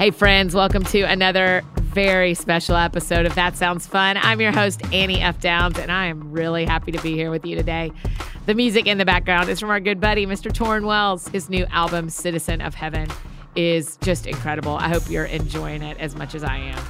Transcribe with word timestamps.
Hey, 0.00 0.10
friends, 0.10 0.54
welcome 0.54 0.82
to 0.84 1.02
another 1.02 1.62
very 1.76 2.32
special 2.32 2.74
episode 2.74 3.26
of 3.26 3.34
That 3.34 3.58
Sounds 3.58 3.86
Fun. 3.86 4.16
I'm 4.16 4.40
your 4.40 4.50
host, 4.50 4.80
Annie 4.94 5.20
F. 5.20 5.38
Downs, 5.40 5.78
and 5.78 5.92
I 5.92 6.06
am 6.06 6.32
really 6.32 6.64
happy 6.64 6.90
to 6.90 6.98
be 7.02 7.12
here 7.12 7.30
with 7.30 7.44
you 7.44 7.54
today. 7.54 7.92
The 8.46 8.54
music 8.54 8.86
in 8.86 8.96
the 8.96 9.04
background 9.04 9.50
is 9.50 9.60
from 9.60 9.68
our 9.68 9.78
good 9.78 10.00
buddy, 10.00 10.24
Mr. 10.24 10.50
Tauren 10.50 10.86
Wells. 10.86 11.28
His 11.28 11.50
new 11.50 11.66
album, 11.66 12.08
Citizen 12.08 12.62
of 12.62 12.74
Heaven, 12.74 13.10
is 13.56 13.98
just 13.98 14.26
incredible. 14.26 14.74
I 14.74 14.88
hope 14.88 15.10
you're 15.10 15.26
enjoying 15.26 15.82
it 15.82 15.98
as 16.00 16.16
much 16.16 16.34
as 16.34 16.42
I 16.44 16.56
am. 16.56 16.82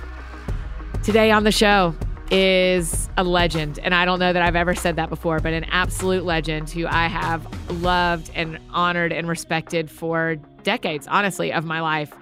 Today 1.02 1.32
on 1.32 1.42
the 1.42 1.50
show 1.50 1.96
is 2.30 3.08
a 3.16 3.24
legend, 3.24 3.80
and 3.80 3.92
I 3.92 4.04
don't 4.04 4.20
know 4.20 4.32
that 4.32 4.42
I've 4.42 4.54
ever 4.54 4.76
said 4.76 4.94
that 4.94 5.08
before, 5.08 5.40
but 5.40 5.52
an 5.52 5.64
absolute 5.64 6.24
legend 6.24 6.70
who 6.70 6.86
I 6.86 7.08
have 7.08 7.44
loved 7.82 8.30
and 8.36 8.60
honored 8.70 9.12
and 9.12 9.28
respected 9.28 9.90
for 9.90 10.36
decades, 10.62 11.08
honestly, 11.08 11.52
of 11.52 11.64
my 11.64 11.80
life. 11.80 12.14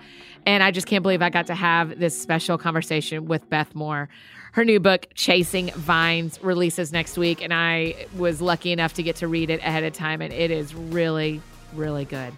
And 0.49 0.63
I 0.63 0.71
just 0.71 0.87
can't 0.87 1.03
believe 1.03 1.21
I 1.21 1.29
got 1.29 1.49
to 1.49 1.55
have 1.55 1.99
this 1.99 2.19
special 2.19 2.57
conversation 2.57 3.27
with 3.27 3.51
Beth 3.51 3.75
Moore. 3.75 4.09
Her 4.53 4.65
new 4.65 4.81
book, 4.81 5.07
Chasing 5.13 5.71
Vines, 5.73 6.43
releases 6.43 6.91
next 6.91 7.19
week. 7.19 7.43
And 7.43 7.53
I 7.53 8.07
was 8.17 8.41
lucky 8.41 8.73
enough 8.73 8.95
to 8.95 9.03
get 9.03 9.17
to 9.17 9.29
read 9.29 9.51
it 9.51 9.61
ahead 9.61 9.85
of 9.85 9.93
time. 9.93 10.23
And 10.23 10.33
it 10.33 10.51
is 10.51 10.75
really, 10.75 11.43
really 11.75 12.07
good. 12.07 12.33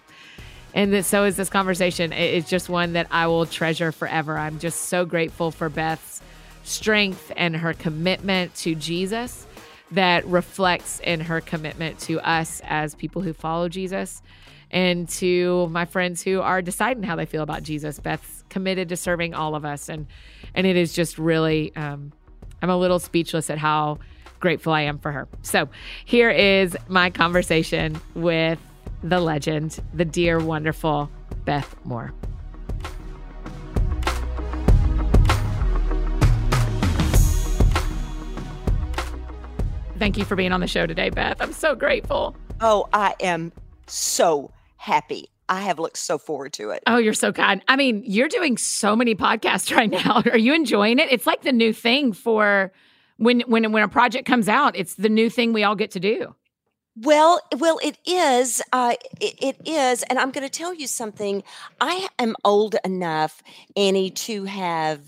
And 0.73 1.05
so 1.05 1.23
is 1.23 1.37
this 1.37 1.49
conversation. 1.49 2.11
It's 2.11 2.49
just 2.49 2.67
one 2.67 2.91
that 2.93 3.07
I 3.11 3.27
will 3.27 3.45
treasure 3.45 3.93
forever. 3.93 4.37
I'm 4.37 4.59
just 4.59 4.87
so 4.87 5.05
grateful 5.05 5.49
for 5.49 5.69
Beth's 5.69 6.21
strength 6.63 7.31
and 7.37 7.55
her 7.55 7.73
commitment 7.73 8.53
to 8.55 8.75
Jesus 8.75 9.47
that 9.91 10.25
reflects 10.25 10.99
in 10.99 11.21
her 11.21 11.39
commitment 11.39 11.97
to 11.99 12.19
us 12.19 12.61
as 12.65 12.93
people 12.93 13.21
who 13.21 13.31
follow 13.31 13.69
Jesus 13.69 14.21
and 14.71 15.07
to 15.09 15.67
my 15.67 15.85
friends 15.85 16.23
who 16.23 16.41
are 16.41 16.61
deciding 16.61 17.03
how 17.03 17.15
they 17.15 17.25
feel 17.25 17.43
about 17.43 17.61
Jesus. 17.61 17.99
Beth's 17.99 18.43
committed 18.49 18.89
to 18.89 18.97
serving 18.97 19.33
all 19.35 19.53
of 19.53 19.63
us, 19.65 19.89
and 19.89 20.07
and 20.55 20.65
it 20.65 20.75
is 20.75 20.93
just 20.93 21.17
really, 21.19 21.75
um, 21.75 22.11
I'm 22.61 22.69
a 22.69 22.77
little 22.77 22.99
speechless 22.99 23.49
at 23.49 23.57
how 23.57 23.99
grateful 24.39 24.73
I 24.73 24.81
am 24.81 24.97
for 24.97 25.11
her. 25.11 25.27
So 25.43 25.69
here 26.05 26.31
is 26.31 26.75
my 26.87 27.09
conversation 27.09 28.01
with 28.15 28.59
the 29.03 29.19
legend, 29.19 29.79
the 29.93 30.05
dear, 30.05 30.39
wonderful 30.39 31.11
Beth 31.45 31.75
Moore. 31.83 32.13
Thank 39.97 40.17
you 40.17 40.25
for 40.25 40.35
being 40.35 40.51
on 40.51 40.61
the 40.61 40.67
show 40.67 40.87
today, 40.87 41.11
Beth. 41.11 41.37
I'm 41.39 41.53
so 41.53 41.75
grateful. 41.75 42.35
Oh, 42.59 42.89
I 42.91 43.13
am 43.19 43.51
so 43.85 44.49
happy. 44.81 45.29
I 45.47 45.61
have 45.61 45.79
looked 45.79 45.97
so 45.97 46.17
forward 46.17 46.53
to 46.53 46.71
it. 46.71 46.81
Oh, 46.87 46.97
you're 46.97 47.13
so 47.13 47.31
kind. 47.31 47.61
I 47.67 47.75
mean, 47.75 48.03
you're 48.05 48.27
doing 48.27 48.57
so 48.57 48.95
many 48.95 49.15
podcasts 49.15 49.75
right 49.75 49.89
now. 49.89 50.23
Are 50.31 50.37
you 50.37 50.53
enjoying 50.53 50.97
it? 50.97 51.11
It's 51.11 51.27
like 51.27 51.43
the 51.43 51.51
new 51.51 51.71
thing 51.71 52.13
for 52.13 52.71
when 53.17 53.41
when 53.41 53.71
when 53.71 53.83
a 53.83 53.87
project 53.87 54.25
comes 54.25 54.49
out. 54.49 54.75
It's 54.75 54.95
the 54.95 55.09
new 55.09 55.29
thing 55.29 55.53
we 55.53 55.63
all 55.63 55.75
get 55.75 55.91
to 55.91 55.99
do. 55.99 56.35
Well, 56.97 57.39
well, 57.57 57.79
it 57.81 57.97
is. 58.05 58.61
Uh, 58.73 58.95
it, 59.21 59.35
it 59.41 59.67
is, 59.67 60.03
and 60.03 60.19
I'm 60.19 60.31
going 60.31 60.45
to 60.45 60.51
tell 60.51 60.73
you 60.73 60.87
something. 60.87 61.43
I 61.79 62.07
am 62.19 62.35
old 62.43 62.75
enough, 62.83 63.41
Annie, 63.77 64.09
to 64.09 64.43
have 64.45 64.99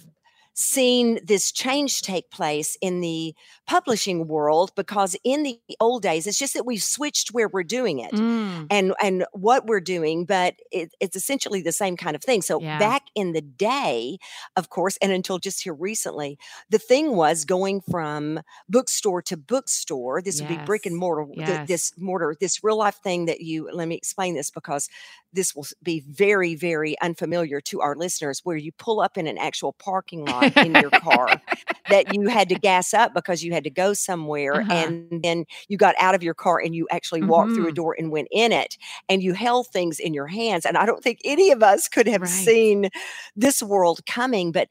seen 0.53 1.19
this 1.23 1.51
change 1.51 2.01
take 2.01 2.29
place 2.29 2.77
in 2.81 3.01
the 3.01 3.33
publishing 3.65 4.27
world 4.27 4.71
because 4.75 5.15
in 5.23 5.43
the 5.43 5.59
old 5.79 6.03
days 6.03 6.27
it's 6.27 6.37
just 6.37 6.53
that 6.53 6.65
we've 6.65 6.83
switched 6.83 7.29
where 7.29 7.47
we're 7.47 7.63
doing 7.63 7.99
it 7.99 8.11
mm. 8.11 8.67
and 8.69 8.93
and 9.01 9.25
what 9.31 9.65
we're 9.65 9.79
doing 9.79 10.25
but 10.25 10.55
it, 10.71 10.93
it's 10.99 11.15
essentially 11.15 11.61
the 11.61 11.71
same 11.71 11.97
kind 11.97 12.15
of 12.15 12.21
thing 12.21 12.41
so 12.41 12.61
yeah. 12.61 12.77
back 12.77 13.03
in 13.15 13.31
the 13.31 13.41
day 13.41 14.17
of 14.55 14.69
course 14.69 14.97
and 15.01 15.11
until 15.11 15.39
just 15.39 15.63
here 15.63 15.73
recently 15.73 16.37
the 16.69 16.79
thing 16.79 17.15
was 17.15 17.45
going 17.45 17.81
from 17.89 18.39
bookstore 18.69 19.21
to 19.21 19.35
bookstore 19.35 20.21
this 20.21 20.39
yes. 20.39 20.49
would 20.49 20.59
be 20.59 20.65
brick 20.65 20.85
and 20.85 20.97
mortar 20.97 21.25
yes. 21.33 21.47
th- 21.47 21.67
this 21.67 21.93
mortar 21.97 22.35
this 22.39 22.63
real 22.63 22.77
life 22.77 22.99
thing 23.03 23.25
that 23.25 23.41
you 23.41 23.69
let 23.73 23.87
me 23.87 23.95
explain 23.95 24.35
this 24.35 24.51
because 24.51 24.87
this 25.33 25.55
will 25.55 25.65
be 25.81 26.03
very 26.07 26.55
very 26.55 26.99
unfamiliar 27.01 27.59
to 27.61 27.81
our 27.81 27.95
listeners 27.95 28.41
where 28.43 28.57
you 28.57 28.71
pull 28.73 29.01
up 29.01 29.17
in 29.17 29.27
an 29.27 29.37
actual 29.37 29.73
parking 29.73 30.25
lot 30.25 30.55
in 30.57 30.75
your 30.75 30.89
car 30.89 31.41
that 31.89 32.13
you 32.13 32.27
had 32.27 32.49
to 32.49 32.55
gas 32.59 32.93
up 32.93 33.13
because 33.13 33.43
you 33.43 33.51
had 33.51 33.63
to 33.63 33.69
go 33.69 33.93
somewhere 33.93 34.61
uh-huh. 34.61 34.73
and 34.73 35.23
then 35.23 35.45
you 35.67 35.77
got 35.77 35.95
out 35.99 36.15
of 36.15 36.23
your 36.23 36.33
car 36.33 36.59
and 36.59 36.75
you 36.75 36.87
actually 36.91 37.21
walked 37.21 37.47
mm-hmm. 37.47 37.55
through 37.55 37.65
a 37.65 37.67
mm-hmm. 37.67 37.75
door 37.75 37.95
and 37.97 38.11
went 38.11 38.27
in 38.31 38.51
it 38.51 38.77
and 39.09 39.21
you 39.23 39.33
held 39.33 39.67
things 39.67 39.99
in 39.99 40.13
your 40.13 40.27
hands 40.27 40.65
and 40.65 40.77
i 40.77 40.85
don't 40.85 41.03
think 41.03 41.19
any 41.23 41.51
of 41.51 41.63
us 41.63 41.87
could 41.87 42.07
have 42.07 42.21
right. 42.21 42.29
seen 42.29 42.89
this 43.35 43.61
world 43.61 44.05
coming 44.05 44.51
but 44.51 44.67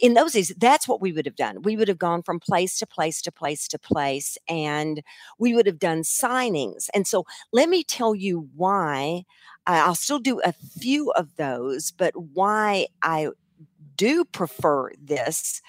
in 0.00 0.14
those 0.14 0.32
days 0.32 0.52
that's 0.58 0.88
what 0.88 1.00
we 1.00 1.12
would 1.12 1.26
have 1.26 1.36
done 1.36 1.62
we 1.62 1.76
would 1.76 1.88
have 1.88 1.98
gone 1.98 2.22
from 2.22 2.40
place 2.40 2.78
to 2.78 2.86
place 2.86 3.20
to 3.20 3.32
place 3.32 3.68
to 3.68 3.78
place 3.78 4.38
and 4.48 5.02
we 5.38 5.54
would 5.54 5.66
have 5.66 5.78
done 5.78 6.02
signings 6.02 6.88
and 6.94 7.06
so 7.06 7.24
let 7.52 7.68
me 7.68 7.82
tell 7.82 8.14
you 8.14 8.48
why 8.54 9.24
I'll 9.66 9.94
still 9.94 10.18
do 10.18 10.40
a 10.44 10.52
few 10.52 11.10
of 11.12 11.36
those, 11.36 11.90
but 11.90 12.12
why 12.16 12.86
I 13.02 13.28
do 13.96 14.24
prefer 14.24 14.90
this, 15.00 15.62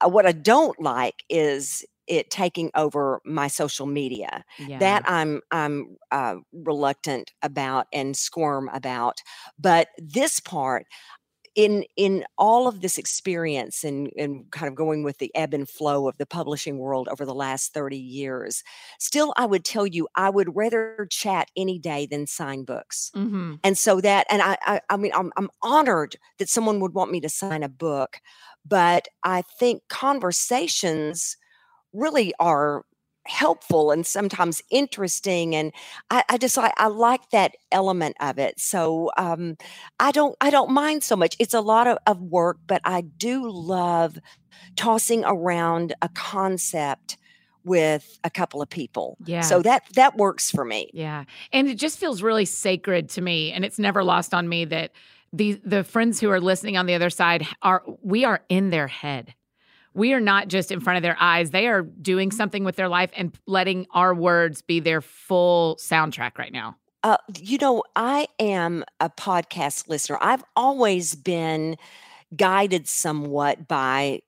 uh, 0.00 0.08
what 0.08 0.26
I 0.26 0.32
don't 0.32 0.80
like 0.80 1.24
is 1.28 1.84
it 2.06 2.30
taking 2.30 2.70
over 2.74 3.20
my 3.24 3.48
social 3.48 3.86
media 3.86 4.44
yeah. 4.58 4.78
that 4.78 5.02
i'm 5.06 5.40
i'm 5.50 5.96
uh, 6.10 6.34
reluctant 6.52 7.32
about 7.42 7.86
and 7.94 8.14
squirm 8.14 8.68
about 8.74 9.20
but 9.58 9.88
this 9.96 10.38
part 10.38 10.84
in 11.54 11.84
in 11.96 12.24
all 12.36 12.66
of 12.66 12.80
this 12.80 12.98
experience 12.98 13.84
and 13.84 14.10
and 14.16 14.50
kind 14.50 14.68
of 14.68 14.74
going 14.74 15.04
with 15.04 15.18
the 15.18 15.34
ebb 15.34 15.54
and 15.54 15.68
flow 15.68 16.08
of 16.08 16.16
the 16.18 16.26
publishing 16.26 16.78
world 16.78 17.08
over 17.10 17.24
the 17.24 17.34
last 17.34 17.72
30 17.72 17.96
years 17.96 18.62
still 18.98 19.32
i 19.36 19.46
would 19.46 19.64
tell 19.64 19.86
you 19.86 20.08
i 20.16 20.28
would 20.28 20.54
rather 20.56 21.06
chat 21.10 21.50
any 21.56 21.78
day 21.78 22.06
than 22.06 22.26
sign 22.26 22.64
books 22.64 23.10
mm-hmm. 23.14 23.54
and 23.62 23.78
so 23.78 24.00
that 24.00 24.26
and 24.30 24.42
I, 24.42 24.56
I 24.62 24.80
i 24.90 24.96
mean 24.96 25.12
I'm, 25.14 25.32
I'm 25.36 25.50
honored 25.62 26.16
that 26.38 26.48
someone 26.48 26.80
would 26.80 26.94
want 26.94 27.12
me 27.12 27.20
to 27.20 27.28
sign 27.28 27.62
a 27.62 27.68
book 27.68 28.18
but 28.66 29.06
i 29.22 29.42
think 29.58 29.82
conversations 29.88 31.36
really 31.92 32.34
are 32.40 32.84
helpful 33.26 33.90
and 33.90 34.06
sometimes 34.06 34.62
interesting 34.70 35.54
and 35.54 35.72
i, 36.10 36.22
I 36.28 36.38
just 36.38 36.58
I, 36.58 36.72
I, 36.76 36.88
like 36.88 37.30
that 37.30 37.52
element 37.72 38.16
of 38.20 38.38
it 38.38 38.60
so 38.60 39.10
um, 39.16 39.56
i 39.98 40.10
don't 40.10 40.36
i 40.40 40.50
don't 40.50 40.70
mind 40.70 41.02
so 41.02 41.16
much 41.16 41.36
it's 41.38 41.54
a 41.54 41.60
lot 41.60 41.86
of, 41.86 41.98
of 42.06 42.20
work 42.20 42.58
but 42.66 42.80
i 42.84 43.00
do 43.00 43.50
love 43.50 44.18
tossing 44.76 45.24
around 45.24 45.94
a 46.02 46.08
concept 46.10 47.16
with 47.64 48.18
a 48.24 48.30
couple 48.30 48.60
of 48.60 48.68
people. 48.68 49.16
Yeah. 49.24 49.40
So 49.40 49.62
that 49.62 49.84
that 49.94 50.16
works 50.16 50.50
for 50.50 50.64
me. 50.64 50.90
Yeah. 50.92 51.24
And 51.52 51.68
it 51.68 51.78
just 51.78 51.98
feels 51.98 52.22
really 52.22 52.44
sacred 52.44 53.08
to 53.10 53.22
me 53.22 53.52
and 53.52 53.64
it's 53.64 53.78
never 53.78 54.04
lost 54.04 54.34
on 54.34 54.48
me 54.48 54.66
that 54.66 54.92
the 55.32 55.60
the 55.64 55.82
friends 55.82 56.20
who 56.20 56.30
are 56.30 56.40
listening 56.40 56.76
on 56.76 56.86
the 56.86 56.94
other 56.94 57.10
side 57.10 57.46
are 57.62 57.82
we 58.02 58.24
are 58.24 58.42
in 58.48 58.70
their 58.70 58.86
head 58.86 59.34
we 59.94 60.12
are 60.12 60.20
not 60.20 60.48
just 60.48 60.70
in 60.70 60.80
front 60.80 60.96
of 60.96 61.02
their 61.02 61.16
eyes. 61.20 61.50
They 61.50 61.68
are 61.68 61.82
doing 61.82 62.30
something 62.30 62.64
with 62.64 62.76
their 62.76 62.88
life 62.88 63.10
and 63.16 63.36
letting 63.46 63.86
our 63.92 64.14
words 64.14 64.60
be 64.60 64.80
their 64.80 65.00
full 65.00 65.76
soundtrack 65.76 66.36
right 66.36 66.52
now. 66.52 66.76
Uh, 67.02 67.16
you 67.38 67.58
know, 67.58 67.84
I 67.94 68.26
am 68.38 68.84
a 68.98 69.10
podcast 69.10 69.88
listener. 69.88 70.18
I've 70.20 70.44
always 70.56 71.14
been 71.14 71.76
guided 72.34 72.88
somewhat 72.88 73.68
by 73.68 74.20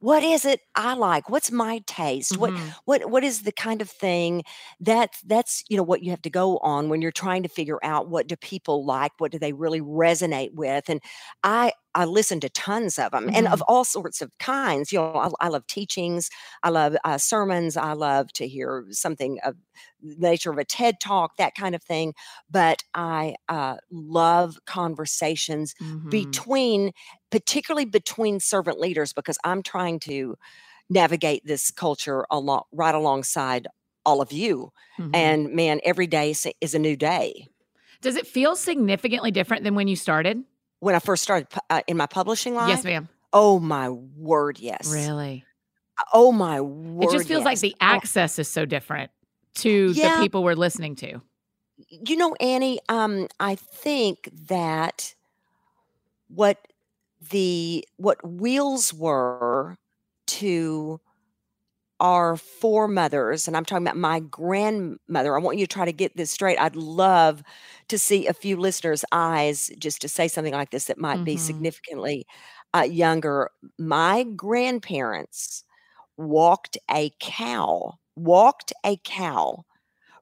what 0.00 0.22
is 0.22 0.44
it 0.44 0.60
I 0.74 0.94
like? 0.94 1.30
What's 1.30 1.50
my 1.50 1.82
taste? 1.86 2.32
Mm-hmm. 2.32 2.40
What 2.40 2.52
what 2.84 3.10
what 3.10 3.24
is 3.24 3.42
the 3.42 3.52
kind 3.52 3.80
of 3.80 3.88
thing 3.88 4.42
that 4.80 5.14
that's 5.24 5.64
you 5.68 5.76
know 5.76 5.82
what 5.82 6.02
you 6.02 6.10
have 6.10 6.22
to 6.22 6.30
go 6.30 6.58
on 6.58 6.88
when 6.88 7.00
you're 7.00 7.12
trying 7.12 7.42
to 7.44 7.48
figure 7.48 7.78
out 7.82 8.08
what 8.08 8.26
do 8.26 8.36
people 8.36 8.84
like? 8.84 9.12
What 9.18 9.32
do 9.32 9.38
they 9.38 9.52
really 9.52 9.80
resonate 9.80 10.54
with? 10.54 10.88
And 10.88 11.00
I 11.42 11.72
I 11.94 12.04
listen 12.04 12.40
to 12.40 12.48
tons 12.48 12.98
of 12.98 13.12
them 13.12 13.26
mm-hmm. 13.26 13.36
and 13.36 13.46
of 13.46 13.60
mm-hmm. 13.60 13.72
all 13.72 13.84
sorts 13.84 14.20
of 14.20 14.30
kinds. 14.38 14.92
You 14.92 14.98
know, 14.98 15.14
I, 15.14 15.46
I 15.46 15.48
love 15.48 15.66
teachings, 15.66 16.30
I 16.62 16.70
love 16.70 16.96
uh, 17.04 17.18
sermons, 17.18 17.76
I 17.76 17.92
love 17.92 18.32
to 18.34 18.48
hear 18.48 18.84
something 18.90 19.38
of 19.44 19.56
the 20.02 20.28
nature 20.30 20.50
of 20.50 20.58
a 20.58 20.64
TED 20.64 20.96
talk, 21.00 21.36
that 21.36 21.54
kind 21.54 21.74
of 21.74 21.82
thing. 21.82 22.14
But 22.50 22.82
I 22.94 23.36
uh, 23.48 23.76
love 23.90 24.58
conversations 24.66 25.74
mm-hmm. 25.80 26.08
between, 26.08 26.92
particularly 27.30 27.86
between 27.86 28.40
servant 28.40 28.80
leaders, 28.80 29.12
because 29.12 29.38
I'm 29.44 29.62
trying 29.62 30.00
to 30.00 30.36
navigate 30.90 31.46
this 31.46 31.70
culture 31.70 32.26
along 32.30 32.62
right 32.72 32.94
alongside 32.94 33.66
all 34.04 34.20
of 34.20 34.32
you. 34.32 34.70
Mm-hmm. 34.98 35.14
And 35.14 35.52
man, 35.52 35.80
every 35.84 36.06
day 36.06 36.34
is 36.60 36.74
a 36.74 36.78
new 36.78 36.96
day. 36.96 37.48
Does 38.00 38.16
it 38.16 38.26
feel 38.26 38.54
significantly 38.54 39.30
different 39.30 39.64
than 39.64 39.74
when 39.74 39.88
you 39.88 39.96
started? 39.96 40.42
When 40.84 40.94
I 40.94 40.98
first 40.98 41.22
started 41.22 41.48
uh, 41.70 41.80
in 41.86 41.96
my 41.96 42.06
publishing 42.06 42.54
life? 42.54 42.68
Yes, 42.68 42.84
ma'am. 42.84 43.08
Oh 43.32 43.58
my 43.58 43.88
word, 43.88 44.58
yes. 44.58 44.92
Really? 44.92 45.44
Oh 46.12 46.30
my 46.30 46.60
word. 46.60 47.04
It 47.04 47.12
just 47.12 47.26
feels 47.26 47.40
yes. 47.40 47.44
like 47.44 47.58
the 47.60 47.74
access 47.80 48.38
is 48.38 48.48
so 48.48 48.66
different 48.66 49.10
to 49.56 49.92
yeah. 49.92 50.16
the 50.16 50.22
people 50.22 50.44
we're 50.44 50.54
listening 50.54 50.94
to. 50.96 51.22
You 51.88 52.16
know, 52.16 52.34
Annie, 52.34 52.80
um, 52.90 53.28
I 53.40 53.54
think 53.54 54.28
that 54.48 55.14
what 56.28 56.68
the 57.30 57.88
what 57.96 58.24
wheels 58.26 58.92
were 58.92 59.78
to 60.26 61.00
our 62.00 62.36
foremothers, 62.36 63.46
and 63.48 63.56
I'm 63.56 63.64
talking 63.64 63.86
about 63.86 63.96
my 63.96 64.20
grandmother. 64.20 65.36
I 65.36 65.40
want 65.40 65.58
you 65.58 65.66
to 65.66 65.72
try 65.72 65.84
to 65.84 65.92
get 65.92 66.16
this 66.16 66.30
straight. 66.30 66.58
I'd 66.58 66.76
love 66.76 67.42
to 67.88 67.98
see 67.98 68.26
a 68.26 68.32
few 68.34 68.56
listeners' 68.56 69.04
eyes 69.12 69.70
just 69.78 70.00
to 70.02 70.08
say 70.08 70.28
something 70.28 70.52
like 70.54 70.70
this 70.70 70.86
that 70.86 70.98
might 70.98 71.24
be 71.24 71.36
Mhm. 71.36 71.36
significantly 71.36 72.26
uh, 72.74 72.82
younger. 72.82 73.50
My 73.78 74.24
grandparents 74.24 75.64
walked 76.16 76.78
a 76.90 77.12
cow, 77.20 77.94
walked 78.16 78.72
a 78.84 78.96
cow 79.04 79.64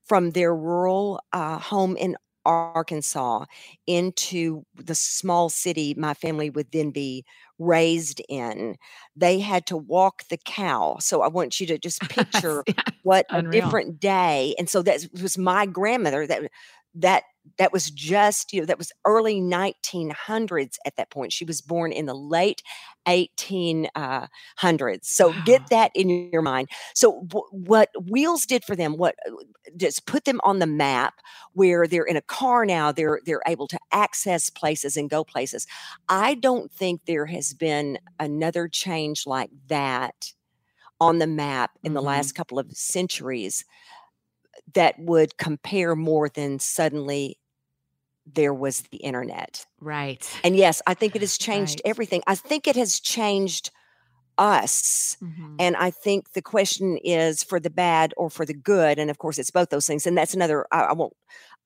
from 0.04 0.30
their 0.30 0.54
rural 0.54 1.20
uh, 1.32 1.58
home 1.58 1.96
in 1.96 2.16
Arkansas 2.44 3.44
into 3.86 4.64
the 4.74 4.94
small 4.94 5.48
city 5.48 5.94
my 5.96 6.14
family 6.14 6.50
would 6.50 6.70
then 6.72 6.90
be 6.90 7.24
raised 7.58 8.20
in. 8.28 8.76
They 9.16 9.38
had 9.40 9.66
to 9.66 9.76
walk 9.76 10.24
the 10.28 10.38
cow. 10.38 10.96
So 11.00 11.22
I 11.22 11.28
want 11.28 11.60
you 11.60 11.66
to 11.68 11.78
just 11.78 12.08
picture 12.08 12.64
Yeah, 12.66 12.82
what 13.02 13.26
a 13.32 13.42
different 13.42 13.98
day. 14.00 14.54
And 14.58 14.68
so 14.68 14.82
that 14.82 15.06
was 15.20 15.36
my 15.38 15.66
grandmother 15.66 16.26
that 16.26 16.50
that 16.94 17.24
that 17.58 17.72
was 17.72 17.90
just, 17.90 18.52
you 18.52 18.60
know, 18.60 18.66
that 18.66 18.78
was 18.78 18.92
early 19.04 19.40
1900s 19.40 20.78
at 20.86 20.96
that 20.96 21.10
point. 21.10 21.32
She 21.32 21.44
was 21.44 21.60
born 21.60 21.92
in 21.92 22.06
the 22.06 22.14
late 22.14 22.62
1800s. 23.06 25.08
So 25.08 25.34
Wow. 25.34 25.36
get 25.44 25.62
that 25.70 25.90
in 25.94 26.30
your 26.32 26.42
mind. 26.42 26.68
So 26.94 27.26
wh- 27.32 27.52
what 27.52 27.88
Wheels 28.08 28.46
did 28.46 28.64
for 28.64 28.76
them, 28.76 28.96
what 28.96 29.14
uh, 29.26 29.32
just 29.76 30.06
put 30.06 30.24
them 30.24 30.40
on 30.44 30.58
the 30.58 30.66
map 30.66 31.14
where 31.52 31.86
they're 31.86 32.04
in 32.04 32.16
a 32.16 32.22
car 32.22 32.64
now, 32.64 32.92
they're 32.92 33.20
they're 33.24 33.42
able 33.46 33.68
to 33.68 33.78
access 33.92 34.50
places 34.50 34.96
and 34.96 35.10
go 35.10 35.24
places. 35.24 35.66
I 36.08 36.34
don't 36.34 36.70
think 36.72 37.02
there 37.06 37.26
has 37.26 37.54
been 37.54 37.98
another 38.18 38.68
change 38.68 39.26
like 39.26 39.50
that 39.68 40.32
on 41.00 41.18
the 41.18 41.26
map 41.26 41.72
in 41.84 41.94
the 41.94 42.00
Mhm. 42.00 42.02
last 42.02 42.34
couple 42.34 42.58
of 42.58 42.70
centuries 42.72 43.64
that 44.74 44.98
would 44.98 45.36
compare 45.38 45.96
more 45.96 46.28
than 46.28 46.58
suddenly 46.58 47.38
there 48.26 48.54
was 48.54 48.82
the 48.82 48.98
internet. 48.98 49.66
Right. 49.80 50.44
And 50.44 50.56
yes, 50.56 50.82
I 50.86 50.94
think 50.94 51.16
it 51.16 51.22
has 51.22 51.38
changed 51.38 51.80
Right. 51.80 51.86
everything. 51.86 52.22
I 52.26 52.36
think 52.36 52.68
it 52.68 52.76
has 52.76 53.00
changed 53.00 53.70
us. 54.38 55.18
Mhm. 55.20 55.60
And 55.60 55.76
I 55.76 55.90
think 55.90 56.32
the 56.32 56.42
question 56.42 56.98
is 56.98 57.44
for 57.44 57.60
the 57.60 57.70
bad 57.70 58.14
or 58.18 58.30
for 58.30 58.46
the 58.46 58.54
good. 58.54 58.98
And 58.98 59.10
of 59.10 59.18
course, 59.18 59.38
it's 59.38 59.52
both 59.52 59.70
those 59.70 59.86
things. 59.86 60.06
And 60.06 60.18
that's 60.18 60.34
another, 60.34 60.66
I, 60.72 60.82
I 60.86 60.94
won't 60.94 61.14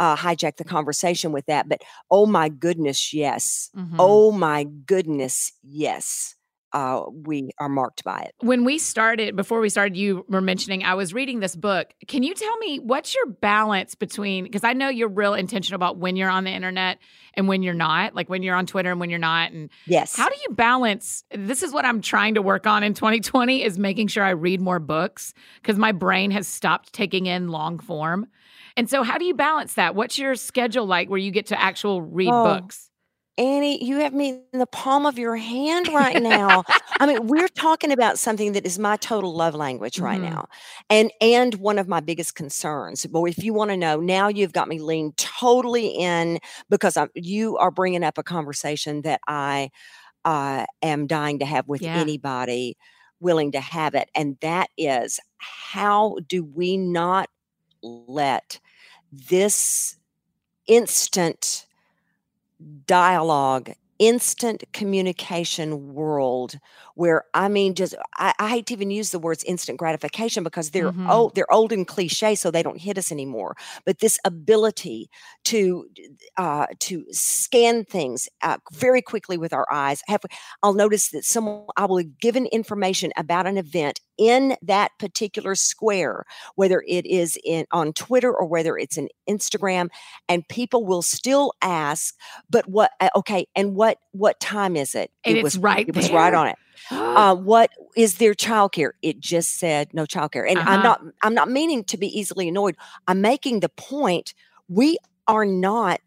uh, 0.01 0.17
hijack 0.17 0.59
the 0.59 0.65
conversation 0.65 1.33
with 1.33 1.47
that. 1.47 1.69
But 1.69 1.83
oh 2.11 2.27
my 2.27 2.51
goodness, 2.51 3.15
yes. 3.15 3.71
Mhm. 3.75 3.97
Oh 3.99 4.33
my 4.33 4.65
goodness, 4.65 5.53
yes. 5.65 6.36
Uh, 6.77 7.05
we 7.25 7.49
are 7.59 7.71
marked 7.71 8.05
by 8.05 8.21
it. 8.21 8.35
when 8.41 8.63
we 8.63 8.77
started 8.77 9.35
before 9.35 9.61
we 9.61 9.71
started 9.71 9.97
you 9.97 10.27
were 10.29 10.43
mentioning 10.43 10.85
i 10.85 10.93
was 10.93 11.15
reading 11.15 11.41
this 11.41 11.57
book 11.57 11.95
can 12.07 12.23
you 12.23 12.35
tell 12.35 12.55
me 12.59 12.79
what's 12.79 13.15
your 13.15 13.25
balance 13.27 13.95
between 13.95 14.45
because 14.45 14.63
i 14.63 14.75
know 14.75 14.89
you're 14.91 15.09
real 15.09 15.33
intentional 15.33 15.77
about 15.77 15.97
when 15.97 16.17
you're 16.17 16.29
on 16.29 16.45
the 16.45 16.51
internet 16.51 16.99
and 17.33 17.49
when 17.49 17.63
you're 17.63 17.73
not 17.89 18.15
like 18.15 18.29
when 18.29 18.43
you're 18.43 18.55
on 18.55 18.67
twitter 18.67 18.91
and 18.91 19.01
when 19.01 19.09
you're 19.09 19.19
not 19.19 19.53
and 19.53 19.71
Yes. 19.87 20.15
how 20.17 20.29
do 20.29 20.37
you 20.47 20.55
balance 20.55 21.25
this 21.35 21.63
is 21.63 21.73
what 21.73 21.87
i'm 21.87 22.03
trying 22.03 22.35
to 22.35 22.43
work 22.43 22.67
on 22.67 22.83
in 22.83 22.93
2020 22.93 23.63
is 23.65 23.79
making 23.79 24.09
sure 24.09 24.23
i 24.23 24.31
read 24.31 24.61
more 24.61 24.79
books 24.79 25.33
because 25.63 25.79
my 25.79 25.93
brain 25.93 26.31
has 26.33 26.47
stopped 26.47 26.93
taking 26.93 27.25
in 27.25 27.49
long 27.49 27.79
form 27.79 28.27
and 28.77 28.91
so 28.91 29.03
how 29.03 29.17
do 29.17 29.25
you 29.25 29.33
balance 29.35 29.73
that 29.75 29.95
what's 29.95 30.19
your 30.19 30.35
schedule 30.35 30.85
like 30.85 31.09
where 31.09 31.19
you 31.19 31.31
get 31.31 31.47
to 31.47 31.59
actual 31.59 32.03
read 32.03 32.29
Oh, 32.31 32.45
books 32.45 32.91
Annie, 33.39 33.85
you 33.85 33.99
have 33.99 34.15
me 34.15 34.41
in 34.53 34.59
the 34.59 34.67
palm 34.67 35.05
of 35.05 35.19
your 35.19 35.37
hand 35.37 35.89
right 35.91 36.17
now. 36.17 36.65
I 36.99 37.05
mean, 37.07 37.27
we're 37.27 37.49
talking 37.49 37.93
about 37.93 38.19
something 38.19 38.53
that 38.53 38.65
is 38.65 38.79
my 38.79 38.97
total 38.97 39.35
love 39.35 39.55
language 39.55 40.01
right 40.01 40.21
Mhm. 40.21 40.23
now. 40.23 40.47
And 40.89 41.13
and 41.21 41.55
one 41.57 41.79
of 41.79 41.87
my 41.87 42.01
biggest 42.01 42.35
concerns. 42.35 43.05
But 43.05 43.23
if 43.25 43.45
you 43.45 43.53
want 43.53 43.71
to 43.73 43.77
know, 43.77 44.01
now 44.01 44.29
you've 44.29 44.55
got 44.55 44.69
me 44.69 44.79
leaned 44.79 45.19
totally 45.19 45.89
in 45.89 46.39
because 46.71 46.97
I'm 46.97 47.11
you 47.15 47.59
are 47.59 47.71
bringing 47.71 48.05
up 48.05 48.17
a 48.17 48.23
conversation 48.23 49.03
that 49.03 49.21
I 49.29 49.71
uh, 50.25 50.67
am 50.83 51.07
dying 51.07 51.41
to 51.41 51.47
have 51.47 51.69
with 51.69 51.83
Yeah. 51.83 51.93
anybody 51.95 52.77
willing 53.21 53.53
to 53.53 53.61
have 53.61 53.95
it. 53.95 54.11
And 54.15 54.39
that 54.43 54.71
is 54.79 55.21
how 55.39 56.19
do 56.29 56.45
we 56.45 56.77
not 56.79 57.29
let 57.83 58.61
this 59.13 59.97
instant 60.69 61.66
dialogue, 62.87 63.71
instant 63.99 64.63
communication 64.75 65.95
world 65.95 66.59
where 66.97 67.25
I 67.33 67.49
mean 67.49 67.75
just 67.75 67.95
I, 68.17 68.35
I 68.39 68.51
hate 68.51 68.67
to 68.67 68.75
even 68.75 68.91
use 68.91 69.11
the 69.11 69.19
words 69.19 69.43
instant 69.45 69.79
gratification 69.79 70.45
because 70.45 70.71
they're 70.71 70.93
Mhm. 70.93 71.07
old 71.11 71.35
they're 71.35 71.51
old 71.51 71.73
and 71.73 71.87
cliche 71.87 72.35
so 72.35 72.51
they 72.51 72.63
don't 72.63 72.79
hit 72.79 72.99
us 72.99 73.11
anymore. 73.11 73.57
But 73.87 74.01
this 74.01 74.19
ability 74.27 75.09
to 75.45 75.89
uh, 76.37 76.67
to 76.81 77.07
scan 77.11 77.85
things 77.85 78.29
uh, 78.43 78.59
very 78.73 79.01
quickly 79.01 79.39
with 79.39 79.55
our 79.55 79.67
eyes. 79.73 80.03
Have 80.09 80.21
I'll 80.63 80.75
notice 80.75 81.11
that 81.11 81.25
someone 81.25 81.67
I 81.77 81.87
will 81.87 81.99
give 82.03 82.17
given 82.27 82.47
information 82.47 83.13
about 83.17 83.47
an 83.47 83.57
event 83.57 84.01
in 84.19 84.57
that 84.63 84.91
particular 84.99 85.55
square, 85.55 86.25
whether 86.55 86.83
it 86.87 87.07
is 87.07 87.39
in 87.45 87.67
on 87.73 87.93
Twitter 87.93 88.33
or 88.33 88.47
whether 88.47 88.77
it's 88.79 88.97
in 88.97 89.09
Instagram, 89.29 89.89
and 90.29 90.47
people 90.49 90.85
will 90.85 91.03
still 91.03 91.53
ask, 91.63 92.15
"But 92.51 92.69
what? 92.69 92.91
uh, 93.01 93.11
Okay, 93.17 93.47
and 93.55 93.75
what 93.75 93.99
what 94.13 94.39
time 94.41 94.77
is 94.77 94.95
it? 94.95 95.11
and 95.25 95.37
it 95.39 95.43
was 95.43 95.59
right 95.59 95.89
it 95.89 95.97
was 95.97 96.11
right 96.13 96.35
on 96.35 96.49
it. 96.49 96.57
Uh, 97.17 97.35
what 97.35 97.71
is 97.97 98.19
there 98.19 98.35
childcare? 98.35 98.91
It 99.03 99.19
just 99.19 99.59
said 99.59 99.93
no 99.95 100.05
childcare, 100.05 100.49
and 100.49 100.61
I'm 100.61 100.67
Uh-huh. 100.67 100.83
not 100.83 101.01
I'm 101.23 101.35
not 101.35 101.51
meaning 101.51 101.83
to 101.85 101.97
be 101.97 102.07
easily 102.09 102.49
annoyed. 102.49 102.77
I'm 103.09 103.21
making 103.23 103.61
the 103.61 103.71
point 103.71 104.35
we 104.69 104.99
are 105.27 105.47
not 105.47 106.01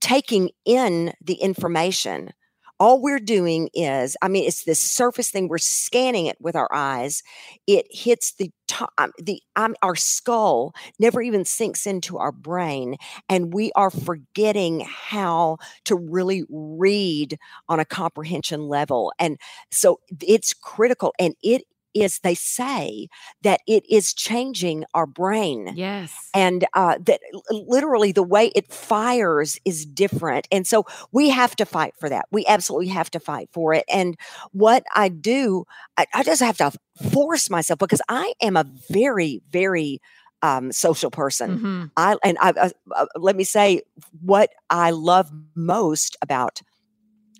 taking 0.00 0.50
in 0.64 1.12
the 1.22 1.34
information. 1.34 2.32
All 2.80 3.00
we're 3.00 3.20
doing 3.20 3.68
is, 3.72 4.16
I 4.20 4.28
mean, 4.28 4.44
it's 4.46 4.64
this 4.64 4.80
surface 4.80 5.30
thing. 5.30 5.48
We're 5.48 5.58
scanning 5.58 6.26
it 6.26 6.36
with 6.40 6.56
our 6.56 6.68
eyes. 6.72 7.22
It 7.66 7.86
hits 7.90 8.32
the 8.34 8.50
top, 8.66 8.92
the 9.22 9.40
um, 9.54 9.76
our 9.82 9.94
skull 9.94 10.74
never 10.98 11.22
even 11.22 11.44
sinks 11.44 11.86
into 11.86 12.18
our 12.18 12.32
brain, 12.32 12.96
and 13.28 13.54
we 13.54 13.70
are 13.76 13.90
forgetting 13.90 14.80
how 14.88 15.58
to 15.84 15.94
really 15.94 16.44
read 16.50 17.38
on 17.68 17.78
a 17.78 17.84
comprehension 17.84 18.62
level. 18.68 19.12
And 19.20 19.38
so 19.70 20.00
it's 20.20 20.52
critical, 20.52 21.14
and 21.20 21.34
it 21.42 21.62
is. 21.94 22.20
They 22.20 22.34
say 22.34 23.08
that 23.42 23.60
it 23.66 23.84
is 23.90 24.12
changing 24.12 24.84
our 24.94 25.06
brain. 25.06 25.72
Yes. 25.74 26.30
And 26.34 26.66
uh, 26.74 26.98
that 27.06 27.20
literally 27.50 28.12
the 28.12 28.22
way 28.22 28.48
it 28.54 28.72
fires 28.72 29.58
is 29.64 29.86
different. 29.86 30.48
And 30.50 30.66
so 30.66 30.84
we 31.12 31.30
have 31.30 31.54
to 31.56 31.64
fight 31.64 31.94
for 31.98 32.08
that. 32.08 32.26
We 32.32 32.44
absolutely 32.46 32.88
have 32.88 33.10
to 33.12 33.20
fight 33.20 33.48
for 33.52 33.74
it. 33.74 33.84
And 33.88 34.16
what 34.52 34.84
i 34.94 35.08
do 35.08 35.64
i, 35.96 36.06
I 36.14 36.22
just 36.22 36.42
have 36.42 36.56
to 36.58 36.72
force 37.12 37.50
myself 37.50 37.78
because 37.78 38.02
i 38.08 38.32
am 38.40 38.56
a 38.56 38.64
very 38.90 39.42
very 39.50 40.00
um, 40.42 40.72
social 40.72 41.10
person. 41.10 41.58
Mhm. 41.58 41.90
i 41.96 42.16
and 42.22 42.36
I, 42.40 42.50
uh, 42.50 42.70
uh, 42.94 43.06
let 43.16 43.36
me 43.36 43.44
say 43.44 43.82
what 44.20 44.50
i 44.70 44.90
love 44.90 45.30
most 45.54 46.16
about 46.22 46.60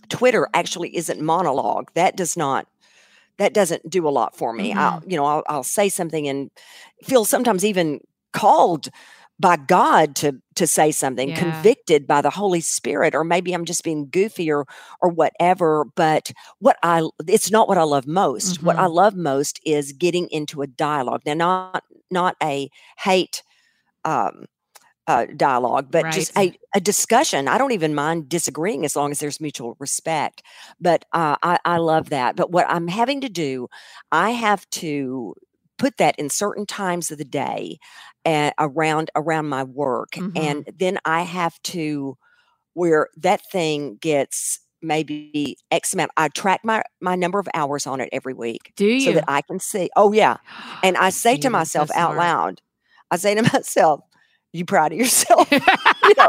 twitter 0.08 0.48
actually 0.54 0.94
isn't 0.96 1.20
monologue. 1.20 1.90
That 1.94 2.16
does 2.16 2.36
not 2.36 2.66
that 3.38 3.54
doesn't 3.54 3.88
do 3.90 4.06
a 4.08 4.10
lot 4.10 4.36
for 4.36 4.52
me. 4.52 4.72
I'll, 4.74 5.00
you 5.06 5.16
know, 5.16 5.24
I'll, 5.24 5.42
I'll 5.48 5.62
say 5.64 5.88
something 5.88 6.28
and 6.28 6.50
feel 7.02 7.24
sometimes 7.24 7.64
even 7.64 8.00
called 8.32 8.88
by 9.40 9.56
God 9.56 10.14
to 10.16 10.40
to 10.54 10.66
say 10.66 10.92
something, 10.92 11.28
Yeah. 11.30 11.34
convicted 11.34 12.06
by 12.06 12.22
the 12.22 12.30
Holy 12.30 12.60
Spirit, 12.60 13.14
or 13.14 13.24
maybe 13.24 13.52
I'm 13.52 13.64
just 13.64 13.82
being 13.82 14.08
goofy 14.08 14.50
or 14.50 14.64
or 15.00 15.08
whatever. 15.10 15.84
But 15.96 16.30
what 16.60 16.76
I 16.84 17.08
it's 17.26 17.50
not 17.50 17.68
what 17.68 17.78
I 17.78 17.82
love 17.82 18.06
most. 18.06 18.62
What 18.62 18.78
I 18.78 18.86
Mhm. 18.86 18.94
love 18.94 19.16
most 19.16 19.58
is 19.66 19.92
getting 19.92 20.28
into 20.30 20.62
a 20.62 20.66
dialogue. 20.68 21.22
Now, 21.26 21.34
not 21.34 21.82
not 22.10 22.36
a 22.42 22.70
hate 22.98 23.42
um 24.04 24.46
uh, 25.06 25.26
dialogue, 25.36 25.88
but 25.90 26.10
just 26.10 26.32
a, 26.38 26.52
a 26.74 26.80
discussion. 26.80 27.48
I 27.48 27.58
don't 27.58 27.72
even 27.72 27.94
mind 27.94 28.28
disagreeing 28.28 28.84
as 28.84 28.96
long 28.96 29.10
as 29.10 29.20
there's 29.20 29.40
mutual 29.40 29.76
respect. 29.78 30.42
But 30.80 31.04
uh, 31.12 31.36
I, 31.42 31.58
I 31.64 31.76
love 31.78 32.10
that. 32.10 32.36
But 32.36 32.50
what 32.52 32.66
I'm 32.68 32.88
having 32.88 33.20
to 33.20 33.28
do, 33.28 33.68
I 34.12 34.30
have 34.30 34.68
to 34.70 35.34
put 35.78 35.96
that 35.98 36.18
in 36.18 36.30
certain 36.30 36.66
times 36.66 37.10
of 37.10 37.18
the 37.18 37.24
day 37.24 37.78
uh, 38.24 38.52
around 38.58 39.10
around 39.16 39.48
my 39.48 39.64
work, 39.64 40.16
Mhm. 40.16 40.30
and 40.34 40.64
then 40.78 40.98
I 41.04 41.22
have 41.22 41.60
to 41.64 42.16
where 42.74 43.08
that 43.16 43.40
thing 43.50 43.96
gets 43.96 44.60
maybe 44.82 45.56
X 45.70 45.94
amount. 45.94 46.10
I 46.16 46.28
track 46.28 46.60
my 46.64 46.82
my 47.00 47.14
number 47.14 47.38
of 47.38 47.48
hours 47.54 47.86
on 47.86 48.00
it 48.00 48.08
every 48.12 48.34
week 48.34 48.74
do 48.76 48.86
you 48.86 48.96
so 48.96 49.12
that 49.12 49.24
I 49.28 49.42
can 49.42 49.58
see. 49.60 49.90
Oh 49.96 50.12
yeah, 50.12 50.38
and 50.82 50.96
I 50.96 51.10
say 51.10 51.36
to 51.38 51.50
so 51.50 51.50
myself 51.50 51.90
out 51.94 52.16
loud, 52.16 52.60
I 53.10 53.16
say 53.16 53.34
to 53.34 53.42
myself, 53.54 54.00
You 54.54 54.64
proud 54.64 54.92
of 54.92 54.98
yourself? 54.98 55.48
you 55.52 55.58
know, 56.16 56.28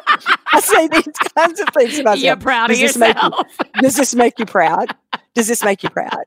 I 0.52 0.60
say 0.60 0.88
these 0.88 1.08
kinds 1.38 1.60
of 1.60 1.70
things 1.70 1.98
to 1.98 2.04
myself. 2.04 2.20
You're 2.20 2.36
proud 2.36 2.72
of 2.72 2.78
Does 2.78 2.94
this 2.94 2.98
make 2.98 3.16
you- 3.16 3.22
yourself. 3.22 3.48
Does 3.82 3.96
this 3.96 4.16
make 4.16 4.40
you 4.40 4.46
proud? 4.48 4.96
Does 5.36 5.48
this 5.48 5.64
make 5.64 5.84
you 5.84 5.90
proud? 5.90 6.24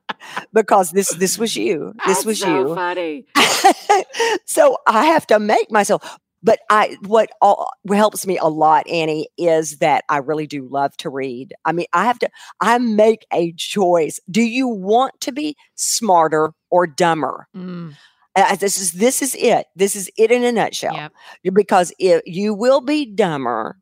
Because 0.53 0.93
this 0.93 1.09
this 1.15 1.39
was 1.39 1.57
you. 1.57 1.95
This 2.07 2.19
That's 2.19 2.25
was 2.25 2.41
so 2.41 2.69
you. 2.69 2.75
funny. 2.77 3.27
so 4.47 4.77
I 4.87 5.07
have 5.07 5.27
to 5.27 5.41
make 5.41 5.73
myself. 5.73 6.19
But 6.41 6.61
I, 6.71 6.97
what 7.05 7.31
all, 7.43 7.69
helps 7.91 8.25
me 8.25 8.39
a 8.39 8.47
lot, 8.47 8.87
Annie, 8.89 9.29
is 9.37 9.79
that 9.79 10.05
I 10.09 10.19
really 10.19 10.47
do 10.47 10.69
love 10.69 10.97
to 10.99 11.11
read. 11.11 11.53
I 11.65 11.73
mean, 11.73 11.87
I 11.93 12.05
have 12.05 12.21
to. 12.21 12.31
I 12.61 12.79
make 12.79 13.27
a 13.33 13.53
choice. 13.55 14.21
Do 14.31 14.43
you 14.43 14.69
want 14.69 15.21
to 15.23 15.33
be 15.33 15.57
smarter 15.75 16.53
or 16.71 16.87
dumber? 16.87 17.49
Mm, 17.57 17.97
Uh, 18.39 18.57
this 18.57 18.79
is 18.79 18.93
this 18.93 19.23
is 19.23 19.35
it. 19.35 19.67
This 19.75 19.97
is 19.97 20.11
it 20.17 20.31
in 20.31 20.45
a 20.45 20.53
nutshell. 20.53 20.95
yep. 20.95 21.13
Because 21.53 21.93
if 21.99 22.23
you 22.27 22.55
will 22.55 22.81
be 22.81 23.05
dumber, 23.07 23.79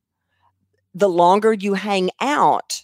the 0.94 1.08
longer 1.08 1.52
you 1.52 1.74
hang 1.74 2.10
out 2.20 2.82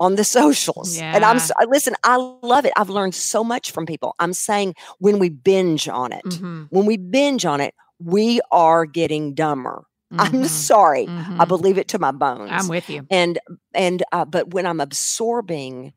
on 0.00 0.16
the 0.16 0.24
socials. 0.38 1.00
And 1.00 1.24
I'm 1.24 1.36
Yeah. 1.36 1.42
s- 1.42 1.50
I- 1.58 1.64
listen. 1.64 1.94
I 2.04 2.16
love 2.16 2.64
it. 2.66 2.72
I've 2.76 2.90
learned 2.90 3.14
so 3.14 3.42
much 3.44 3.70
from 3.72 3.86
people. 3.86 4.14
I'm 4.18 4.32
saying 4.32 4.74
when 4.98 5.18
we 5.18 5.28
binge 5.30 5.88
on 5.88 6.12
it, 6.12 6.24
Mhm, 6.24 6.66
when 6.70 6.86
we 6.86 6.96
binge 6.96 7.44
on 7.46 7.60
it, 7.60 7.74
we 7.98 8.40
are 8.50 8.84
getting 8.86 9.34
dumber. 9.34 9.84
I'm 10.18 10.42
mhm, 10.42 10.46
sorry. 10.48 11.04
I 11.06 11.44
mhm. 11.44 11.48
believe 11.48 11.78
it 11.78 11.88
to 11.88 11.98
my 11.98 12.12
bones. 12.12 12.50
I'm 12.52 12.68
with 12.68 12.90
you. 12.90 13.06
and 13.10 13.38
and 13.72 14.02
uh, 14.12 14.24
but 14.24 14.52
when 14.54 14.66
I'm 14.66 14.80
absorbing 14.80 15.92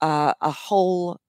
uh, 0.00 0.32
a 0.40 0.50
whole 0.50 1.20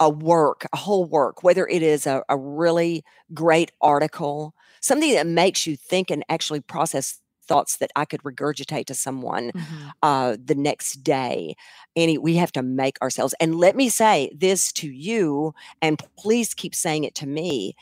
a 0.00 0.10
work, 0.10 0.66
a 0.72 0.76
whole 0.76 1.04
work, 1.04 1.42
whether 1.42 1.66
it 1.66 1.82
is 1.82 2.06
a, 2.06 2.22
a 2.28 2.36
really 2.36 3.04
great 3.34 3.72
article, 3.80 4.54
something 4.80 5.12
that 5.14 5.26
makes 5.26 5.66
you 5.66 5.76
think 5.76 6.10
and 6.10 6.24
actually 6.28 6.60
process 6.60 7.20
thoughts 7.46 7.76
that 7.76 7.90
I 7.96 8.04
could 8.04 8.22
regurgitate 8.22 8.86
to 8.86 8.94
someone 8.94 9.52
Mhm. 9.54 9.94
uh, 10.02 10.36
the 10.42 10.54
next 10.54 11.04
day. 11.04 11.54
Annie, 11.94 12.18
we 12.18 12.36
have 12.36 12.52
to 12.52 12.62
make 12.62 13.00
ourselves. 13.00 13.34
And 13.40 13.54
let 13.56 13.76
me 13.76 13.88
say 13.88 14.32
this 14.36 14.72
to 14.74 14.90
you, 14.90 15.54
and 15.80 16.02
please 16.18 16.54
keep 16.54 16.74
saying 16.74 17.04
it 17.04 17.14
to 17.16 17.26
me, 17.26 17.74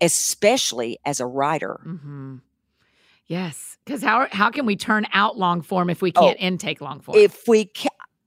especially 0.00 0.98
as 1.04 1.20
a 1.20 1.26
writer. 1.26 1.80
hmm 1.82 2.36
Yes, 3.26 3.76
because 3.84 4.02
how 4.02 4.26
how 4.32 4.50
can 4.50 4.66
we 4.66 4.74
turn 4.76 5.06
out 5.12 5.38
long 5.38 5.62
form 5.62 5.88
if 5.88 6.02
we 6.02 6.10
Oh, 6.16 6.26
can't 6.26 6.40
intake 6.40 6.80
long 6.80 7.00
form? 7.00 7.18
If 7.18 7.48
we 7.48 7.66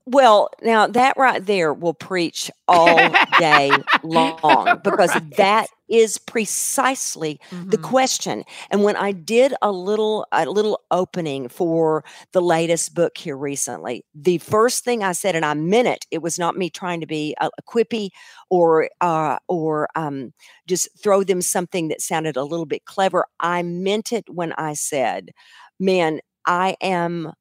well, 0.05 0.49
now 0.61 0.87
that 0.87 1.15
right 1.17 1.45
there 1.45 1.73
will 1.73 1.93
preach 1.93 2.51
all 2.67 3.15
day 3.33 3.83
long 4.01 4.79
because 4.83 5.13
Right. 5.13 5.23
that 5.37 5.67
is 5.89 6.17
precisely 6.17 7.39
the 7.69 7.77
Mhm. 7.77 7.77
question. 7.77 8.43
And 8.69 8.83
when 8.83 8.95
I 8.97 9.11
did 9.13 9.53
a 9.61 9.71
little 9.71 10.25
a 10.33 10.45
little 10.45 10.81
opening 10.91 11.47
for 11.47 12.03
the 12.33 12.41
latest 12.41 12.93
book 12.95 13.17
here 13.17 13.37
recently, 13.37 14.03
the 14.13 14.39
first 14.39 14.83
thing 14.83 15.03
I 15.03 15.13
said, 15.13 15.35
and 15.35 15.45
I 15.45 15.53
meant 15.53 15.87
it, 15.87 16.05
it 16.11 16.21
was 16.21 16.37
not 16.37 16.57
me 16.57 16.69
trying 16.69 16.99
to 17.01 17.07
be 17.07 17.35
a, 17.39 17.47
a 17.57 17.61
quippy 17.63 18.09
or 18.49 18.89
uh, 19.01 19.37
or 19.47 19.87
um, 19.95 20.33
just 20.67 20.89
throw 21.01 21.23
them 21.23 21.41
something 21.41 21.87
that 21.89 22.01
sounded 22.01 22.35
a 22.35 22.43
little 22.43 22.65
bit 22.65 22.85
clever. 22.85 23.25
I 23.39 23.63
meant 23.63 24.11
it 24.11 24.25
when 24.29 24.51
I 24.53 24.73
said, 24.73 25.31
"Man, 25.79 26.19
I 26.45 26.75
am 26.81 27.31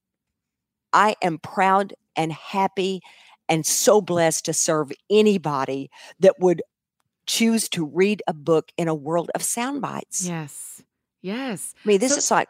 I 0.92 1.16
am 1.22 1.38
proud 1.38 1.94
and 2.16 2.32
happy." 2.32 3.00
And 3.48 3.66
so 3.66 4.00
blessed 4.00 4.44
to 4.46 4.52
serve 4.52 4.92
anybody 5.10 5.90
that 6.20 6.38
would 6.40 6.62
choose 7.26 7.68
to 7.70 7.84
read 7.84 8.22
a 8.26 8.32
book 8.32 8.70
in 8.78 8.88
a 8.88 8.94
world 8.94 9.30
of 9.34 9.42
sound 9.42 9.80
bites. 9.82 10.26
yes, 10.26 10.82
yes. 11.20 11.74
I 11.84 11.88
mean, 11.88 11.98
this 12.00 12.12
So- 12.12 12.18
is 12.18 12.30
like, 12.30 12.48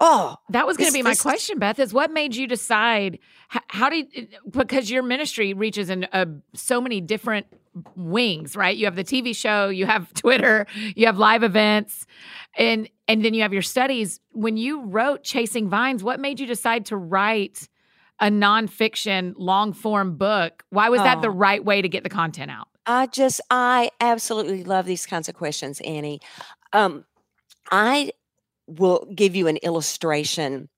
oh, 0.00 0.36
That 0.50 0.66
was 0.66 0.76
going 0.76 0.88
to 0.90 0.92
be 0.92 1.02
my 1.02 1.10
this 1.10 1.18
is- 1.18 1.22
question, 1.22 1.58
Beth. 1.58 1.78
Is 1.78 1.94
what 1.94 2.10
made 2.10 2.34
you 2.34 2.46
decide? 2.46 3.18
How, 3.48 3.60
how 3.68 3.88
did 3.90 4.28
because 4.50 4.90
your 4.90 5.02
ministry 5.02 5.52
reaches 5.54 5.88
in 5.88 6.04
uh, 6.12 6.26
so 6.54 6.80
many 6.80 7.00
different 7.00 7.46
wings, 7.96 8.56
right? 8.56 8.76
You 8.76 8.86
have 8.86 8.96
the 8.96 9.04
TV 9.04 9.34
show, 9.36 9.68
you 9.68 9.86
have 9.86 10.12
Twitter, 10.14 10.66
you 10.96 11.06
have 11.06 11.18
live 11.18 11.42
events, 11.42 12.06
and 12.56 12.88
and 13.08 13.24
then 13.24 13.34
you 13.34 13.42
have 13.42 13.52
your 13.52 13.62
studies. 13.62 14.20
When 14.32 14.56
you 14.56 14.82
wrote 14.86 15.22
Chasing 15.22 15.68
Vines, 15.68 16.02
what 16.02 16.18
made 16.18 16.40
you 16.40 16.46
decide 16.46 16.86
to 16.86 16.96
write 16.96 17.68
a 18.20 18.26
nonfiction 18.30 19.34
long 19.36 19.72
form 19.72 20.16
book? 20.16 20.64
Why 20.70 20.88
was 20.88 21.00
that 21.00 21.20
the 21.22 21.28
Oh. 21.28 21.32
right 21.32 21.64
way 21.64 21.82
to 21.82 21.88
get 21.88 22.02
the 22.04 22.10
content 22.10 22.50
out? 22.50 22.68
I 22.86 23.06
just, 23.06 23.40
I 23.50 23.90
absolutely 24.00 24.62
love 24.64 24.86
these 24.86 25.06
kinds 25.06 25.28
of 25.28 25.34
questions, 25.34 25.80
Annie. 25.80 26.20
Um, 26.72 27.04
I 27.70 28.12
will 28.66 29.06
give 29.14 29.34
you 29.34 29.46
an 29.48 29.56
illustration 29.58 30.68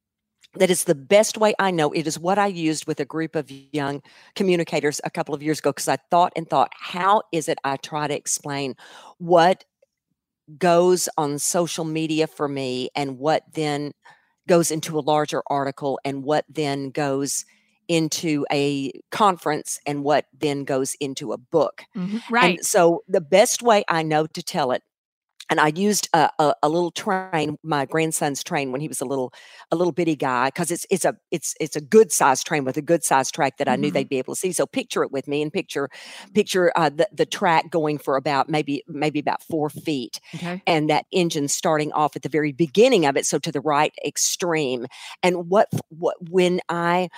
that 0.54 0.70
is 0.70 0.84
the 0.84 0.94
best 0.94 1.36
way 1.36 1.54
I 1.58 1.70
know. 1.70 1.92
It 1.92 2.06
is 2.06 2.18
what 2.18 2.38
I 2.38 2.46
used 2.46 2.86
with 2.86 3.00
a 3.00 3.04
group 3.04 3.34
of 3.36 3.50
young 3.50 4.02
communicators 4.34 5.00
a 5.04 5.10
couple 5.10 5.34
of 5.34 5.42
years 5.42 5.58
ago 5.58 5.70
because 5.70 5.88
I 5.88 5.98
thought 6.10 6.32
and 6.36 6.48
thought, 6.48 6.72
how 6.78 7.22
is 7.32 7.48
it 7.48 7.58
I 7.64 7.76
try 7.76 8.06
to 8.08 8.14
explain 8.14 8.74
what 9.18 9.64
goes 10.58 11.08
on 11.18 11.38
social 11.38 11.84
media 11.84 12.26
for 12.26 12.48
me 12.48 12.88
and 12.94 13.18
what 13.18 13.42
then 13.52 13.92
goes 14.48 14.70
into 14.70 14.98
a 14.98 15.00
larger 15.00 15.42
article 15.48 15.98
and 16.04 16.24
what 16.24 16.44
then 16.48 16.90
goes 16.90 17.44
into 17.88 18.44
a 18.52 18.92
conference 19.10 19.78
and 19.86 20.02
what 20.02 20.26
then 20.36 20.64
goes 20.64 20.94
into 21.00 21.32
a 21.32 21.38
book. 21.38 21.84
Mm-hmm. 21.96 22.34
Right. 22.34 22.58
And 22.58 22.66
so 22.66 23.02
the 23.08 23.20
best 23.20 23.62
way 23.62 23.84
I 23.88 24.02
know 24.02 24.26
to 24.26 24.42
tell 24.42 24.72
it, 24.72 24.82
and 25.50 25.60
I 25.60 25.68
used 25.68 26.08
a, 26.12 26.30
a, 26.38 26.54
a 26.64 26.68
little 26.68 26.90
train, 26.90 27.56
my 27.62 27.86
grandson's 27.86 28.42
train 28.44 28.72
when 28.72 28.80
he 28.80 28.88
was 28.88 29.00
a 29.00 29.04
little 29.04 29.32
a 29.70 29.76
little 29.76 29.92
bitty 29.92 30.16
guy, 30.16 30.48
because 30.48 30.70
it's 30.70 30.86
it's 30.90 31.04
a 31.04 31.14
it's 31.30 31.54
it's 31.60 31.76
a 31.76 31.80
good 31.80 32.12
sized 32.12 32.46
train 32.46 32.64
with 32.64 32.76
a 32.76 32.82
good 32.82 33.04
sized 33.04 33.34
track 33.34 33.58
that 33.58 33.68
I 33.68 33.76
knew 33.76 33.90
Mhm. 33.90 33.92
they'd 33.92 34.08
be 34.08 34.18
able 34.18 34.34
to 34.34 34.40
see. 34.40 34.52
So 34.52 34.66
picture 34.66 35.02
it 35.02 35.12
with 35.12 35.28
me 35.28 35.42
and 35.42 35.52
picture 35.52 35.88
picture 36.34 36.72
uh, 36.76 36.90
the 36.90 37.08
the 37.12 37.26
track 37.26 37.70
going 37.70 37.98
for 37.98 38.16
about 38.16 38.48
maybe 38.48 38.82
maybe 38.88 39.18
about 39.20 39.42
four 39.42 39.70
feet, 39.70 40.20
okay. 40.34 40.62
and 40.66 40.90
that 40.90 41.06
engine 41.12 41.48
starting 41.48 41.92
off 41.92 42.16
at 42.16 42.22
the 42.22 42.28
very 42.28 42.52
beginning 42.52 43.06
of 43.06 43.16
it 43.16 43.26
so 43.26 43.38
to 43.38 43.52
the 43.52 43.60
right 43.60 43.92
extreme 44.04 44.86
and 45.22 45.48
what 45.48 45.68
what 45.90 46.16
when 46.30 46.60
I 46.68 47.08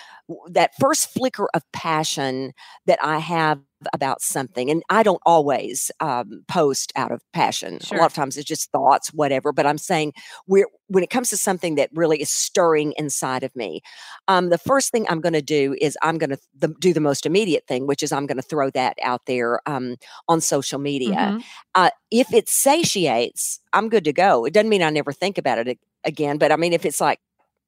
that 0.51 0.73
first 0.79 1.09
flicker 1.13 1.49
of 1.55 1.63
passion 1.73 2.53
that 2.87 2.99
i 3.03 3.19
have 3.19 3.61
about 3.93 4.21
something 4.21 4.71
and 4.71 4.83
i 4.91 5.03
don't 5.03 5.21
always 5.25 5.91
um, 6.01 6.43
post 6.49 6.93
out 6.97 7.13
of 7.13 7.21
passion 7.33 7.79
a 7.93 7.97
lot 7.97 8.07
of 8.07 8.15
times 8.15 8.37
it's 8.37 8.47
just 8.49 8.71
thoughts 8.73 9.13
whatever 9.13 9.53
but 9.53 9.67
i'm 9.67 9.79
saying 9.79 10.13
we're 10.47 10.67
when 10.89 11.05
it 11.05 11.11
comes 11.11 11.31
to 11.31 11.37
something 11.37 11.75
that 11.77 11.91
really 11.93 12.21
is 12.21 12.31
stirring 12.31 12.93
inside 12.97 13.43
of 13.43 13.55
me 13.55 13.81
um, 14.27 14.49
the 14.51 14.59
first 14.59 14.91
thing 14.91 15.07
i'm 15.09 15.21
going 15.21 15.33
to 15.33 15.43
do 15.43 15.77
is 15.81 15.97
i'm 16.03 16.19
going 16.19 16.31
to 16.31 16.39
th- 16.61 16.73
do 16.81 16.93
the 16.93 17.01
most 17.01 17.25
immediate 17.25 17.65
thing 17.69 17.87
which 17.87 18.03
is 18.03 18.11
i'm 18.13 18.27
going 18.27 18.37
to 18.37 18.43
throw 18.43 18.69
that 18.71 18.97
out 19.03 19.23
there 19.27 19.61
um, 19.67 19.97
on 20.29 20.41
social 20.41 20.79
media 20.79 21.09
Mhm. 21.09 21.43
uh, 21.75 21.91
if 22.11 22.33
it 22.33 22.49
satiates, 22.49 23.61
I'm 23.73 23.89
good 23.89 24.05
to 24.05 24.13
go. 24.13 24.45
It 24.45 24.53
doesn't 24.53 24.69
mean 24.69 24.83
I 24.83 24.91
never 24.91 25.13
think 25.13 25.39
about 25.39 25.59
it 25.59 25.79
again, 26.05 26.39
but 26.39 26.51
I 26.53 26.57
mean, 26.57 26.73
if 26.73 26.85
it's 26.85 27.01
like 27.01 27.21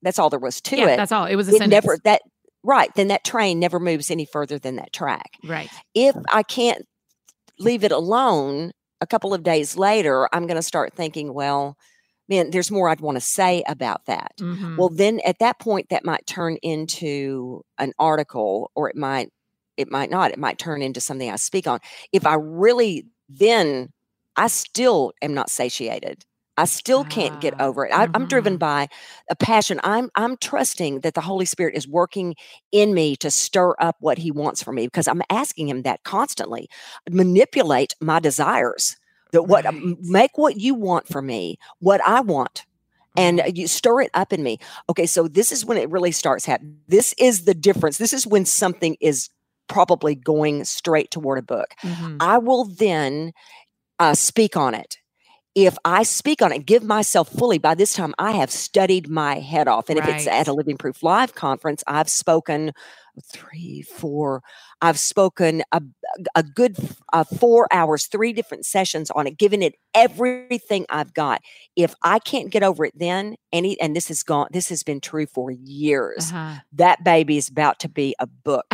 that's 0.03 0.19
all 0.19 0.31
there 0.31 0.39
was 0.39 0.61
to 0.63 0.77
Yeah, 0.77 0.89
it, 0.89 0.97
that's 0.97 1.13
all. 1.13 1.27
It 1.27 1.37
was 1.37 1.49
a 1.49 1.57
it 1.57 1.67
never 1.69 1.99
that 2.05 2.23
right. 2.63 2.91
Then 2.95 3.09
that 3.09 3.25
train 3.25 3.59
never 3.59 3.81
moves 3.81 4.11
any 4.11 4.25
further 4.25 4.59
than 4.59 4.77
that 4.77 4.93
track. 4.93 5.33
right. 5.45 5.71
If 5.95 6.17
I 6.31 6.43
can't 6.43 6.87
leave 7.59 7.85
it 7.85 7.93
alone, 7.93 8.73
a 9.01 9.07
couple 9.07 9.33
of 9.35 9.43
days 9.43 9.77
later, 9.77 10.29
I'm 10.33 10.47
going 10.47 10.57
to 10.57 10.63
start 10.63 10.95
thinking, 10.95 11.33
well, 11.35 11.77
man, 12.29 12.51
there's 12.51 12.71
more 12.71 12.89
I'd 12.89 13.01
want 13.01 13.17
to 13.17 13.21
say 13.21 13.63
about 13.67 14.07
that. 14.07 14.33
Mhm. 14.39 14.77
Well, 14.79 14.89
then 14.89 15.21
at 15.27 15.39
that 15.41 15.59
point, 15.59 15.89
that 15.91 16.05
might 16.05 16.27
turn 16.27 16.57
into 16.63 17.63
an 17.79 17.93
article, 17.99 18.71
or 18.75 18.89
it 18.89 18.97
might, 18.97 19.31
it 19.77 19.91
might 19.91 20.11
not. 20.11 20.31
It 20.31 20.39
might 20.39 20.59
turn 20.59 20.81
into 20.83 21.01
something 21.01 21.31
I 21.31 21.37
speak 21.37 21.67
on. 21.67 21.81
If 22.13 22.27
I 22.27 22.35
really 22.35 23.07
then, 23.29 23.89
I 24.37 24.47
still 24.49 25.13
am 25.23 25.35
not 25.35 25.51
satiated. 25.51 26.25
I 26.61 26.67
still 26.67 27.05
can't 27.05 27.39
get 27.41 27.55
Ah, 27.55 27.61
over 27.61 27.87
it. 27.87 27.93
I, 27.95 28.07
I'm 28.15 28.27
driven 28.27 28.57
mhm. 28.57 28.59
by 28.59 28.89
a 29.31 29.37
passion. 29.37 29.81
I'm 29.85 30.11
I'm 30.17 30.37
trusting 30.39 31.01
that 31.01 31.15
the 31.15 31.21
Holy 31.23 31.47
Spirit 31.47 31.77
is 31.77 31.89
working 31.89 32.35
in 32.73 32.95
me 32.95 33.17
to 33.17 33.31
stir 33.31 33.75
up 33.81 33.97
what 34.01 34.19
He 34.19 34.31
wants 34.31 34.63
for 34.63 34.73
me 34.73 34.87
because 34.87 35.09
I'm 35.09 35.23
asking 35.31 35.69
Him 35.69 35.83
that 35.83 36.05
constantly. 36.05 36.69
Manipulate 37.11 37.95
my 38.01 38.21
desires. 38.21 38.97
That 39.33 39.45
what 39.45 39.65
Right. 39.65 39.99
make 40.01 40.39
what 40.39 40.57
you 40.59 40.75
want 40.75 41.09
for 41.09 41.23
me, 41.23 41.59
what 41.81 42.01
I 42.07 42.21
want 42.21 42.67
and 43.17 43.43
you 43.55 43.67
stir 43.69 44.03
it 44.03 44.11
up 44.15 44.33
in 44.33 44.43
me. 44.43 44.59
Okay, 44.89 45.07
so 45.07 45.29
this 45.29 45.53
is 45.53 45.65
when 45.65 45.77
it 45.79 45.91
really 45.91 46.13
starts 46.13 46.45
happening. 46.45 46.79
This 46.89 47.15
is 47.19 47.45
the 47.45 47.55
difference. 47.55 47.99
This 47.99 48.13
is 48.13 48.27
when 48.27 48.45
something 48.47 48.97
is 49.01 49.29
probably 49.69 50.15
going 50.15 50.65
straight 50.65 51.11
toward 51.11 51.39
a 51.39 51.43
book. 51.43 51.75
Mhm. 51.83 52.21
I 52.21 52.39
will 52.39 52.65
then 52.65 53.33
uh, 54.01 54.15
speak 54.15 54.57
on 54.57 54.75
it. 54.75 54.99
If 55.55 55.77
I 55.85 56.05
speak 56.05 56.43
on 56.43 56.53
it, 56.53 56.65
give 56.65 56.85
myself 56.85 57.29
fully, 57.29 57.59
by 57.59 57.75
this 57.75 57.93
time 57.95 58.15
I 58.19 58.33
have 58.33 58.51
studied 58.51 59.09
my 59.09 59.41
head 59.41 59.67
off. 59.69 59.89
And 59.89 59.99
if 59.99 60.07
it's 60.07 60.27
at 60.27 60.47
a 60.49 60.53
Living 60.53 60.77
Proof 60.77 61.03
Live 61.03 61.35
conference, 61.35 61.83
I've 61.89 62.09
spoken 62.09 62.73
three, 63.31 63.83
four, 63.83 64.43
I've 64.81 64.99
spoken 64.99 65.63
a, 65.73 65.83
a 66.37 66.45
good 66.45 66.77
uh, 67.13 67.25
four 67.25 67.67
hours, 67.73 68.07
three 68.07 68.33
different 68.33 68.65
sessions 68.65 69.11
on 69.11 69.27
it, 69.27 69.37
giving 69.37 69.61
it 69.63 69.75
everything 69.93 70.87
I've 70.89 71.13
got. 71.13 71.43
If 71.75 71.95
I 72.05 72.21
can't 72.21 72.51
get 72.51 72.63
over 72.63 72.85
it 72.85 72.93
then, 72.97 73.35
Annie, 73.53 73.79
and 73.81 73.95
this 73.97 74.07
has 74.09 74.23
gone, 74.23 74.47
this 74.53 74.69
has 74.69 74.85
been 74.85 75.01
true 75.01 75.27
for 75.27 75.51
years, 75.51 76.31
Uh-huh. 76.31 76.61
that 76.75 77.03
baby 77.03 77.37
is 77.37 77.49
about 77.49 77.81
to 77.81 77.89
be 77.89 78.15
a 78.21 78.27
book. 78.29 78.67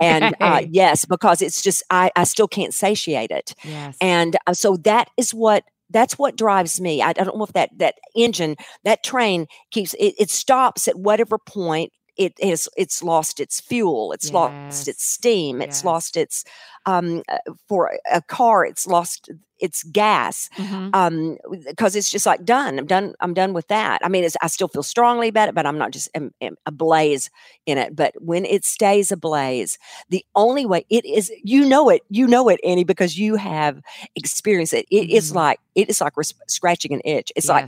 And 0.00 0.34
uh, 0.40 0.62
yes, 0.70 1.04
because 1.04 1.42
it's 1.42 1.60
just, 1.60 1.82
I, 1.90 2.12
I 2.14 2.22
still 2.24 2.48
can't 2.48 2.72
satiate 2.72 3.32
it 3.32 3.54
yes. 3.64 3.96
and 4.00 4.36
uh, 4.46 4.54
so 4.54 4.76
that 4.78 5.08
is 5.16 5.34
what 5.34 5.64
that's 5.94 6.18
what 6.18 6.36
drives 6.36 6.80
me. 6.82 7.02
I, 7.02 7.10
I 7.10 7.14
don't 7.14 7.38
know 7.38 7.44
if 7.44 7.54
that 7.54 7.70
that 7.78 7.94
engine 8.16 8.56
that 8.84 9.04
train 9.04 9.46
keeps 9.72 9.94
it, 9.94 10.14
it 10.18 10.30
stops 10.30 10.88
at 10.88 10.98
whatever 10.98 11.38
point 11.38 11.92
it 12.16 12.32
is 12.38 12.68
it's 12.76 13.02
lost 13.02 13.40
its 13.40 13.60
fuel 13.60 14.12
it's 14.12 14.32
lost 14.32 14.88
its 14.88 15.04
steam 15.04 15.60
it's 15.60 15.78
Yes. 15.78 15.84
lost 15.84 16.16
its 16.16 16.44
um 16.86 17.22
uh, 17.28 17.38
for 17.68 17.96
a- 18.12 18.22
car 18.22 18.64
it's 18.64 18.86
lost 18.86 19.30
its 19.60 19.82
gas 19.84 20.48
Mhm. 20.56 20.90
um 20.94 21.36
because 21.66 21.94
it's 21.96 22.10
just 22.10 22.26
like 22.26 22.44
done 22.44 22.78
i'm 22.78 22.86
done 22.86 23.14
i'm 23.20 23.34
done 23.34 23.52
with 23.52 23.66
that 23.68 24.00
i 24.04 24.08
mean 24.08 24.24
it's, 24.24 24.36
i 24.42 24.46
still 24.48 24.68
feel 24.68 24.82
strongly 24.82 25.28
about 25.28 25.48
it 25.48 25.54
but 25.54 25.66
i'm 25.66 25.78
not 25.78 25.92
just 25.92 26.08
am, 26.14 26.32
am 26.40 26.56
ablaze 26.66 27.30
in 27.66 27.78
it 27.78 27.94
but 27.94 28.12
when 28.20 28.44
it 28.44 28.64
stays 28.64 29.10
ablaze 29.12 29.78
the 30.10 30.24
only 30.34 30.66
way 30.66 30.84
it 30.90 31.04
is 31.04 31.30
you 31.42 31.64
know 31.64 31.88
it 31.88 32.02
you 32.10 32.26
know 32.26 32.48
it 32.48 32.60
annie 32.64 32.84
because 32.84 33.18
you 33.18 33.36
have 33.36 33.80
experienced 34.16 34.74
it 34.74 34.86
It 34.90 35.10
is 35.10 35.32
Mhm. 35.32 35.36
like 35.36 35.60
it 35.74 35.88
is 35.88 36.00
like 36.00 36.16
res- 36.16 36.34
scratching 36.48 36.92
an 36.92 37.00
itch 37.04 37.32
it's 37.36 37.48
like 37.48 37.66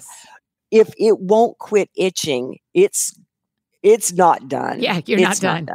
if 0.71 0.93
it 0.99 1.19
won't 1.21 1.59
quit 1.59 1.91
itching 1.97 2.59
it's 2.75 3.15
it's 3.83 4.13
not 4.13 4.49
done 4.49 4.81
Yeah, 4.81 5.01
you're 5.07 5.21
not 5.21 5.33
It's 5.33 5.41
done. 5.41 5.69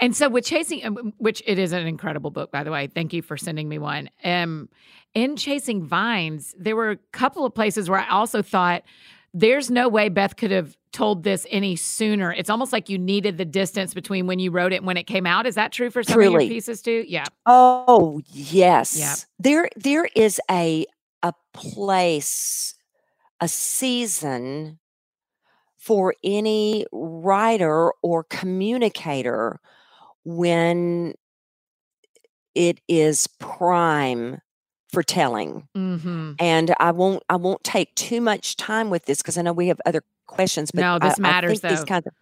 And 0.00 0.16
so 0.16 0.28
with 0.28 0.44
chasing, 0.44 0.84
um, 0.84 1.12
which 1.18 1.42
it 1.46 1.58
is 1.58 1.72
an 1.72 1.86
incredible 1.86 2.30
book, 2.30 2.50
by 2.50 2.64
the 2.64 2.70
way. 2.70 2.86
Thank 2.86 3.12
you 3.12 3.22
for 3.22 3.36
sending 3.36 3.68
me 3.68 3.78
one. 3.78 4.10
Um, 4.24 4.68
in 5.14 5.36
chasing 5.36 5.84
vines, 5.84 6.54
there 6.58 6.74
were 6.74 6.90
a 6.90 6.96
couple 7.12 7.44
of 7.44 7.54
places 7.54 7.88
where 7.88 8.00
I 8.00 8.08
also 8.08 8.42
thought 8.42 8.82
there's 9.32 9.70
no 9.70 9.88
way 9.88 10.08
Beth 10.08 10.36
could 10.36 10.50
have 10.50 10.76
told 10.92 11.24
this 11.24 11.46
any 11.50 11.76
sooner. 11.76 12.32
It's 12.32 12.48
almost 12.48 12.72
like 12.72 12.88
you 12.88 12.98
needed 12.98 13.36
the 13.36 13.44
distance 13.44 13.94
between 13.94 14.26
when 14.26 14.38
you 14.38 14.50
wrote 14.50 14.72
it 14.72 14.76
and 14.76 14.86
when 14.86 14.96
it 14.96 15.04
came 15.04 15.26
out. 15.26 15.46
Is 15.46 15.56
that 15.56 15.72
true 15.72 15.90
for 15.90 16.02
some 16.02 16.20
of 16.20 16.30
your 16.30 16.40
pieces 16.40 16.80
too? 16.82 17.04
Yeah. 17.06 17.24
Oh 17.46 18.20
yes. 18.30 18.96
Yeah. 18.96 19.14
There 19.38 19.68
there 19.76 20.08
is 20.14 20.40
a 20.50 20.86
a 21.22 21.32
place, 21.52 22.74
a 23.40 23.48
season 23.48 24.78
for 25.84 26.14
any 26.24 26.86
writer 26.92 27.92
or 28.02 28.24
communicator 28.24 29.60
when 30.24 31.14
it 32.54 32.80
is 32.88 33.26
prime 33.38 34.38
for 34.92 35.02
telling. 35.02 35.68
Mm-hmm. 35.76 36.32
And 36.38 36.74
I 36.80 36.92
won't 36.92 37.22
I 37.28 37.36
won't 37.36 37.62
take 37.64 37.94
too 37.96 38.20
much 38.20 38.56
time 38.56 38.88
with 38.90 39.04
this 39.06 39.18
because 39.18 39.36
I 39.36 39.42
know 39.42 39.52
we 39.52 39.68
have 39.68 39.80
other 39.84 40.02
questions. 40.26 40.70
But 40.70 40.80
No, 40.80 40.98
this 40.98 41.14
I- 41.18 41.22
I 41.28 41.32
matters, 41.32 41.60
think 41.60 41.72
these 41.72 41.80
though. 41.80 41.84
kinds 41.86 42.06
of 42.06 42.12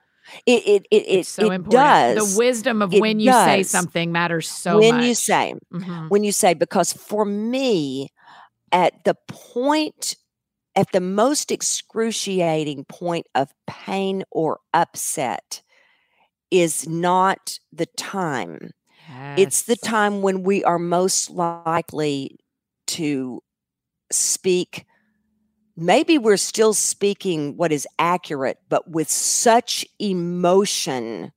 it 0.47 0.63
it 0.67 0.87
it, 0.91 0.97
it, 0.97 1.19
It's 1.19 1.29
so 1.29 1.51
it 1.51 1.55
important. 1.55 1.73
does 2.17 2.33
The 2.35 2.39
wisdom 2.39 2.83
of 2.83 2.93
when 2.95 3.21
you 3.21 3.31
say 3.33 3.63
something 3.63 4.11
matters 4.11 4.49
so 4.49 4.79
when 4.79 4.97
much. 4.97 5.05
you 5.05 5.15
say 5.15 5.55
Mhm. 5.73 6.09
when 6.09 6.25
you 6.25 6.33
say 6.33 6.55
because 6.55 6.93
for 6.93 7.25
me 7.25 8.09
at 8.73 9.05
the 9.05 9.15
point 9.29 10.17
at 10.75 10.93
the 10.93 11.01
most 11.01 11.51
excruciating 11.51 12.85
point 12.87 13.27
of 13.35 13.53
pain 13.67 14.25
or 14.31 14.61
upset 14.73 15.63
is 16.51 16.89
not 16.89 17.59
the 17.73 17.87
time. 17.87 18.71
It's 19.37 19.63
the 19.63 19.77
time 19.77 20.23
when 20.23 20.43
we 20.43 20.65
are 20.65 20.79
most 20.79 21.31
likely 21.31 22.39
to 22.89 23.43
speak. 24.11 24.87
Maybe 25.77 26.19
we're 26.19 26.37
still 26.37 26.75
speaking 26.75 27.57
what 27.57 27.73
is 27.73 27.87
accurate 27.99 28.59
but 28.69 28.91
with 28.91 29.11
such 29.11 29.87
emotion 29.99 31.33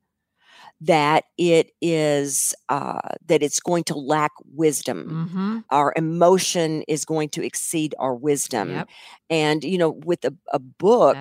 that 0.82 1.24
it 1.38 1.72
is 1.82 2.54
uh, 2.70 3.00
that 3.28 3.42
it's 3.42 3.60
going 3.60 3.84
to 3.86 3.96
lack 3.96 4.32
wisdom 4.54 5.30
Mhm. 5.34 5.64
our 5.72 5.94
emotion 5.96 6.84
is 6.88 7.06
going 7.06 7.30
to 7.30 7.44
exceed 7.44 7.96
our 8.00 8.14
wisdom 8.14 8.70
Yep, 8.70 8.90
and 9.30 9.64
you 9.64 9.78
know 9.78 9.92
with 9.92 10.24
a, 10.26 10.34
a 10.52 10.60
book 10.60 11.16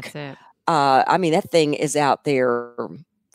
uh 0.67 1.05
i 1.07 1.19
mean 1.19 1.33
that 1.33 1.51
thing 1.51 1.75
is 1.75 1.97
out 1.97 2.25
there 2.25 2.73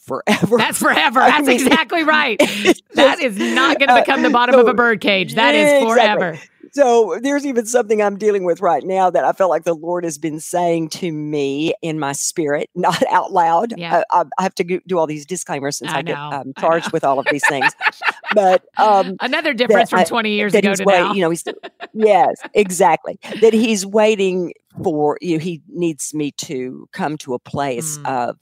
forever 0.10 0.58
That's 0.58 0.78
forever. 0.88 1.22
I 1.22 1.30
That's 1.30 1.48
mean, 1.48 1.62
exactly 1.62 2.04
right. 2.04 2.40
That 2.96 3.20
is 3.22 3.38
not 3.38 3.78
going 3.80 3.90
to 3.90 3.94
uh, 3.94 4.02
become 4.02 4.24
the 4.24 4.30
bottom 4.30 4.56
of 4.60 4.68
a 4.68 4.74
bird 4.74 5.02
cage. 5.02 5.36
That 5.36 5.54
is 5.56 5.70
forever 5.88 6.30
exactly. 6.30 6.50
So 6.74 7.20
there's 7.22 7.46
even 7.46 7.66
something 7.66 8.02
I'm 8.02 8.18
dealing 8.18 8.44
with 8.44 8.62
right 8.62 8.84
now 8.84 9.10
that 9.10 9.24
I 9.26 9.32
felt 9.34 9.50
like 9.50 9.64
the 9.64 9.74
Lord 9.74 10.04
has 10.04 10.18
been 10.18 10.40
saying 10.40 10.90
to 10.90 11.12
me 11.12 11.74
in 11.82 12.00
my 12.00 12.12
spirit, 12.14 12.70
not 12.76 13.02
out 13.10 13.32
loud. 13.32 13.74
Yeah. 13.78 14.04
I, 14.12 14.22
I, 14.22 14.24
I 14.38 14.44
have 14.44 14.56
to 14.56 14.80
do 14.88 14.98
all 14.98 15.08
these 15.08 15.26
disclaimers 15.26 15.78
since 15.78 15.92
I 15.92 16.00
I, 16.00 16.02
get 16.02 16.18
um, 16.18 16.54
charged 16.60 16.88
know. 16.88 16.92
with 16.94 17.04
all 17.04 17.20
of 17.20 17.28
these 17.32 17.46
things. 17.48 17.72
but 18.34 18.64
um, 18.78 19.16
Another 19.22 19.54
difference 19.54 19.90
from 19.90 20.04
20 20.06 20.32
years 20.32 20.54
ago 20.54 20.74
to 20.74 20.84
wait, 20.84 21.00
now. 21.00 21.14
you 21.14 21.22
know, 21.22 21.30
he's 21.30 21.44
yes, 21.94 22.36
exactly. 22.54 23.20
That 23.42 23.54
he's 23.54 23.86
waiting 23.86 24.54
for 24.84 25.18
you. 25.22 25.40
He 25.40 25.62
needs 25.68 26.14
me 26.14 26.32
to 26.38 26.88
come 26.94 27.18
to 27.20 27.34
a 27.34 27.40
place 27.40 27.98
Mm. 28.00 28.06
of 28.30 28.38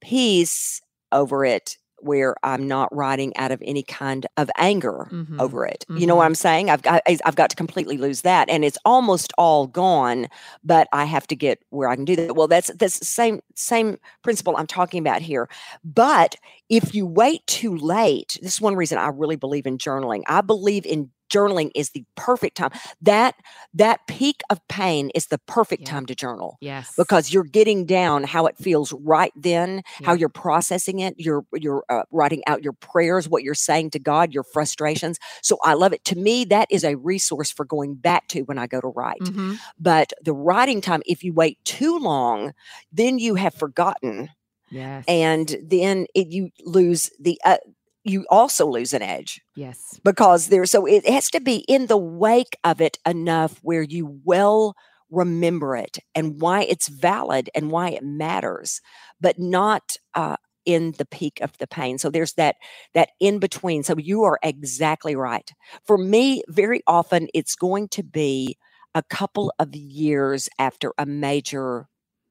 peace 0.00 0.80
over 1.12 1.44
it 1.44 1.78
where 2.04 2.36
I'm 2.42 2.68
not 2.68 2.94
writing 2.94 3.36
out 3.36 3.52
of 3.52 3.62
any 3.64 3.82
kind 3.82 4.26
of 4.36 4.50
anger 4.58 5.10
Mhm. 5.10 5.40
over 5.40 5.66
it. 5.66 5.84
You 5.94 6.06
know 6.06 6.14
what 6.14 6.24
Mhm. 6.24 6.26
I'm 6.26 6.34
saying? 6.36 6.70
I've 6.70 6.82
got 6.82 7.02
I've 7.06 7.34
got 7.36 7.50
to 7.50 7.56
completely 7.56 7.96
lose 7.98 8.22
that, 8.22 8.48
and 8.48 8.64
it's 8.64 8.78
almost 8.84 9.32
all 9.36 9.66
gone. 9.66 10.28
But 10.62 10.88
I 10.92 11.04
have 11.06 11.26
to 11.28 11.36
get 11.36 11.62
where 11.70 11.88
I 11.88 11.96
can 11.96 12.04
do 12.04 12.16
that. 12.16 12.36
Well, 12.36 12.48
that's 12.48 12.70
that's 12.74 12.98
the 13.00 13.04
same 13.04 13.40
same 13.56 13.98
principle 14.22 14.56
I'm 14.56 14.66
talking 14.68 15.00
about 15.00 15.22
here. 15.22 15.48
But 15.84 16.36
if 16.68 16.94
you 16.94 17.06
wait 17.06 17.46
too 17.46 17.76
late, 17.76 18.38
this 18.42 18.54
is 18.54 18.60
one 18.60 18.76
reason 18.76 18.98
I 18.98 19.08
really 19.08 19.36
believe 19.36 19.66
in 19.66 19.78
journaling. 19.78 20.22
I 20.28 20.40
believe 20.40 20.86
in 20.86 21.10
journaling 21.30 21.70
is 21.74 21.90
the 21.90 22.04
perfect 22.16 22.56
time. 22.56 22.70
That 23.02 23.34
that 23.74 24.06
peak 24.06 24.42
of 24.50 24.60
pain 24.68 25.10
is 25.14 25.26
the 25.26 25.38
perfect 25.38 25.82
Yeah. 25.82 25.90
time 25.90 26.06
to 26.06 26.14
journal 26.14 26.56
Yes. 26.60 26.92
because 26.96 27.32
you're 27.32 27.44
getting 27.44 27.86
down 27.86 28.24
how 28.24 28.46
it 28.46 28.56
feels 28.58 28.92
right 28.92 29.32
then 29.36 29.82
how 30.04 30.12
you're 30.14 30.28
processing 30.28 31.00
it 31.00 31.14
you're 31.18 31.44
you're 31.52 31.84
uh, 31.88 32.02
writing 32.12 32.42
out 32.46 32.62
your 32.62 32.72
prayers 32.74 33.28
what 33.28 33.42
you're 33.42 33.54
saying 33.54 33.90
to 33.90 33.98
god 33.98 34.32
your 34.32 34.44
frustrations 34.44 35.18
so 35.42 35.58
i 35.64 35.74
love 35.74 35.92
it 35.92 36.04
to 36.04 36.16
me 36.16 36.44
that 36.44 36.68
is 36.70 36.84
a 36.84 36.94
resource 36.96 37.50
for 37.50 37.64
going 37.64 37.94
back 37.94 38.28
to 38.28 38.42
when 38.42 38.58
i 38.58 38.66
go 38.66 38.80
to 38.80 38.88
write 38.88 39.18
Mhm. 39.22 39.58
but 39.78 40.12
the 40.22 40.32
writing 40.32 40.80
time 40.80 41.02
if 41.06 41.24
you 41.24 41.32
wait 41.32 41.58
too 41.64 41.98
long 41.98 42.52
then 42.92 43.18
you 43.18 43.34
have 43.34 43.54
forgotten 43.54 44.28
Yes. 44.70 45.04
and 45.08 45.56
then 45.62 46.06
it, 46.14 46.28
you 46.28 46.50
lose 46.64 47.10
the 47.20 47.40
uh, 47.44 47.58
you 48.04 48.26
also 48.30 48.66
lose 48.66 48.92
an 48.92 49.02
edge 49.02 49.40
yes. 49.56 49.98
because 50.04 50.48
there's 50.48 50.70
so 50.70 50.86
it 50.86 51.08
has 51.08 51.30
to 51.30 51.40
be 51.40 51.64
in 51.68 51.86
the 51.86 51.96
wake 51.96 52.56
of 52.62 52.80
it 52.80 52.98
enough 53.06 53.58
where 53.62 53.82
you 53.82 54.20
well 54.24 54.74
remember 55.10 55.76
it 55.76 55.98
and 56.14 56.40
why 56.40 56.62
it's 56.62 56.88
valid 56.88 57.50
and 57.54 57.70
why 57.70 57.90
it 57.90 58.02
matters 58.02 58.80
but 59.20 59.38
not 59.38 59.96
uh, 60.14 60.36
in 60.64 60.92
the 60.98 61.04
peak 61.04 61.40
of 61.40 61.56
the 61.58 61.66
pain 61.66 61.98
so 61.98 62.10
there's 62.10 62.34
that 62.34 62.56
that 62.94 63.10
in 63.20 63.38
between 63.38 63.82
so 63.82 63.94
you 63.98 64.22
are 64.22 64.38
exactly 64.42 65.14
right 65.16 65.52
for 65.84 65.98
me 65.98 66.42
very 66.48 66.82
often 66.86 67.28
it's 67.34 67.54
going 67.54 67.88
to 67.88 68.02
be 68.02 68.56
a 68.94 69.02
couple 69.02 69.52
of 69.58 69.74
years 69.74 70.48
after 70.58 70.92
a 70.98 71.06
major 71.06 71.86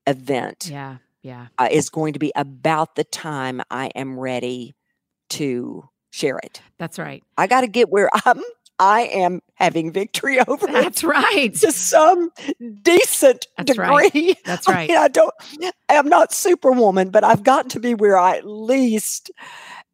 event 0.07 0.67
Yeah. 0.69 0.97
Yeah. 1.21 1.47
uh, 1.57 1.69
is 1.71 1.89
going 1.89 2.13
to 2.13 2.19
be 2.19 2.31
about 2.36 2.95
the 2.95 3.03
time 3.03 3.62
i 3.71 3.88
am 3.95 4.19
ready 4.19 4.75
to 5.39 5.88
share 6.12 6.38
it 6.43 6.62
That's 6.78 6.98
right. 7.00 7.24
I 7.38 7.48
got 7.48 7.62
to 7.62 7.67
get 7.67 7.89
where 7.89 8.10
I'm. 8.26 8.41
I 8.80 9.02
am 9.02 9.39
having 9.54 9.91
victory 9.93 10.39
over 10.48 10.67
it 10.67 10.72
That's 10.74 11.04
right. 11.04 11.54
to 11.54 11.72
some 11.72 12.32
decent 12.82 13.46
That's 13.56 13.78
right. 13.78 14.12
degree. 14.12 14.36
That's 14.46 14.67
I 14.67 14.74
right. 14.74 14.89
mean, 14.89 14.98
I 14.98 15.08
don't. 15.08 15.34
I'm 15.89 16.10
not 16.10 16.34
Superwoman, 16.34 17.12
but 17.12 17.24
I've 17.24 17.43
got 17.43 17.69
to 17.72 17.80
be 17.80 17.93
where 17.93 18.17
I 18.17 18.38
at 18.38 18.48
least 18.48 19.32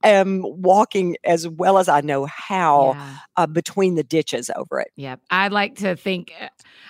am 0.01 0.43
walking 0.45 1.17
as 1.25 1.45
well 1.47 1.77
as 1.77 1.89
I 1.89 1.99
know 2.01 2.25
how 2.25 2.93
Yeah. 2.93 3.15
uh, 3.35 3.47
between 3.47 3.95
the 3.95 4.03
ditches 4.03 4.49
over 4.55 4.79
it. 4.79 4.91
Yep. 4.95 5.19
I 5.29 5.49
like 5.49 5.75
to 5.79 5.97
think 5.97 6.31
uh, 6.41 6.47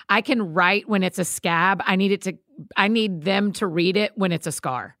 I 0.08 0.20
can 0.22 0.54
write 0.54 0.88
when 0.88 1.02
it's 1.02 1.18
a 1.18 1.24
scab. 1.24 1.82
I 1.84 1.96
need 1.96 2.12
it 2.12 2.22
to 2.22 2.38
I 2.76 2.86
need 2.86 3.22
them 3.22 3.52
to 3.54 3.66
read 3.66 3.96
it 3.96 4.12
when 4.14 4.30
it's 4.30 4.46
a 4.46 4.52
scar. 4.52 4.96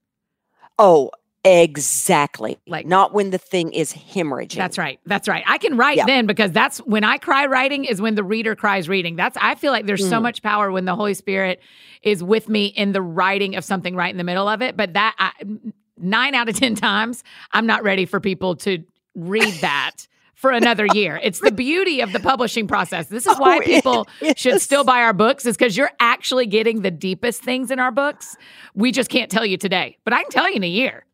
Oh, 0.78 1.10
Exactly. 1.44 2.58
Like- 2.66 2.86
not 2.86 3.14
when 3.14 3.30
the 3.30 3.38
thing 3.38 3.72
is 3.72 3.92
hemorrhaging. 3.92 4.56
That's 4.56 4.76
right. 4.76 5.00
That's 5.06 5.26
right. 5.28 5.42
I 5.46 5.58
can 5.58 5.76
write 5.76 5.96
Yeah. 5.96 6.04
then 6.06 6.26
because 6.26 6.52
that's 6.52 6.78
when 6.80 7.04
I 7.04 7.16
cry 7.18 7.46
writing 7.46 7.84
is 7.84 8.00
when 8.00 8.14
the 8.14 8.24
reader 8.24 8.54
cries 8.54 8.88
reading. 8.88 9.16
That's 9.16 9.36
I 9.40 9.54
feel 9.54 9.72
like 9.72 9.86
there's 9.86 10.06
so 10.08 10.18
Mm. 10.18 10.22
much 10.22 10.42
power 10.42 10.70
when 10.70 10.84
the 10.84 10.94
Holy 10.94 11.14
Spirit 11.14 11.60
is 12.02 12.22
with 12.22 12.48
me 12.48 12.66
in 12.66 12.92
the 12.92 13.02
writing 13.02 13.56
of 13.56 13.64
something 13.64 13.94
right 13.96 14.10
in 14.10 14.18
the 14.18 14.24
middle 14.24 14.48
of 14.48 14.60
it. 14.62 14.76
But 14.76 14.94
that 14.94 15.14
I, 15.18 15.30
nine 15.96 16.34
out 16.34 16.48
of 16.48 16.56
ten 16.58 16.74
times, 16.74 17.24
I'm 17.52 17.66
not 17.66 17.82
ready 17.82 18.04
for 18.06 18.20
people 18.20 18.56
to 18.56 18.84
read 19.14 19.54
that. 19.60 20.06
For 20.34 20.52
another 20.52 20.86
year. 20.94 21.20
It's 21.22 21.40
the 21.40 21.52
beauty 21.52 22.00
of 22.00 22.14
the 22.14 22.18
publishing 22.18 22.66
process. 22.66 23.08
This 23.08 23.26
is 23.26 23.36
why 23.38 23.58
Oh, 23.58 23.60
people 23.60 24.08
should 24.38 24.62
still 24.62 24.84
buy 24.84 25.02
our 25.02 25.12
books, 25.12 25.44
is 25.44 25.54
because 25.54 25.76
you're 25.76 25.90
actually 26.00 26.46
getting 26.46 26.80
the 26.80 26.90
deepest 26.90 27.42
things 27.42 27.70
in 27.70 27.78
our 27.78 27.90
books. 27.90 28.38
We 28.74 28.90
just 28.90 29.10
can't 29.10 29.30
tell 29.30 29.44
you 29.44 29.58
today, 29.58 29.98
but 30.02 30.14
I 30.14 30.22
can 30.22 30.30
tell 30.30 30.48
you 30.48 30.56
in 30.56 30.64
a 30.64 30.66
year. 30.66 31.04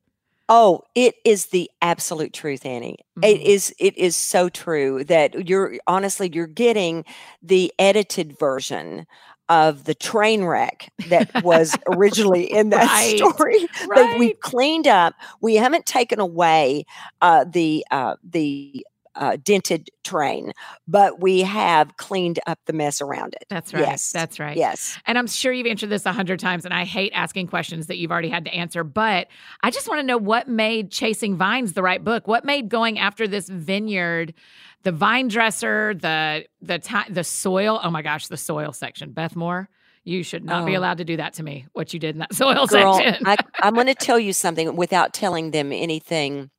Oh, 0.48 0.82
it 0.94 1.16
is 1.24 1.46
the 1.46 1.70
absolute 1.82 2.32
truth, 2.32 2.64
Annie. 2.64 2.98
It 3.22 3.40
Mhm. 3.40 3.42
is 3.42 3.74
it 3.78 3.96
is 3.96 4.16
so 4.16 4.48
true 4.48 5.02
that 5.04 5.48
you're 5.48 5.74
honestly 5.86 6.30
you're 6.32 6.46
getting 6.46 7.04
the 7.42 7.72
edited 7.78 8.38
version 8.38 9.06
of 9.48 9.84
the 9.84 9.94
train 9.94 10.44
wreck 10.44 10.92
that 11.04 11.28
was 11.34 11.76
originally 11.86 12.44
in 12.52 12.70
that 12.70 12.94
Right. 12.94 13.30
story 13.30 13.68
Right. 13.80 14.16
we've 14.16 14.38
cleaned 14.40 14.86
up. 14.86 15.14
We 15.40 15.56
haven't 15.56 15.86
taken 15.86 16.20
away 16.20 16.84
uh, 17.22 17.44
the 17.50 17.84
uh, 17.90 18.16
the 18.22 18.84
uh, 19.16 19.36
dented 19.42 19.88
train, 20.04 20.52
but 20.86 21.20
we 21.20 21.40
have 21.40 21.96
cleaned 21.96 22.38
up 22.46 22.58
the 22.66 22.72
mess 22.72 23.00
around 23.00 23.34
it. 23.34 23.44
That's 23.48 23.72
right. 23.74 23.82
Yes. 23.82 24.12
That's 24.12 24.38
right. 24.38 24.56
Yes. 24.56 24.98
And 25.06 25.18
I'm 25.18 25.26
sure 25.26 25.52
you've 25.52 25.66
answered 25.66 25.88
this 25.90 26.06
a 26.06 26.12
hundred 26.12 26.38
times, 26.38 26.64
and 26.64 26.72
I 26.74 26.84
hate 26.84 27.12
asking 27.14 27.48
questions 27.48 27.86
that 27.88 27.96
you've 27.96 28.12
already 28.12 28.28
had 28.28 28.44
to 28.44 28.54
answer. 28.54 28.84
But 28.84 29.28
I 29.62 29.70
just 29.70 29.88
want 29.88 30.00
to 30.00 30.06
know 30.06 30.18
what 30.18 30.48
made 30.48 30.90
Chasing 30.92 31.36
Vines 31.36 31.72
the 31.72 31.82
right 31.82 32.02
book. 32.02 32.28
What 32.28 32.44
made 32.44 32.68
going 32.68 32.98
after 32.98 33.26
this 33.26 33.48
vineyard, 33.48 34.34
the 34.82 34.92
vine 34.92 35.28
dresser, 35.28 35.94
the 35.94 36.46
the 36.62 36.78
ti- 36.78 37.10
the 37.12 37.24
soil. 37.24 37.80
Oh 37.82 37.90
my 37.90 38.02
gosh, 38.02 38.28
the 38.28 38.36
soil 38.36 38.72
section. 38.72 39.12
Beth 39.12 39.34
Moore, 39.34 39.68
you 40.04 40.22
should 40.22 40.44
not 40.44 40.66
be 40.66 40.76
Oh. 40.76 40.78
allowed 40.80 40.98
to 40.98 41.04
do 41.04 41.16
that 41.16 41.32
to 41.34 41.42
me. 41.42 41.66
What 41.72 41.92
you 41.92 41.98
did 41.98 42.14
in 42.14 42.20
that 42.20 42.34
soil 42.42 42.66
Girl, 42.66 42.94
section. 42.94 43.26
I, 43.26 43.36
I'm 43.60 43.74
going 43.74 43.86
to 43.88 43.94
tell 43.94 44.18
you 44.18 44.32
something 44.32 44.76
without 44.76 45.12
telling 45.14 45.50
them 45.50 45.72
anything, 45.72 46.50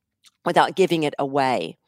without 0.44 0.74
giving 0.76 1.04
it 1.04 1.14
away. 1.18 1.78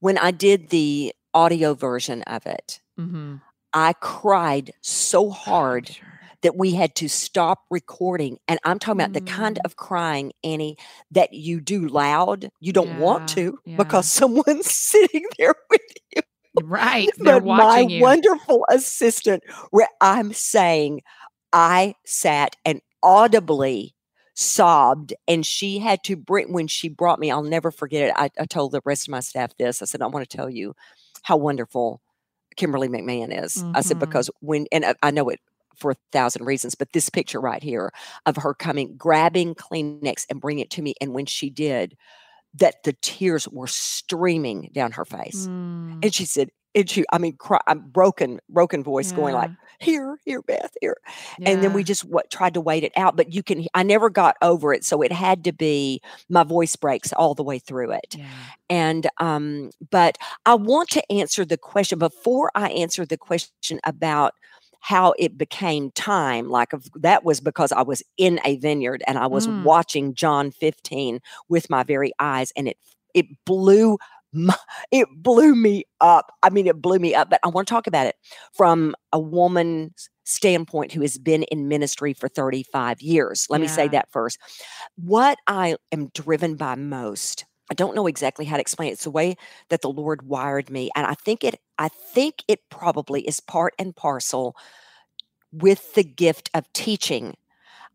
When 0.00 0.18
I 0.18 0.30
did 0.30 0.70
the 0.70 1.12
audio 1.34 1.74
version 1.74 2.22
of 2.22 2.46
it, 2.46 2.80
mm-hmm. 2.98 3.36
I 3.72 3.92
cried 3.94 4.72
so 4.80 5.30
hard 5.30 5.96
that 6.42 6.56
we 6.56 6.72
had 6.72 6.94
to 6.96 7.08
stop 7.08 7.60
recording. 7.70 8.38
And 8.48 8.58
I'm 8.64 8.78
talking 8.78 9.00
about 9.00 9.12
the 9.12 9.20
kind 9.20 9.56
Mm. 9.56 9.64
of 9.64 9.76
crying, 9.76 10.32
Annie, 10.42 10.76
that 11.10 11.32
you 11.34 11.60
do 11.60 11.86
loud. 11.86 12.50
You 12.60 12.72
don't 12.72 12.98
want 12.98 13.28
to 13.30 13.58
yeah. 13.64 13.76
because 13.76 14.08
someone's 14.08 14.70
sitting 14.72 15.24
there 15.38 15.54
with 15.70 15.80
you. 16.16 16.22
Right. 16.62 17.08
But 17.18 17.44
my 17.44 17.80
you. 17.80 18.00
wonderful 18.00 18.64
assistant, 18.70 19.42
I'm 20.00 20.32
saying, 20.32 21.02
I 21.52 21.94
sat 22.06 22.56
and 22.64 22.80
audibly 23.02 23.94
sobbed, 24.40 25.12
and 25.28 25.44
she 25.44 25.78
had 25.78 26.02
to 26.04 26.16
bring 26.16 26.52
when 26.52 26.66
she 26.66 26.88
brought 26.88 27.18
me. 27.20 27.30
I'll 27.30 27.42
never 27.42 27.70
forget 27.70 28.08
it. 28.08 28.14
I, 28.16 28.30
I 28.40 28.46
told 28.46 28.72
the 28.72 28.80
rest 28.84 29.06
of 29.06 29.12
my 29.12 29.20
staff 29.20 29.56
this. 29.58 29.82
I 29.82 29.84
said, 29.84 30.02
I 30.02 30.06
want 30.06 30.28
to 30.28 30.36
tell 30.36 30.48
you 30.48 30.74
how 31.22 31.36
wonderful 31.36 32.00
Kimberly 32.56 32.88
McMahon 32.88 33.44
is. 33.44 33.62
I 33.74 33.82
said 33.82 33.98
Mhm. 33.98 34.00
because 34.00 34.30
when 34.40 34.66
and 34.72 34.84
I- 34.84 34.94
I 35.02 35.10
know 35.10 35.28
it 35.28 35.40
for 35.76 35.92
a 35.92 35.96
thousand 36.12 36.44
reasons, 36.44 36.74
but 36.74 36.92
this 36.92 37.08
picture 37.10 37.40
right 37.40 37.62
here 37.62 37.90
of 38.26 38.36
her 38.36 38.54
coming, 38.54 38.96
grabbing 38.96 39.54
Kleenex 39.54 40.26
and 40.30 40.40
bringing 40.40 40.62
it 40.64 40.70
to 40.72 40.82
me, 40.82 40.94
and 41.00 41.14
when 41.14 41.26
she 41.26 41.50
did, 41.50 41.96
that 42.54 42.82
the 42.84 42.94
tears 43.02 43.46
were 43.48 43.66
streaming 43.68 44.70
down 44.72 44.92
her 44.92 45.04
face. 45.04 45.46
Mm, 45.46 46.00
And 46.02 46.14
she 46.14 46.24
said, 46.24 46.50
and 46.74 46.88
she, 46.88 47.04
I 47.12 47.18
mean, 47.18 47.36
cry, 47.36 47.60
I'm 47.66 47.80
broken, 47.80 48.40
broken 48.48 48.82
voice 48.82 49.12
going 49.12 49.34
like, 49.34 49.50
here, 49.80 50.18
here, 50.24 50.42
Beth, 50.42 50.72
here. 50.80 50.96
And 51.44 51.62
then 51.62 51.72
we 51.72 51.84
just 51.84 52.04
what 52.04 52.30
tried 52.30 52.54
to 52.54 52.60
wait 52.60 52.84
it 52.84 52.92
out, 52.96 53.16
but 53.16 53.32
you 53.32 53.42
can, 53.42 53.66
I 53.74 53.82
never 53.82 54.08
got 54.10 54.36
over 54.42 54.72
it. 54.72 54.84
So 54.84 55.02
it 55.02 55.12
had 55.12 55.44
to 55.44 55.52
be 55.52 56.00
my 56.28 56.44
voice 56.44 56.76
breaks 56.76 57.12
all 57.12 57.34
the 57.34 57.42
way 57.42 57.58
through 57.58 57.92
it. 57.92 58.16
Yeah. 58.16 58.26
And, 58.68 59.06
um, 59.18 59.70
but 59.90 60.16
I 60.46 60.54
want 60.54 60.90
to 60.90 61.12
answer 61.12 61.44
the 61.44 61.58
question 61.58 61.98
before 61.98 62.50
I 62.54 62.70
answer 62.70 63.04
the 63.06 63.18
question 63.18 63.80
about 63.84 64.34
how 64.80 65.14
it 65.18 65.36
became 65.36 65.90
time. 65.92 66.48
Like 66.48 66.72
of, 66.72 66.86
that 66.94 67.24
was 67.24 67.40
because 67.40 67.72
I 67.72 67.82
was 67.82 68.02
in 68.16 68.40
a 68.44 68.56
vineyard 68.58 69.02
and 69.06 69.18
I 69.18 69.26
was 69.26 69.46
Mm. 69.46 69.62
watching 69.62 70.14
John 70.14 70.50
15 70.50 71.20
with 71.48 71.68
my 71.70 71.82
very 71.82 72.12
eyes 72.18 72.52
and 72.56 72.68
it, 72.68 72.76
it 73.14 73.26
blew 73.44 73.98
it 74.92 75.08
blew 75.16 75.54
me 75.54 75.84
up. 76.00 76.30
I 76.42 76.50
mean, 76.50 76.66
it 76.66 76.80
blew 76.80 76.98
me 76.98 77.14
up, 77.14 77.30
but 77.30 77.40
I 77.44 77.48
want 77.48 77.66
to 77.68 77.72
talk 77.74 77.86
about 77.86 78.06
it 78.06 78.16
from 78.52 78.94
a 79.12 79.18
woman's 79.18 80.08
standpoint 80.24 80.92
who 80.92 81.00
has 81.00 81.18
been 81.18 81.42
in 81.44 81.68
ministry 81.68 82.12
for 82.12 82.28
35 82.28 83.00
years. 83.00 83.46
Let 83.50 83.60
me 83.60 83.68
say 83.68 83.88
that 83.88 84.10
first. 84.12 84.38
What 84.96 85.38
I 85.46 85.76
am 85.92 86.08
driven 86.14 86.56
by 86.56 86.74
most, 86.76 87.44
I 87.70 87.74
don't 87.74 87.94
know 87.94 88.06
exactly 88.06 88.44
how 88.44 88.56
to 88.56 88.60
explain 88.60 88.90
it. 88.90 88.92
It's 88.92 89.04
the 89.04 89.10
way 89.10 89.36
that 89.70 89.82
the 89.82 89.90
Lord 89.90 90.22
wired 90.22 90.70
me. 90.70 90.90
And 90.96 91.06
I 91.06 91.14
think 91.14 91.44
it, 91.44 91.56
I 91.78 91.88
think 91.88 92.44
it 92.48 92.60
probably 92.70 93.26
is 93.26 93.40
part 93.40 93.74
and 93.78 93.94
parcel 93.94 94.56
with 95.52 95.94
the 95.94 96.04
gift 96.04 96.50
of 96.54 96.70
teaching. 96.72 97.34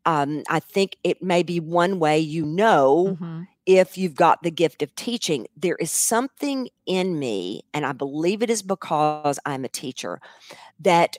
Um, 0.06 0.44
I 0.50 0.60
think 0.60 0.98
it 1.04 1.22
may 1.24 1.44
be 1.44 1.60
one 1.60 2.00
way 2.00 2.20
you 2.20 2.46
know 2.46 3.18
Mhm. 3.20 3.48
If 3.66 3.98
you've 3.98 4.16
got 4.16 4.44
the 4.44 4.52
gift 4.52 4.84
of 4.84 4.94
teaching. 4.96 5.48
There 5.58 5.76
is 5.78 5.92
something 5.92 6.70
in 6.86 7.20
me, 7.20 7.64
and 7.74 7.86
I 7.86 7.94
believe 7.94 8.42
it 8.44 8.50
is 8.50 8.62
because 8.62 9.40
I'm 9.46 9.66
a 9.66 9.70
teacher, 9.70 10.20
that 10.80 11.18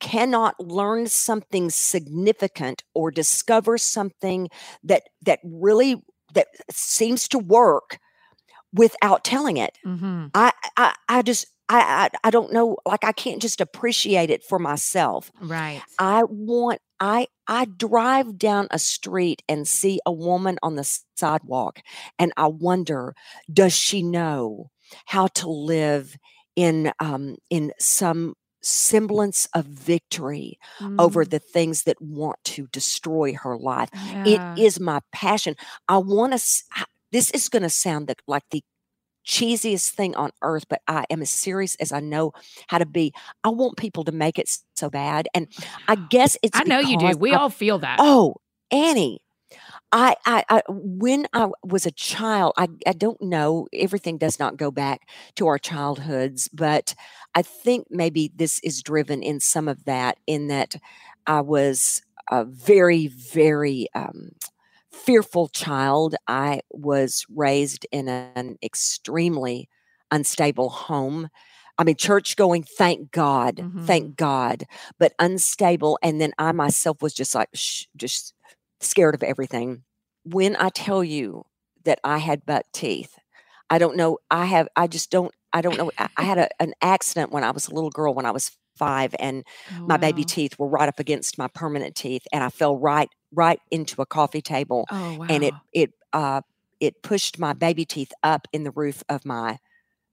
cannot 0.00 0.58
learn 0.60 1.06
something 1.08 1.70
significant 1.70 2.84
or 2.94 3.10
discover 3.10 3.78
something 3.78 4.48
that 4.84 5.04
that 5.22 5.40
really 5.44 6.02
that 6.34 6.48
seems 6.70 7.28
to 7.28 7.38
work 7.38 7.98
without 8.74 9.24
telling 9.24 9.56
it. 9.58 9.78
Mhm. 9.84 10.30
I 10.34 10.52
I, 10.76 10.94
I 11.08 11.22
just 11.22 11.46
I, 11.68 12.08
I 12.24 12.28
I 12.28 12.30
don't 12.30 12.52
know 12.52 12.76
like 12.86 13.04
I 13.04 13.12
can't 13.12 13.42
just 13.42 13.60
appreciate 13.60 14.30
it 14.30 14.42
for 14.44 14.58
myself. 14.58 15.30
Right. 15.40 15.84
I 15.98 16.24
want 16.24 16.80
I 17.00 17.28
I 17.46 17.66
drive 17.66 18.38
down 18.38 18.68
a 18.70 18.78
street 18.78 19.42
and 19.48 19.66
see 19.68 20.00
a 20.06 20.12
woman 20.12 20.58
on 20.62 20.76
the 20.76 20.84
sidewalk 21.16 21.80
and 22.18 22.32
I 22.36 22.48
wonder 22.48 23.14
does 23.52 23.74
she 23.74 24.02
know 24.02 24.70
how 25.06 25.26
to 25.28 25.48
live 25.50 26.16
in 26.56 26.92
um 27.00 27.36
in 27.50 27.72
some 27.78 28.34
semblance 28.62 29.46
of 29.54 29.66
victory 29.66 30.58
over 30.98 31.24
Mm, 31.24 31.26
the 31.26 31.38
things 31.38 31.84
that 31.84 32.00
want 32.02 32.38
to 32.44 32.66
destroy 32.68 33.32
her 33.34 33.56
life. 33.56 33.88
yeah. 33.92 34.24
It 34.24 34.42
is 34.56 34.80
my 34.80 35.00
passion. 35.12 35.54
I 35.88 35.98
want 35.98 36.32
to 36.38 36.64
this 37.12 37.30
is 37.30 37.48
going 37.48 37.62
to 37.62 37.70
sound 37.70 38.08
the, 38.08 38.16
like 38.26 38.44
the 38.50 38.62
cheesiest 39.28 39.90
thing 39.90 40.16
on 40.16 40.30
earth, 40.42 40.64
but 40.68 40.80
I 40.88 41.04
am 41.10 41.20
as 41.22 41.30
serious 41.30 41.76
as 41.76 41.92
I 41.92 42.00
know 42.00 42.32
how 42.68 42.78
to 42.78 42.86
be. 42.86 43.12
I 43.44 43.50
want 43.50 43.76
people 43.76 44.02
to 44.04 44.12
make 44.12 44.38
it 44.38 44.48
so 44.74 44.88
bad. 44.90 45.28
And 45.34 45.46
I 45.86 45.94
guess 46.10 46.36
it's 46.42 46.58
I 46.58 46.64
know 46.64 46.80
you 46.80 46.98
do. 46.98 47.16
We 47.18 47.32
I- 47.32 47.36
all 47.36 47.50
feel 47.50 47.78
that. 47.80 47.98
Oh, 48.00 48.36
Annie. 48.70 49.20
I, 49.90 50.16
I, 50.26 50.44
I, 50.50 50.62
when 50.68 51.26
I 51.32 51.48
was 51.64 51.86
a 51.86 51.90
child, 51.90 52.52
I, 52.58 52.68
I 52.86 52.92
don't 52.92 53.20
know. 53.22 53.68
Everything 53.72 54.18
does 54.18 54.38
not 54.38 54.58
go 54.58 54.70
back 54.70 55.08
to 55.36 55.46
our 55.46 55.58
childhoods, 55.58 56.48
but 56.52 56.94
I 57.34 57.40
think 57.40 57.86
maybe 57.88 58.30
this 58.36 58.60
is 58.62 58.82
driven 58.82 59.22
in 59.22 59.40
some 59.40 59.66
of 59.66 59.84
that. 59.86 60.18
In 60.26 60.48
that, 60.48 60.76
I 61.26 61.40
was 61.40 62.02
a 62.30 62.44
very, 62.44 63.06
very 63.06 63.88
um, 63.94 64.32
fearful 64.98 65.48
child. 65.48 66.14
I 66.26 66.60
was 66.70 67.24
raised 67.28 67.86
in 67.92 68.08
an 68.08 68.58
extremely 68.62 69.68
unstable 70.10 70.70
home. 70.70 71.28
I 71.78 71.84
mean, 71.84 71.96
church 71.96 72.36
going, 72.36 72.64
thank 72.64 73.10
God, 73.12 73.62
Mhm. 73.62 73.86
thank 73.86 74.16
God, 74.16 74.64
but 74.98 75.14
unstable. 75.18 75.98
And 76.02 76.20
then 76.20 76.32
I 76.38 76.52
myself 76.52 77.02
was 77.02 77.14
just 77.14 77.34
like, 77.34 77.50
shh, 77.54 77.84
just 77.96 78.34
scared 78.80 79.14
of 79.14 79.22
everything. 79.22 79.84
When 80.24 80.56
I 80.56 80.70
tell 80.70 81.04
you 81.04 81.44
that 81.84 82.00
I 82.04 82.18
had 82.18 82.44
buck 82.44 82.64
teeth, 82.72 83.16
I 83.70 83.78
don't 83.78 83.96
know. 83.96 84.18
I 84.30 84.46
have, 84.46 84.68
I 84.76 84.86
just 84.86 85.10
don't, 85.10 85.32
I 85.52 85.60
don't 85.60 85.76
know. 85.76 85.90
I, 85.98 86.08
I 86.16 86.22
had 86.22 86.38
a, 86.38 86.48
an 86.60 86.74
accident 86.82 87.32
when 87.32 87.44
I 87.44 87.50
was 87.50 87.68
a 87.68 87.74
little 87.74 87.90
girl 87.90 88.14
when 88.14 88.26
I 88.26 88.30
was 88.30 88.50
five, 88.76 89.14
and 89.18 89.44
Oh, 89.70 89.84
my 89.86 89.96
baby 89.96 90.24
teeth 90.24 90.58
were 90.58 90.68
right 90.68 90.88
up 90.88 91.00
against 91.00 91.38
my 91.38 91.48
permanent 91.48 91.96
teeth, 91.96 92.26
and 92.32 92.42
I 92.44 92.48
fell 92.50 92.76
right, 92.78 93.08
right 93.32 93.60
into 93.70 94.00
a 94.02 94.06
coffee 94.06 94.42
table, 94.42 94.88
Oh 94.90 95.12
wow. 95.14 95.26
and 95.28 95.44
it, 95.44 95.54
it, 95.72 95.92
uh, 96.12 96.42
it 96.80 97.02
pushed 97.02 97.38
my 97.38 97.52
baby 97.52 97.84
teeth 97.84 98.12
up 98.22 98.46
in 98.52 98.64
the 98.64 98.70
roof 98.70 99.02
of 99.08 99.24
my 99.24 99.58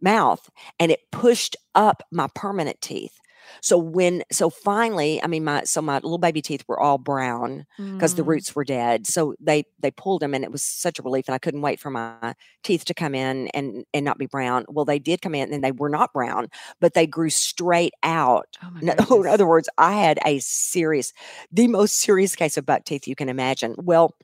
mouth, 0.02 0.50
and 0.80 0.92
it 0.92 1.02
pushed 1.12 1.56
up 1.76 2.04
my 2.12 2.28
permanent 2.36 2.82
teeth. 2.82 3.18
So 3.62 3.78
when 3.78 4.24
so 4.32 4.50
finally, 4.50 5.22
I 5.24 5.28
mean 5.28 5.44
my 5.44 5.64
so 5.64 5.82
my 5.82 5.96
little 5.96 6.18
baby 6.18 6.42
teeth 6.42 6.64
were 6.68 6.80
all 6.80 6.98
brown 6.98 7.66
because 7.98 8.14
the 8.16 8.24
Mm. 8.24 8.26
roots 8.26 8.56
were 8.56 8.64
dead. 8.66 9.08
So 9.08 9.36
they 9.40 9.66
they 9.80 9.92
pulled 9.92 10.22
them 10.22 10.34
and 10.34 10.44
it 10.44 10.52
was 10.52 10.64
such 10.64 11.00
a 11.00 11.04
relief 11.04 11.26
and 11.28 11.36
I 11.36 11.40
couldn't 11.40 11.62
wait 11.62 11.80
for 11.80 11.90
my 11.90 12.34
teeth 12.64 12.86
to 12.86 12.94
come 12.94 13.16
in 13.16 13.48
and 13.50 13.86
and 13.94 14.06
not 14.06 14.18
be 14.18 14.26
brown. 14.28 14.66
Well, 14.70 14.86
they 14.86 15.00
did 15.00 15.22
come 15.22 15.36
in 15.36 15.54
and 15.54 15.64
they 15.64 15.72
were 15.72 15.90
not 15.90 16.14
brown, 16.14 16.48
but 16.80 16.94
they 16.94 17.08
grew 17.08 17.30
straight 17.30 17.94
out. 18.04 18.58
Oh 18.62 18.72
No, 18.82 18.94
in 19.24 19.28
other 19.28 19.48
words, 19.48 19.70
I 19.78 19.94
had 19.94 20.20
a 20.26 20.40
serious 20.40 21.14
the 21.52 21.68
most 21.68 21.96
serious 21.98 22.36
case 22.36 22.58
of 22.58 22.66
buck 22.66 22.86
teeth 22.86 23.08
you 23.08 23.16
can 23.16 23.30
imagine. 23.30 23.76
Well, 23.78 24.16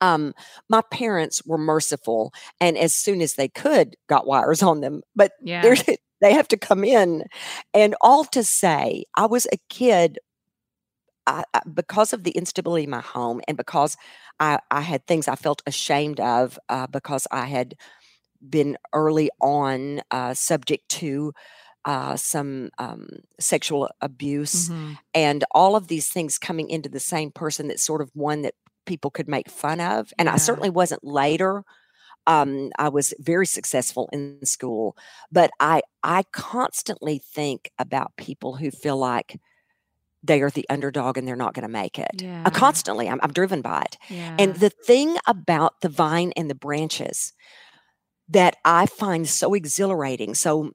um 0.00 0.34
my 0.68 0.82
parents 0.90 1.44
were 1.46 1.58
merciful 1.58 2.32
and 2.60 2.76
as 2.78 2.94
soon 2.94 3.20
as 3.22 3.34
they 3.34 3.48
could 3.48 3.96
got 4.08 4.26
wires 4.26 4.62
on 4.62 4.80
them 4.80 5.02
but 5.14 5.32
Yeah. 5.40 5.84
They're, 6.24 6.34
have 6.34 6.48
to 6.48 6.56
come 6.56 6.84
in 6.84 7.24
and 7.72 7.94
all 8.00 8.24
to 8.24 8.42
say 8.42 9.04
i 9.16 9.26
was 9.26 9.46
a 9.52 9.58
kid 9.68 10.18
I, 11.26 11.44
I, 11.54 11.60
because 11.72 12.12
of 12.12 12.24
the 12.24 12.32
instability 12.32 12.84
in 12.84 12.90
my 12.90 13.00
home 13.00 13.40
and 13.48 13.56
because 13.56 13.96
I, 14.40 14.58
I 14.70 14.80
had 14.82 15.06
things 15.06 15.28
i 15.28 15.36
felt 15.36 15.62
ashamed 15.66 16.20
of 16.20 16.58
uh, 16.68 16.86
because 16.86 17.26
i 17.30 17.46
had 17.46 17.74
been 18.46 18.76
early 18.92 19.30
on 19.40 20.02
uh, 20.10 20.34
subject 20.34 20.88
to 20.90 21.32
uh, 21.86 22.16
some 22.16 22.70
um, 22.78 23.08
sexual 23.40 23.88
abuse 24.00 24.68
Mhm. 24.70 24.98
and 25.14 25.44
all 25.52 25.76
of 25.76 25.88
these 25.88 26.08
things 26.08 26.38
coming 26.38 26.68
into 26.70 26.88
the 26.88 27.00
same 27.00 27.30
person 27.30 27.68
that's 27.68 27.84
sort 27.84 28.00
of 28.02 28.10
one 28.14 28.42
that 28.42 28.54
people 28.86 29.10
could 29.10 29.28
make 29.28 29.48
fun 29.50 29.80
of 29.80 30.12
and 30.18 30.28
i 30.28 30.36
certainly 30.36 30.70
wasn't 30.70 31.02
later 31.04 31.62
um, 32.26 32.70
i 32.78 32.88
was 32.88 33.14
very 33.20 33.46
successful 33.46 34.08
in 34.12 34.44
school 34.44 34.96
but 35.32 35.50
i 35.60 35.82
i 36.02 36.22
constantly 36.32 37.18
think 37.18 37.70
about 37.78 38.16
people 38.16 38.56
who 38.56 38.70
feel 38.70 38.96
like 38.96 39.38
they 40.22 40.42
are 40.42 40.50
the 40.50 40.66
underdog 40.70 41.18
and 41.18 41.28
they're 41.28 41.36
not 41.36 41.54
going 41.54 41.62
to 41.66 41.68
make 41.68 41.98
it 41.98 42.22
Yeah. 42.22 42.42
uh, 42.46 42.50
constantly 42.50 43.08
I'm, 43.08 43.20
I'm 43.22 43.32
driven 43.32 43.62
by 43.62 43.82
it 43.82 43.98
Yeah. 44.08 44.34
and 44.38 44.56
the 44.56 44.70
thing 44.70 45.16
about 45.26 45.80
the 45.82 45.88
vine 45.90 46.32
and 46.36 46.50
the 46.50 46.54
branches 46.54 47.32
that 48.28 48.56
I 48.64 48.86
find 48.86 49.28
so 49.28 49.54
exhilarating. 49.54 50.34
So, 50.34 50.72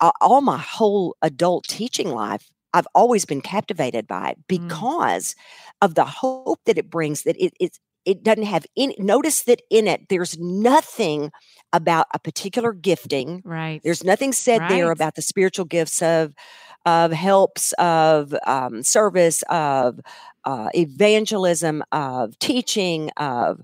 a- 0.00 0.12
all 0.20 0.40
my 0.42 0.58
whole 0.58 1.16
adult 1.22 1.66
teaching 1.68 2.10
life, 2.10 2.50
I've 2.74 2.88
always 2.94 3.24
been 3.24 3.40
captivated 3.40 4.06
by 4.06 4.30
it 4.30 4.38
Mm. 4.50 4.82
because 4.82 5.34
of 5.82 5.94
the 5.94 6.04
hope 6.04 6.60
that 6.66 6.78
it 6.78 6.90
brings. 6.90 7.22
That 7.24 7.36
it 7.42 7.54
it 7.60 7.78
it 8.04 8.22
doesn't 8.22 8.44
have 8.44 8.66
any. 8.76 8.94
Notice 8.98 9.42
that 9.42 9.62
in 9.70 9.86
it, 9.88 10.08
there's 10.08 10.38
nothing 10.38 11.30
about 11.72 12.06
a 12.14 12.18
particular 12.18 12.72
gifting. 12.72 13.42
right. 13.44 13.82
There's 13.82 14.04
nothing 14.04 14.32
said 14.32 14.62
there 14.68 14.90
about 14.90 15.14
the 15.14 15.22
spiritual 15.22 15.64
gifts 15.64 16.02
of 16.02 16.34
of 16.86 17.12
helps 17.12 17.72
of 17.74 18.34
um, 18.46 18.82
service 18.82 19.42
of 19.50 20.00
uh, 20.44 20.68
evangelism 20.74 21.82
of 21.92 22.38
teaching 22.38 23.10
of 23.16 23.60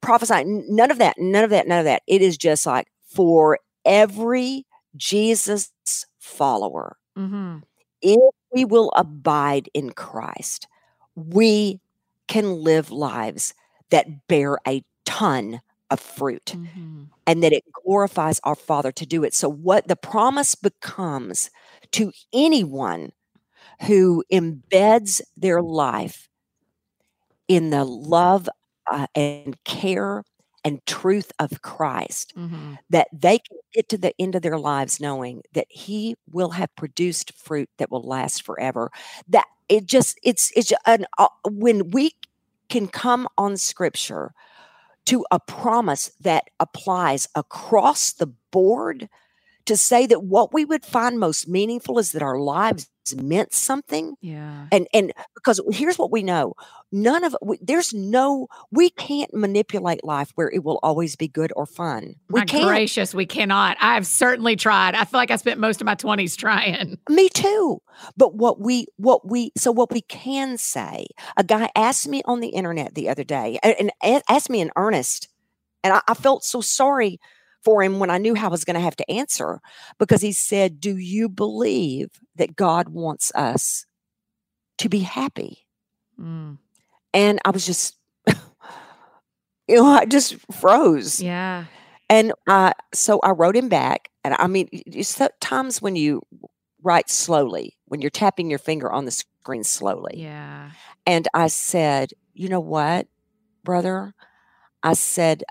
prophesying. 0.00 0.64
None 0.68 0.90
of 0.90 0.98
that. 0.98 1.16
None 1.18 1.44
of 1.44 1.50
that. 1.50 1.68
None 1.68 1.78
of 1.80 1.84
that. 1.84 2.02
It 2.06 2.22
is 2.22 2.36
just 2.36 2.66
like 2.66 2.88
for 3.06 3.58
every 3.84 4.66
Jesus 4.96 5.70
follower, 6.18 6.96
hmm 7.16 7.58
if 8.02 8.34
we 8.52 8.64
will 8.64 8.92
abide 8.96 9.68
in 9.74 9.90
Christ, 9.90 10.66
we 11.14 11.80
can 12.28 12.62
live 12.62 12.90
lives 12.90 13.54
that 13.90 14.26
bear 14.28 14.58
a 14.66 14.82
ton 15.04 15.60
of 15.90 16.00
fruit 16.00 16.56
hmm 16.56 17.04
and 17.26 17.42
that 17.42 17.52
it 17.52 17.64
glorifies 17.84 18.40
our 18.44 18.54
Father 18.54 18.92
to 18.92 19.06
do 19.06 19.24
it. 19.24 19.34
So, 19.34 19.48
what 19.50 19.88
the 19.88 19.96
promise 19.96 20.54
becomes 20.54 21.50
to 21.92 22.12
anyone 22.32 23.12
who 23.82 24.24
embeds 24.32 25.20
their 25.36 25.62
life 25.62 26.28
in 27.48 27.70
the 27.70 27.84
love 27.84 28.48
uh, 28.90 29.06
and 29.14 29.56
care 29.64 30.22
and 30.64 30.84
truth 30.86 31.32
of 31.38 31.62
Christ, 31.62 32.34
hmm 32.34 32.74
that 32.90 33.08
they 33.12 33.38
can 33.38 33.58
get 33.72 33.88
to 33.90 33.98
the 33.98 34.14
end 34.20 34.34
of 34.34 34.42
their 34.42 34.58
lives 34.58 35.00
knowing 35.00 35.42
that 35.54 35.66
He 35.70 36.16
will 36.30 36.50
have 36.50 36.74
produced 36.76 37.32
fruit 37.34 37.68
that 37.78 37.90
will 37.90 38.02
last 38.02 38.42
forever. 38.42 38.90
That 39.28 39.46
it 39.68 39.86
just, 39.86 40.18
it's, 40.22 40.52
it's 40.56 40.72
an, 40.86 41.06
uh, 41.18 41.28
when 41.48 41.90
we 41.90 42.12
can 42.68 42.88
come 42.88 43.28
on 43.38 43.56
Scripture 43.56 44.32
to 45.06 45.24
a 45.30 45.38
promise 45.38 46.10
that 46.20 46.44
applies 46.58 47.28
across 47.34 48.12
the 48.12 48.32
board 48.50 49.08
to 49.66 49.76
say 49.76 50.06
that 50.06 50.22
what 50.22 50.52
we 50.52 50.64
would 50.64 50.84
find 50.84 51.18
most 51.18 51.48
meaningful 51.48 51.98
is 51.98 52.12
that 52.12 52.22
our 52.22 52.38
lives 52.38 52.88
meant 53.14 53.52
something 53.52 54.14
Yeah. 54.20 54.66
and 54.72 54.86
and 54.92 55.12
because 55.34 55.60
here's 55.70 55.98
what 55.98 56.10
we 56.10 56.22
know 56.22 56.54
none 56.90 57.22
of 57.24 57.36
we, 57.42 57.58
there's 57.62 57.92
no 57.92 58.48
we 58.70 58.90
can't 58.90 59.32
manipulate 59.34 60.02
life 60.04 60.30
where 60.34 60.50
it 60.50 60.64
will 60.64 60.78
always 60.82 61.14
be 61.16 61.28
good 61.28 61.52
or 61.54 61.66
fun 61.66 62.14
we 62.30 62.40
my 62.40 62.46
can't 62.46 62.64
gracious, 62.66 63.14
we 63.14 63.26
cannot. 63.26 63.76
I've 63.80 64.06
certainly 64.06 64.56
tried. 64.56 64.94
I 64.94 65.04
feel 65.04 65.18
like 65.18 65.30
I 65.30 65.36
spent 65.36 65.60
most 65.60 65.80
of 65.80 65.84
my 65.84 65.94
20s 65.94 66.36
trying. 66.36 66.98
me 67.08 67.28
too 67.28 67.80
but 68.16 68.34
what 68.34 68.60
we 68.60 68.86
what 68.96 69.28
we 69.28 69.52
so 69.56 69.70
what 69.70 69.90
we 69.92 70.00
can 70.02 70.56
say 70.58 71.06
a 71.36 71.44
guy 71.44 71.70
asked 71.76 72.08
me 72.08 72.22
on 72.24 72.40
the 72.40 72.48
internet 72.48 72.94
the 72.94 73.08
other 73.08 73.24
day 73.24 73.58
a- 73.62 73.78
and, 73.80 74.22
asked 74.28 74.50
me 74.50 74.60
in 74.60 74.70
earnest 74.76 75.28
and 75.84 75.92
I, 75.92 76.00
I 76.08 76.14
felt 76.14 76.42
so 76.44 76.60
sorry 76.60 77.20
for 77.66 77.82
him 77.82 77.98
when 77.98 78.10
i 78.10 78.18
knew 78.18 78.34
how 78.36 78.46
i 78.46 78.50
was 78.56 78.64
going 78.64 78.74
to 78.80 78.80
have 78.88 78.94
to 78.96 79.10
answer 79.10 79.60
because 79.98 80.22
he 80.22 80.30
said 80.32 80.80
do 80.80 80.96
you 80.96 81.28
believe 81.28 82.08
that 82.36 82.54
god 82.54 82.88
wants 82.90 83.32
us 83.34 83.84
to 84.78 84.88
be 84.88 85.00
happy 85.00 85.66
Mm. 86.18 86.58
and 87.12 87.40
i 87.44 87.50
was 87.50 87.66
just 87.66 87.96
you 89.68 89.76
know 89.76 89.84
i 89.86 90.04
just 90.06 90.36
froze 90.60 91.20
Yeah. 91.20 91.64
and 92.08 92.32
uh, 92.46 92.72
so 92.94 93.18
I 93.22 93.30
wrote 93.32 93.56
him 93.56 93.68
back. 93.68 94.08
And 94.24 94.34
I 94.38 94.46
mean, 94.46 94.68
sometimes 95.02 95.82
when 95.82 95.96
you 95.96 96.22
write 96.82 97.10
slowly, 97.10 97.76
when 97.86 98.00
you're 98.00 98.10
tapping 98.10 98.48
your 98.50 98.58
finger 98.60 98.90
on 98.90 99.04
the 99.04 99.10
screen 99.10 99.64
slowly, 99.64 100.14
Yeah. 100.22 100.70
and 101.04 101.26
I 101.34 101.48
said, 101.48 102.12
you 102.32 102.48
know 102.48 102.60
what, 102.60 103.06
brother? 103.64 104.14
I 104.82 104.94
said, 104.94 105.42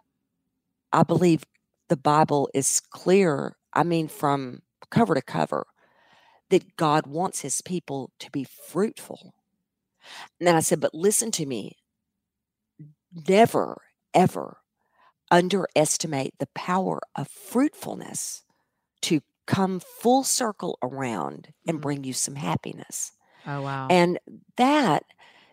I 0.93 1.03
believe 1.03 1.43
the 1.89 1.97
Bible 1.97 2.49
is 2.53 2.79
clear. 2.79 3.57
I 3.73 3.83
mean, 3.83 4.07
from 4.07 4.61
cover 4.89 5.15
to 5.15 5.21
cover, 5.21 5.65
that 6.49 6.77
God 6.77 7.07
wants 7.07 7.41
his 7.41 7.61
people 7.61 8.11
to 8.19 8.29
be 8.31 8.43
fruitful. 8.43 9.33
And 10.39 10.47
then 10.47 10.55
I 10.55 10.59
said, 10.59 10.79
but 10.79 10.93
listen 10.93 11.31
to 11.31 11.45
me. 11.45 11.77
Never, 13.27 13.81
ever 14.13 14.57
underestimate 15.31 16.33
the 16.39 16.47
power 16.53 16.99
of 17.15 17.27
fruitfulness 17.27 18.43
to 19.01 19.21
come 19.47 19.79
full 19.79 20.23
circle 20.23 20.77
around 20.81 21.53
and 21.67 21.77
Mhm. 21.77 21.81
bring 21.81 22.03
you 22.03 22.13
some 22.13 22.35
happiness. 22.35 23.11
Oh, 23.45 23.61
wow. 23.61 23.87
And 23.89 24.19
that, 24.57 25.05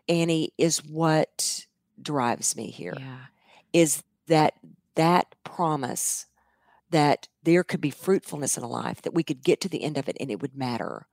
Annie, 0.08 0.52
is 0.58 0.84
what 0.84 1.66
drives 2.00 2.56
me 2.56 2.70
here 2.70 2.96
yeah. 2.98 3.26
is 3.72 4.02
that 4.26 4.54
that 4.94 5.34
promise 5.44 6.26
that 6.90 7.28
there 7.42 7.64
could 7.64 7.80
be 7.80 7.90
fruitfulness 7.90 8.56
in 8.56 8.62
a 8.62 8.68
life, 8.68 9.02
that 9.02 9.14
we 9.14 9.22
could 9.22 9.42
get 9.42 9.60
to 9.62 9.68
the 9.68 9.82
end 9.82 9.96
of 9.96 10.08
it 10.08 10.16
and 10.20 10.30
it 10.30 10.40
would 10.40 10.56
matter. 10.56 11.06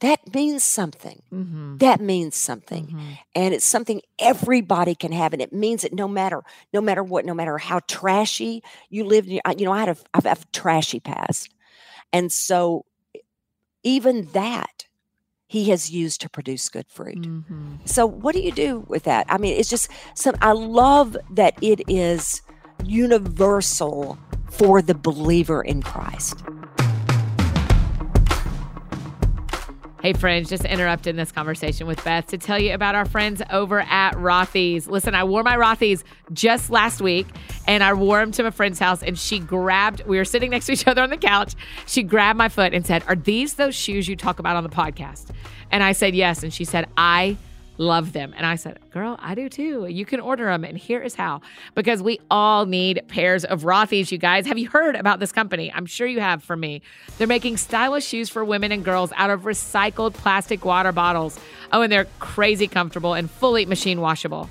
That 0.00 0.32
means 0.32 0.62
something. 0.62 1.22
Mm-hmm. 1.32 1.78
That 1.78 2.00
means 2.00 2.36
something. 2.36 2.86
Mm-hmm. 2.86 3.12
And 3.34 3.52
it's 3.52 3.64
something 3.64 4.00
everybody 4.18 4.94
can 4.94 5.12
have. 5.12 5.32
And 5.32 5.42
it 5.42 5.52
means 5.52 5.82
that 5.82 5.92
no 5.92 6.06
matter, 6.06 6.44
no 6.72 6.80
matter 6.80 7.02
what, 7.02 7.24
no 7.24 7.34
matter 7.34 7.58
how 7.58 7.80
trashy 7.88 8.62
you 8.90 9.04
live, 9.04 9.26
you 9.26 9.40
you 9.56 9.64
know, 9.64 9.72
I 9.72 9.80
had 9.80 9.88
a, 9.88 9.96
I've 10.14 10.24
had 10.24 10.38
a 10.38 10.44
trashy 10.52 11.00
past. 11.00 11.52
And 12.12 12.30
so 12.32 12.84
even 13.82 14.26
that 14.32 14.86
he 15.48 15.70
has 15.70 15.90
used 15.90 16.20
to 16.20 16.28
produce 16.28 16.68
good 16.68 16.86
fruit. 16.88 17.22
Mm-hmm. 17.22 17.76
So 17.86 18.06
what 18.06 18.34
do 18.34 18.40
you 18.40 18.52
do 18.52 18.84
with 18.86 19.04
that? 19.04 19.26
I 19.28 19.38
mean, 19.38 19.58
it's 19.58 19.70
just 19.70 19.90
some 20.14 20.36
I 20.40 20.52
love 20.52 21.16
that 21.32 21.54
it 21.62 21.82
is 21.88 22.42
universal 22.84 24.18
for 24.50 24.82
the 24.82 24.94
believer 24.94 25.62
in 25.62 25.82
Christ. 25.82 26.42
Hey, 30.00 30.12
friends, 30.12 30.48
just 30.48 30.64
interrupting 30.64 31.16
this 31.16 31.32
conversation 31.32 31.88
with 31.88 32.02
Beth 32.04 32.28
to 32.28 32.38
tell 32.38 32.56
you 32.56 32.72
about 32.72 32.94
our 32.94 33.04
friends 33.04 33.42
over 33.50 33.80
at 33.80 34.12
Rothy's. 34.12 34.86
Listen, 34.86 35.16
I 35.16 35.24
wore 35.24 35.42
my 35.42 35.56
Rothy's 35.56 36.04
just 36.32 36.70
last 36.70 37.00
week 37.00 37.26
and 37.66 37.82
I 37.82 37.92
wore 37.94 38.20
them 38.20 38.30
to 38.32 38.44
my 38.44 38.50
friend's 38.50 38.78
house 38.78 39.02
and 39.02 39.18
she 39.18 39.40
grabbed, 39.40 40.04
we 40.06 40.16
were 40.16 40.24
sitting 40.24 40.50
next 40.52 40.66
to 40.66 40.72
each 40.72 40.86
other 40.86 41.02
on 41.02 41.10
the 41.10 41.16
couch. 41.16 41.54
She 41.86 42.04
grabbed 42.04 42.38
my 42.38 42.48
foot 42.48 42.72
and 42.74 42.86
said, 42.86 43.02
Are 43.08 43.16
these 43.16 43.54
those 43.54 43.74
shoes 43.74 44.06
you 44.06 44.14
talk 44.14 44.38
about 44.38 44.54
on 44.54 44.62
the 44.62 44.70
podcast? 44.70 45.30
And 45.72 45.82
I 45.82 45.90
said, 45.90 46.14
Yes. 46.14 46.44
And 46.44 46.54
she 46.54 46.64
said, 46.64 46.86
I 46.96 47.36
love 47.78 48.12
them. 48.12 48.34
And 48.36 48.44
I 48.44 48.56
said, 48.56 48.78
Girl, 48.90 49.16
I 49.20 49.34
do 49.34 49.48
too. 49.48 49.86
You 49.86 50.04
can 50.04 50.20
order 50.20 50.46
them. 50.46 50.64
And 50.64 50.76
here 50.76 51.00
is 51.00 51.14
how 51.14 51.40
because 51.74 52.02
we 52.02 52.20
all 52.30 52.66
need 52.66 53.02
pairs 53.08 53.44
of 53.44 53.62
Rothy's, 53.62 54.12
you 54.12 54.18
guys. 54.18 54.46
Have 54.46 54.58
you 54.58 54.68
heard 54.68 54.96
about 54.96 55.20
this 55.20 55.32
company? 55.32 55.72
I'm 55.72 55.86
sure 55.86 56.06
you 56.06 56.20
have 56.20 56.42
for 56.42 56.56
me. 56.56 56.82
They're 57.16 57.26
making 57.26 57.56
stylish 57.56 58.04
shoes 58.04 58.28
for 58.28 58.44
women 58.44 58.72
and 58.72 58.84
girls 58.84 59.12
out 59.16 59.30
of 59.30 59.42
recycled 59.42 60.14
plastic 60.14 60.64
water 60.64 60.92
bottles. 60.92 61.38
Oh, 61.72 61.82
and 61.82 61.90
they're 61.92 62.06
crazy 62.18 62.68
comfortable 62.68 63.14
and 63.14 63.30
fully 63.30 63.64
machine 63.64 64.00
washable. 64.00 64.50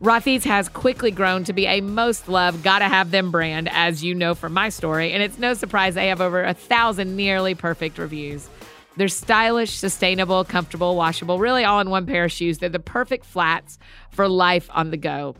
Rothy's 0.00 0.44
has 0.44 0.68
quickly 0.68 1.10
grown 1.10 1.42
to 1.44 1.52
be 1.52 1.66
a 1.66 1.80
most 1.80 2.28
loved, 2.28 2.62
gotta 2.62 2.84
have 2.84 3.10
them 3.10 3.32
brand, 3.32 3.68
as 3.72 4.04
you 4.04 4.14
know 4.14 4.36
from 4.36 4.52
my 4.52 4.68
story, 4.68 5.12
and 5.12 5.24
it's 5.24 5.38
no 5.38 5.54
surprise 5.54 5.96
they 5.96 6.06
have 6.06 6.20
over 6.20 6.44
a 6.44 6.54
thousand 6.54 7.16
nearly 7.16 7.56
perfect 7.56 7.98
reviews. 7.98 8.48
They're 8.98 9.06
stylish, 9.06 9.76
sustainable, 9.76 10.44
comfortable, 10.44 10.96
washable, 10.96 11.38
really 11.38 11.64
all 11.64 11.78
in 11.78 11.88
one 11.88 12.04
pair 12.04 12.24
of 12.24 12.32
shoes. 12.32 12.58
They're 12.58 12.68
the 12.68 12.80
perfect 12.80 13.24
flats 13.24 13.78
for 14.10 14.28
life 14.28 14.68
on 14.72 14.90
the 14.90 14.96
go. 14.96 15.36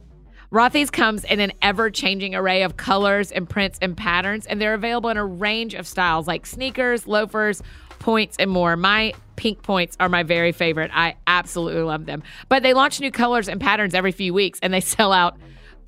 Rothy's 0.53 0.91
comes 0.91 1.25
in 1.25 1.41
an 1.41 1.53
ever 1.61 1.91
changing 1.91 2.37
array 2.37 2.63
of 2.63 2.77
colors 2.77 3.33
and 3.33 3.51
prints 3.51 3.77
and 3.83 3.97
patterns, 3.97 4.47
and 4.47 4.63
they're 4.63 4.75
available 4.75 5.11
in 5.11 5.17
a 5.17 5.27
range 5.27 5.75
of 5.75 5.89
styles 5.89 6.29
like 6.29 6.47
sneakers, 6.47 7.09
loafers, 7.09 7.61
points, 7.99 8.37
and 8.39 8.49
more. 8.49 8.77
My 8.77 9.13
pink 9.35 9.63
points 9.63 9.97
are 9.99 10.09
my 10.09 10.23
very 10.23 10.53
favorite. 10.53 10.93
I 10.95 11.17
absolutely 11.27 11.83
love 11.83 12.07
them. 12.07 12.23
But 12.49 12.63
they 12.63 12.75
launch 12.75 13.01
new 13.01 13.11
colors 13.11 13.49
and 13.49 13.61
patterns 13.61 13.93
every 13.93 14.13
few 14.13 14.33
weeks, 14.33 14.61
and 14.63 14.73
they 14.73 14.81
sell 14.81 15.13
out 15.13 15.37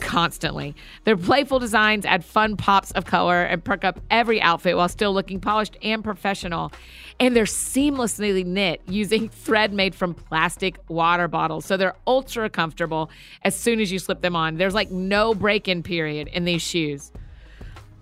constantly. 0.01 0.75
Their 1.05 1.17
playful 1.17 1.59
designs 1.59 2.05
add 2.05 2.25
fun 2.25 2.57
pops 2.57 2.91
of 2.93 3.05
color 3.05 3.43
and 3.43 3.63
perk 3.63 3.85
up 3.85 4.01
every 4.11 4.41
outfit 4.41 4.77
while 4.77 4.89
still 4.89 5.13
looking 5.13 5.41
polished 5.41 5.77
and 5.83 6.03
professional. 6.03 6.73
And 7.19 7.37
they're 7.37 7.45
seamlessly 7.45 8.45
knit 8.45 8.81
using 8.87 9.29
thread 9.45 9.73
made 9.73 9.95
from 9.95 10.15
plastic 10.15 10.79
water 10.89 11.29
bottles. 11.29 11.65
So 11.65 11.77
they're 11.77 11.97
ultra 12.07 12.51
comfortable 12.51 13.11
as 13.43 13.55
soon 13.55 13.81
as 13.81 13.93
you 13.93 13.99
slip 13.99 14.23
them 14.23 14.35
on. 14.35 14.57
There's 14.57 14.75
like 14.75 14.91
no 14.91 15.35
break 15.35 15.69
in 15.69 15.83
period 15.83 16.29
in 16.29 16.45
these 16.45 16.63
shoes. 16.63 17.13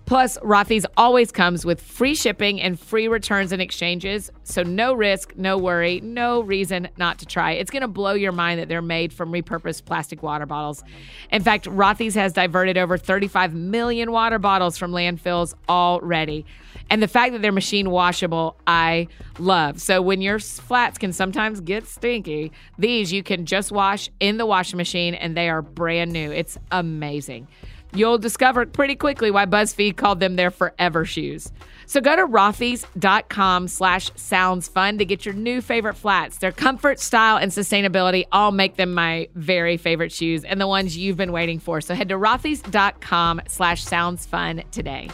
Plus, 0.09 0.39
Rothy's 0.39 0.87
always 0.97 1.31
comes 1.31 1.67
with 1.67 1.79
free 1.79 2.15
shipping 2.15 2.59
and 2.59 2.79
free 2.79 3.07
returns 3.07 3.51
and 3.51 3.61
exchanges. 3.61 4.31
So, 4.43 4.63
no 4.63 4.95
risk, 4.95 5.35
no 5.37 5.55
worry, 5.55 6.01
no 6.01 6.41
reason 6.41 6.89
not 6.97 7.19
to 7.19 7.27
try. 7.27 7.51
It's 7.51 7.69
going 7.69 7.83
to 7.83 7.87
blow 7.87 8.15
your 8.15 8.31
mind 8.31 8.59
that 8.59 8.67
they're 8.67 8.81
made 8.81 9.13
from 9.13 9.31
repurposed 9.31 9.85
plastic 9.85 10.23
water 10.23 10.47
bottles. 10.47 10.83
In 11.31 11.43
fact, 11.43 11.65
Rothy's 11.65 12.15
has 12.15 12.33
diverted 12.33 12.75
over 12.75 12.97
35 12.97 13.53
million 13.53 14.11
water 14.11 14.39
bottles 14.39 14.79
from 14.79 14.93
landfills 14.93 15.53
already. 15.69 16.43
And 16.89 17.03
the 17.03 17.07
fact 17.07 17.33
that 17.33 17.43
they're 17.43 17.51
machine 17.51 17.91
washable, 17.91 18.57
I 18.65 19.09
love. 19.37 19.79
So, 19.79 20.01
when 20.01 20.21
your 20.23 20.39
flats 20.39 20.97
can 20.97 21.13
sometimes 21.13 21.61
get 21.61 21.85
stinky, 21.85 22.51
these 22.79 23.13
you 23.13 23.21
can 23.21 23.45
just 23.45 23.71
wash 23.71 24.09
in 24.19 24.37
the 24.37 24.47
washing 24.47 24.77
machine 24.77 25.13
and 25.13 25.37
they 25.37 25.49
are 25.49 25.61
brand 25.61 26.11
new. 26.11 26.31
It's 26.31 26.57
amazing. 26.71 27.47
You'll 27.93 28.19
discover 28.19 28.65
pretty 28.65 28.95
quickly 28.95 29.31
why 29.31 29.45
BuzzFeed 29.45 29.97
called 29.97 30.19
them 30.19 30.35
their 30.35 30.51
forever 30.51 31.05
shoes. 31.05 31.51
So 31.87 32.01
go 32.01 32.15
to 32.15 32.27
rothys.com 32.27 33.67
slash 33.67 34.11
sounds 34.15 34.67
fun 34.67 34.99
to 34.99 35.05
get 35.05 35.25
your 35.25 35.33
new 35.33 35.59
favorite 35.59 35.95
flats. 35.95 36.37
Their 36.37 36.51
comfort, 36.51 36.99
style, 36.99 37.37
and 37.37 37.51
sustainability 37.51 38.25
all 38.31 38.51
make 38.51 38.75
them 38.75 38.93
my 38.93 39.27
very 39.33 39.77
favorite 39.77 40.11
shoes 40.11 40.43
and 40.43 40.61
the 40.61 40.67
ones 40.67 40.95
you've 40.95 41.17
been 41.17 41.31
waiting 41.31 41.59
for. 41.59 41.81
So 41.81 41.95
head 41.95 42.09
to 42.09 42.15
rothys.com 42.15 43.41
slash 43.47 43.83
sounds 43.83 44.25
fun 44.27 44.63
today. 44.71 45.09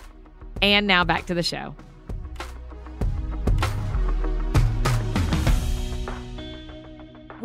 And 0.62 0.86
now 0.86 1.06
back 1.06 1.28
to 1.28 1.34
the 1.34 1.44
show. 1.44 1.76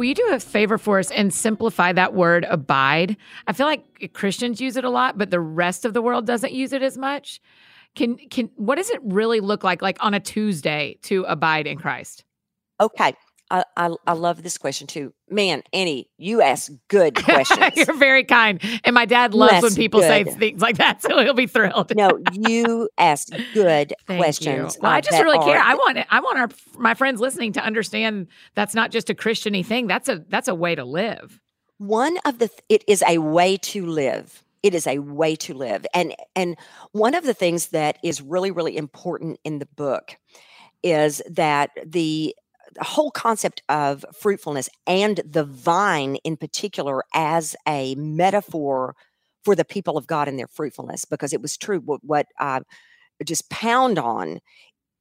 Will 0.01 0.07
you 0.07 0.15
do 0.15 0.31
a 0.33 0.41
favor 0.41 0.79
for 0.79 0.99
us 0.99 1.11
and 1.11 1.31
simplify 1.31 1.93
that 1.93 2.15
word 2.15 2.47
abide? 2.49 3.19
I 3.47 3.53
feel 3.53 3.67
like 3.67 4.15
Christians 4.15 4.59
use 4.59 4.77
it 4.77 4.85
a 4.85 4.89
lot, 4.89 5.19
but 5.19 5.31
the 5.31 5.41
rest 5.41 5.85
of 5.85 5.93
the 5.93 6.01
world 6.01 6.25
doesn't 6.25 6.55
use 6.55 6.73
it 6.73 6.83
as 6.83 6.97
much. 6.97 7.39
Can 7.95 8.17
can 8.31 8.49
what 8.57 8.77
does 8.77 8.89
it 8.89 8.99
really 9.03 9.41
look 9.41 9.63
like 9.63 9.83
like 9.83 10.03
on 10.03 10.15
a 10.15 10.19
Tuesday 10.19 10.97
to 11.03 11.25
abide 11.25 11.67
in 11.67 11.77
Christ? 11.77 12.25
Okay. 12.81 13.13
I, 13.51 13.65
I, 13.77 13.91
I 14.07 14.13
love 14.13 14.43
this 14.43 14.57
question 14.59 14.87
too. 14.87 15.13
Man, 15.29 15.63
Annie, 15.73 16.09
you 16.19 16.41
ask 16.41 16.71
good 16.89 17.15
questions. 17.25 17.77
You're 17.77 17.97
very 17.97 18.25
kind. 18.25 18.63
And 18.85 18.95
my 18.95 19.07
dad 19.07 19.35
loves 19.35 19.63
when 19.63 19.75
people 19.75 20.01
good. 20.01 20.07
say 20.07 20.25
things 20.25 20.63
like 20.63 20.79
that, 20.79 21.03
so 21.03 21.21
he'll 21.21 21.35
be 21.35 21.47
thrilled. 21.47 21.95
no, 21.97 22.21
you 22.33 22.89
ask 22.97 23.29
good 23.53 23.93
questions. 24.07 24.79
Well, 24.81 24.93
I 24.93 25.01
just 25.01 25.21
really 25.21 25.39
are, 25.39 25.45
care. 25.45 25.61
I 25.61 25.75
want. 25.75 25.99
I 26.11 26.21
want 26.21 26.39
our 26.39 26.49
my 26.79 26.95
friends 26.95 27.21
listening 27.21 27.53
to 27.55 27.65
understand 27.65 28.29
that's 28.55 28.75
not 28.75 28.91
just 28.91 29.11
a 29.11 29.15
Christiany 29.15 29.67
thing. 29.67 29.87
That's 29.87 30.09
a 30.09 30.25
that's 30.29 30.49
a 30.49 30.55
way 30.55 30.75
to 30.75 30.85
live. 30.85 31.41
One 31.79 32.19
of 32.25 32.39
the 32.39 32.51
it 32.69 32.85
is 32.87 33.03
a 33.07 33.19
way 33.19 33.57
to 33.57 33.87
live. 33.87 34.45
It 34.63 34.75
is 34.75 34.87
a 34.87 34.99
way 34.99 35.37
to 35.37 35.55
live. 35.55 35.87
And 35.95 36.15
and 36.37 36.57
one 36.93 37.15
of 37.15 37.25
the 37.25 37.35
things 37.35 37.69
that 37.69 37.99
is 38.05 38.23
really 38.23 38.51
really 38.51 38.77
important 38.77 39.41
in 39.45 39.59
the 39.59 39.67
book 39.67 40.17
is 40.83 41.23
that 41.29 41.71
the 41.85 42.35
the 42.81 42.85
whole 42.87 43.11
concept 43.11 43.63
of 43.69 44.05
fruitfulness 44.19 44.71
and 44.87 45.21
the 45.25 45.45
vine 45.45 46.17
in 46.25 46.37
particular 46.39 47.05
as 47.15 47.55
a 47.69 47.95
metaphor 47.95 48.97
for 49.45 49.55
the 49.55 49.67
people 49.67 49.99
of 49.99 50.07
God 50.07 50.29
and 50.29 50.39
their 50.39 50.49
fruitfulness, 50.49 51.05
because 51.05 51.35
it 51.35 51.43
was 51.43 51.59
true. 51.59 51.81
What, 51.81 52.01
what 52.03 52.27
I 52.39 52.61
just 53.25 53.51
pound 53.51 53.99
on 53.99 54.41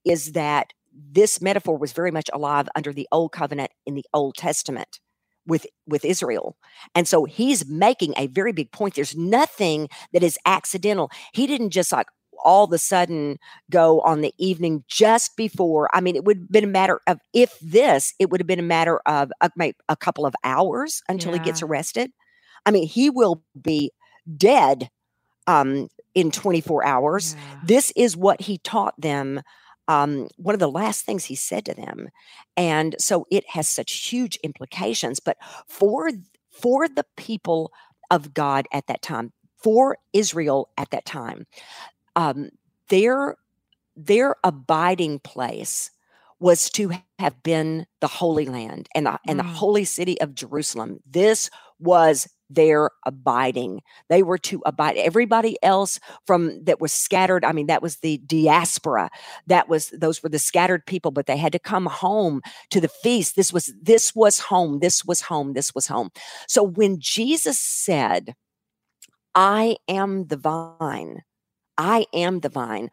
is 0.05 0.33
that 0.33 0.73
this 0.93 1.41
metaphor 1.41 1.77
was 1.77 1.93
very 1.93 2.11
much 2.11 2.29
alive 2.33 2.67
under 2.75 2.91
the 2.91 3.07
old 3.13 3.31
covenant 3.31 3.71
in 3.85 3.95
the 3.95 4.05
Old 4.13 4.35
Testament 4.35 4.99
with 5.45 5.65
with 5.87 6.03
Israel. 6.03 6.57
And 6.93 7.07
so 7.07 7.23
he's 7.23 7.65
making 7.65 8.13
a 8.17 8.27
very 8.27 8.51
big 8.51 8.71
point. 8.71 8.95
There's 8.95 9.15
nothing 9.15 9.87
that 10.11 10.23
is 10.23 10.37
accidental. 10.45 11.09
He 11.33 11.47
didn't 11.47 11.69
just 11.69 11.93
like 11.93 12.07
all 12.43 12.65
of 12.65 12.73
a 12.73 12.77
sudden 12.77 13.37
go 13.69 14.01
on 14.01 14.21
the 14.21 14.33
evening 14.37 14.83
just 14.87 15.35
before. 15.35 15.89
I 15.93 16.01
mean, 16.01 16.15
it 16.15 16.23
would 16.23 16.37
have 16.37 16.51
been 16.51 16.63
a 16.63 16.67
matter 16.67 17.01
of 17.07 17.19
if 17.33 17.57
this, 17.59 18.13
it 18.19 18.29
would 18.29 18.39
have 18.39 18.47
been 18.47 18.59
a 18.59 18.63
matter 18.63 18.99
of 19.05 19.31
a, 19.41 19.73
a 19.87 19.95
couple 19.95 20.25
of 20.25 20.35
hours 20.43 21.01
until 21.07 21.31
yeah. 21.31 21.39
he 21.39 21.45
gets 21.45 21.61
arrested. 21.61 22.11
I 22.65 22.71
mean, 22.71 22.87
he 22.87 23.09
will 23.09 23.43
be 23.59 23.91
dead 24.37 24.89
um, 25.47 25.89
in 26.13 26.31
24 26.31 26.85
hours. 26.85 27.35
Yeah. 27.35 27.59
This 27.63 27.91
is 27.95 28.15
what 28.15 28.41
he 28.41 28.57
taught 28.59 28.99
them. 28.99 29.41
Um, 29.87 30.27
one 30.37 30.53
of 30.53 30.59
the 30.59 30.69
last 30.69 31.03
things 31.03 31.25
he 31.25 31.35
said 31.35 31.65
to 31.65 31.73
them, 31.73 32.09
and 32.55 32.95
so 32.99 33.25
it 33.31 33.43
has 33.49 33.67
such 33.67 33.91
huge 33.91 34.37
implications. 34.43 35.19
But 35.19 35.37
for 35.67 36.11
for 36.51 36.87
the 36.87 37.05
people 37.17 37.71
of 38.11 38.35
God 38.35 38.67
at 38.71 38.85
that 38.85 39.01
time, 39.01 39.33
for 39.57 39.97
Israel 40.13 40.69
at 40.77 40.91
that 40.91 41.05
time, 41.05 41.47
um, 42.19 42.49
their 42.89 43.37
their 43.95 44.35
abiding 44.43 45.19
place 45.19 45.89
was 46.39 46.69
to 46.69 46.91
have 47.17 47.41
been 47.43 47.85
the 48.01 48.07
Holy 48.07 48.45
Land 48.45 48.87
and 48.93 49.05
the, 49.05 49.19
and 49.27 49.39
the 49.39 49.43
mm. 49.43 49.53
holy 49.53 49.83
city 49.83 50.19
of 50.21 50.35
Jerusalem. 50.35 50.99
This 51.05 51.49
was 51.79 52.27
their 52.49 52.91
abiding. 53.05 53.81
They 54.09 54.23
were 54.23 54.37
to 54.39 54.61
abide. 54.65 54.97
Everybody 54.97 55.57
else 55.63 55.99
from 56.25 56.63
that 56.65 56.81
was 56.81 56.91
scattered. 56.91 57.45
I 57.45 57.51
mean, 57.53 57.67
that 57.67 57.81
was 57.81 57.97
the 57.97 58.17
diaspora. 58.17 59.09
That 59.47 59.69
was 59.69 59.89
those 59.89 60.21
were 60.21 60.29
the 60.29 60.39
scattered 60.39 60.85
people, 60.85 61.11
but 61.11 61.25
they 61.25 61.37
had 61.37 61.53
to 61.53 61.59
come 61.59 61.85
home 61.85 62.41
to 62.71 62.81
the 62.81 62.87
feast. 62.89 63.35
This 63.37 63.53
was 63.53 63.73
this 63.81 64.13
was 64.13 64.39
home. 64.39 64.79
This 64.79 65.05
was 65.05 65.21
home. 65.21 65.53
This 65.53 65.73
was 65.73 65.87
home. 65.87 66.09
So 66.47 66.63
when 66.63 66.99
Jesus 66.99 67.59
said, 67.59 68.35
"I 69.35 69.77
am 69.87 70.27
the 70.27 70.37
vine," 70.37 71.21
I 71.79 72.05
am 72.13 72.41
the 72.41 72.49
vine. 72.49 72.89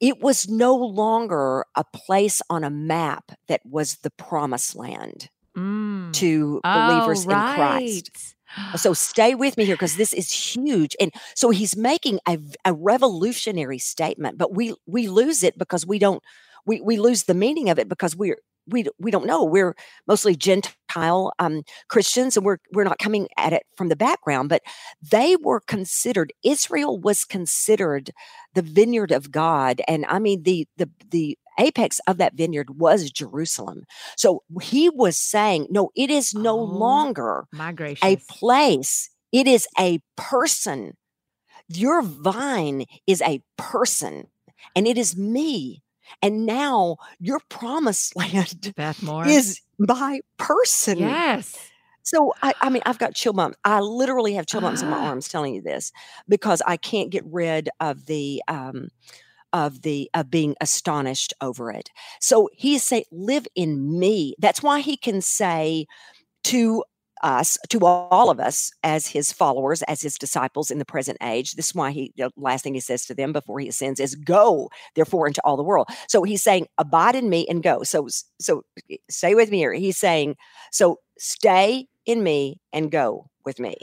It 0.00 0.22
was 0.22 0.48
no 0.48 0.74
longer 0.74 1.66
a 1.76 1.84
place 1.84 2.40
on 2.48 2.64
a 2.64 2.70
map 2.70 3.32
that 3.48 3.60
was 3.66 3.96
the 3.96 4.10
promised 4.10 4.74
land 4.74 5.28
mm. 5.54 6.12
to 6.14 6.60
believers 6.62 7.26
oh, 7.26 7.30
right. 7.30 7.50
in 7.50 7.56
Christ. 7.56 8.36
So 8.76 8.94
stay 8.94 9.34
with 9.34 9.56
me 9.56 9.64
here 9.64 9.74
because 9.74 9.96
this 9.96 10.12
is 10.12 10.32
huge. 10.32 10.96
And 10.98 11.12
so 11.34 11.50
he's 11.50 11.76
making 11.76 12.18
a, 12.26 12.38
a 12.64 12.72
revolutionary 12.72 13.78
statement, 13.78 14.38
but 14.38 14.54
we 14.54 14.74
we 14.86 15.06
lose 15.08 15.42
it 15.42 15.58
because 15.58 15.86
we 15.86 15.98
don't 15.98 16.22
we 16.66 16.80
we 16.80 16.98
lose 16.98 17.24
the 17.24 17.34
meaning 17.34 17.68
of 17.68 17.78
it 17.78 17.88
because 17.88 18.16
we're 18.16 18.38
we 18.66 18.86
we 18.98 19.10
don't 19.10 19.26
know. 19.26 19.44
We're 19.44 19.74
mostly 20.06 20.36
Gentile 20.36 21.32
um, 21.38 21.62
Christians, 21.88 22.36
and 22.36 22.44
we're 22.44 22.58
we're 22.72 22.84
not 22.84 22.98
coming 22.98 23.28
at 23.36 23.52
it 23.52 23.64
from 23.76 23.88
the 23.88 23.96
background. 23.96 24.48
But 24.48 24.62
they 25.10 25.36
were 25.36 25.60
considered. 25.60 26.32
Israel 26.42 26.98
was 26.98 27.24
considered 27.24 28.10
the 28.54 28.62
vineyard 28.62 29.12
of 29.12 29.30
God, 29.30 29.80
and 29.88 30.06
I 30.06 30.18
mean 30.18 30.42
the 30.42 30.66
the 30.76 30.90
the 31.10 31.38
apex 31.58 32.00
of 32.06 32.16
that 32.18 32.34
vineyard 32.34 32.78
was 32.78 33.10
Jerusalem. 33.10 33.84
So 34.16 34.42
he 34.62 34.88
was 34.88 35.18
saying, 35.18 35.66
no, 35.70 35.90
it 35.94 36.10
is 36.10 36.32
no 36.32 36.58
oh, 36.58 36.64
longer 36.64 37.44
a 38.02 38.16
place. 38.28 39.10
It 39.32 39.46
is 39.46 39.66
a 39.78 40.00
person. 40.16 40.96
Your 41.68 42.02
vine 42.02 42.86
is 43.06 43.22
a 43.22 43.42
person, 43.56 44.26
and 44.74 44.88
it 44.88 44.98
is 44.98 45.16
me 45.16 45.82
and 46.22 46.46
now 46.46 46.96
your 47.18 47.40
promised 47.48 48.16
land 48.16 48.72
Beth 48.76 49.02
Moore. 49.02 49.26
is 49.26 49.60
by 49.78 50.20
person. 50.38 50.98
Yes. 50.98 51.56
So 52.02 52.32
I, 52.42 52.54
I 52.60 52.70
mean, 52.70 52.82
I've 52.86 52.98
got 52.98 53.14
chill 53.14 53.32
bumps. 53.32 53.56
I 53.64 53.80
literally 53.80 54.34
have 54.34 54.46
chill 54.46 54.60
bumps 54.60 54.82
in 54.82 54.88
my 54.88 54.96
Ah. 54.98 55.08
arms 55.08 55.28
telling 55.28 55.54
you 55.54 55.62
this 55.62 55.92
because 56.28 56.62
I 56.66 56.76
can't 56.76 57.10
get 57.10 57.24
rid 57.26 57.68
of 57.78 58.06
the 58.06 58.42
um 58.48 58.88
of 59.52 59.82
the 59.82 60.10
of 60.14 60.30
being 60.30 60.54
astonished 60.60 61.34
over 61.40 61.70
it. 61.70 61.90
So 62.20 62.48
he's 62.52 62.82
saying, 62.84 63.04
live 63.12 63.46
in 63.54 63.98
me. 63.98 64.34
That's 64.38 64.62
why 64.62 64.80
he 64.80 64.96
can 64.96 65.20
say 65.20 65.86
to 66.44 66.84
us, 67.22 67.58
to 67.68 67.84
all 67.84 68.30
of 68.30 68.40
us 68.40 68.72
as 68.82 69.06
his 69.06 69.32
followers, 69.32 69.82
as 69.82 70.02
his 70.02 70.16
disciples 70.18 70.70
in 70.70 70.78
the 70.78 70.84
present 70.84 71.18
age. 71.22 71.54
This 71.54 71.68
is 71.68 71.74
why 71.74 71.90
he 71.90 72.12
the 72.16 72.30
last 72.36 72.64
thing 72.64 72.74
he 72.74 72.80
says 72.80 73.06
to 73.06 73.14
them 73.14 73.32
before 73.32 73.60
he 73.60 73.68
ascends 73.68 74.00
is 74.00 74.14
go, 74.14 74.70
therefore, 74.94 75.26
into 75.26 75.40
all 75.44 75.56
the 75.56 75.62
world. 75.62 75.88
So 76.08 76.22
he's 76.22 76.42
saying, 76.42 76.66
abide 76.78 77.14
in 77.14 77.28
me 77.28 77.46
and 77.48 77.62
go. 77.62 77.82
So 77.82 78.08
so 78.40 78.62
stay 79.08 79.34
with 79.34 79.50
me 79.50 79.58
here. 79.58 79.72
He's 79.72 79.98
saying, 79.98 80.36
so 80.70 80.98
stay 81.18 81.86
in 82.06 82.22
me 82.22 82.58
and 82.72 82.90
go 82.90 83.28
with 83.44 83.58
me. 83.58 83.76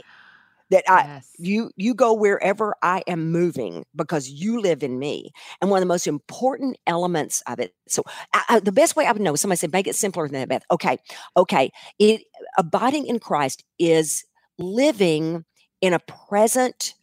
That 0.70 0.84
I 0.88 1.04
yes. 1.04 1.30
you 1.38 1.70
you 1.76 1.94
go 1.94 2.12
wherever 2.12 2.74
I 2.82 3.02
am 3.06 3.32
moving 3.32 3.84
because 3.96 4.28
you 4.28 4.60
live 4.60 4.82
in 4.82 4.98
me. 4.98 5.30
And 5.60 5.70
one 5.70 5.78
of 5.78 5.82
the 5.82 5.86
most 5.86 6.06
important 6.06 6.76
elements 6.86 7.42
of 7.46 7.58
it. 7.58 7.72
So 7.88 8.02
I, 8.34 8.44
I- 8.48 8.60
the 8.60 8.72
best 8.72 8.94
way 8.96 9.06
I 9.06 9.12
would 9.12 9.22
know. 9.22 9.34
Somebody 9.34 9.58
said, 9.58 9.72
make 9.72 9.86
it 9.86 9.94
simpler 9.96 10.28
than 10.28 10.40
that. 10.40 10.48
Beth. 10.48 10.64
Okay, 10.70 10.98
okay. 11.36 11.70
It 11.98 12.22
abiding 12.58 13.06
in 13.06 13.18
Christ 13.18 13.64
is 13.78 14.24
living 14.58 15.44
in 15.80 15.94
a 15.94 16.00
present 16.00 16.94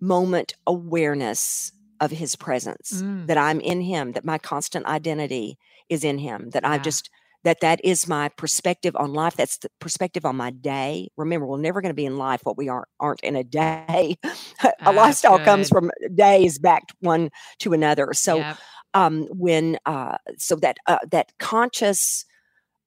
moment 0.00 0.54
awareness 0.66 1.72
of 2.00 2.10
His 2.10 2.36
presence. 2.36 3.02
Mm. 3.02 3.26
That 3.26 3.38
I'm 3.38 3.60
in 3.60 3.80
Him. 3.80 4.12
That 4.12 4.24
my 4.24 4.38
constant 4.38 4.86
identity 4.86 5.58
is 5.88 6.04
in 6.04 6.18
Him. 6.18 6.50
That 6.50 6.64
I 6.66 6.74
Yeah. 6.76 6.82
just 6.82 7.10
that 7.44 7.60
that 7.60 7.80
is 7.84 8.08
my 8.08 8.28
perspective 8.30 8.96
on 8.96 9.12
life 9.12 9.36
that's 9.36 9.58
the 9.58 9.68
perspective 9.80 10.24
on 10.24 10.36
my 10.36 10.50
day. 10.50 11.08
Remember 11.16 11.46
we're 11.46 11.58
never 11.58 11.80
going 11.80 11.90
to 11.90 11.94
be 11.94 12.06
in 12.06 12.16
life 12.18 12.40
what 12.44 12.56
we 12.58 12.68
aren't 12.68 12.88
aren't 13.00 13.20
in 13.20 13.36
a 13.36 13.44
day. 13.44 14.16
A 14.86 14.92
Ah, 14.92 14.92
lifestyle 14.92 15.38
comes 15.38 15.68
from 15.68 15.90
days 16.14 16.58
back 16.58 16.82
one 17.00 17.30
to 17.60 17.72
another. 17.72 18.12
So 18.12 18.46
Yep. 18.46 18.58
um 18.94 19.26
when 19.30 19.78
uh 19.86 20.16
so 20.38 20.56
that 20.56 20.78
uh, 20.86 20.98
that 21.10 21.32
conscious 21.38 22.24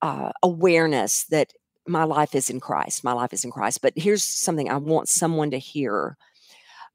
uh 0.02 0.32
awareness 0.43 1.26
that 1.26 1.54
my 1.88 2.04
life 2.04 2.36
is 2.36 2.49
in 2.49 2.60
Christ 2.60 3.04
my 3.04 3.14
life 3.14 3.34
is 3.34 3.43
in 3.45 3.52
Christ. 3.52 3.82
But 3.82 3.93
here's 3.95 4.24
something 4.24 4.70
I 4.70 4.78
want 4.78 5.10
someone 5.10 5.52
to 5.52 5.60
hear. 5.60 6.18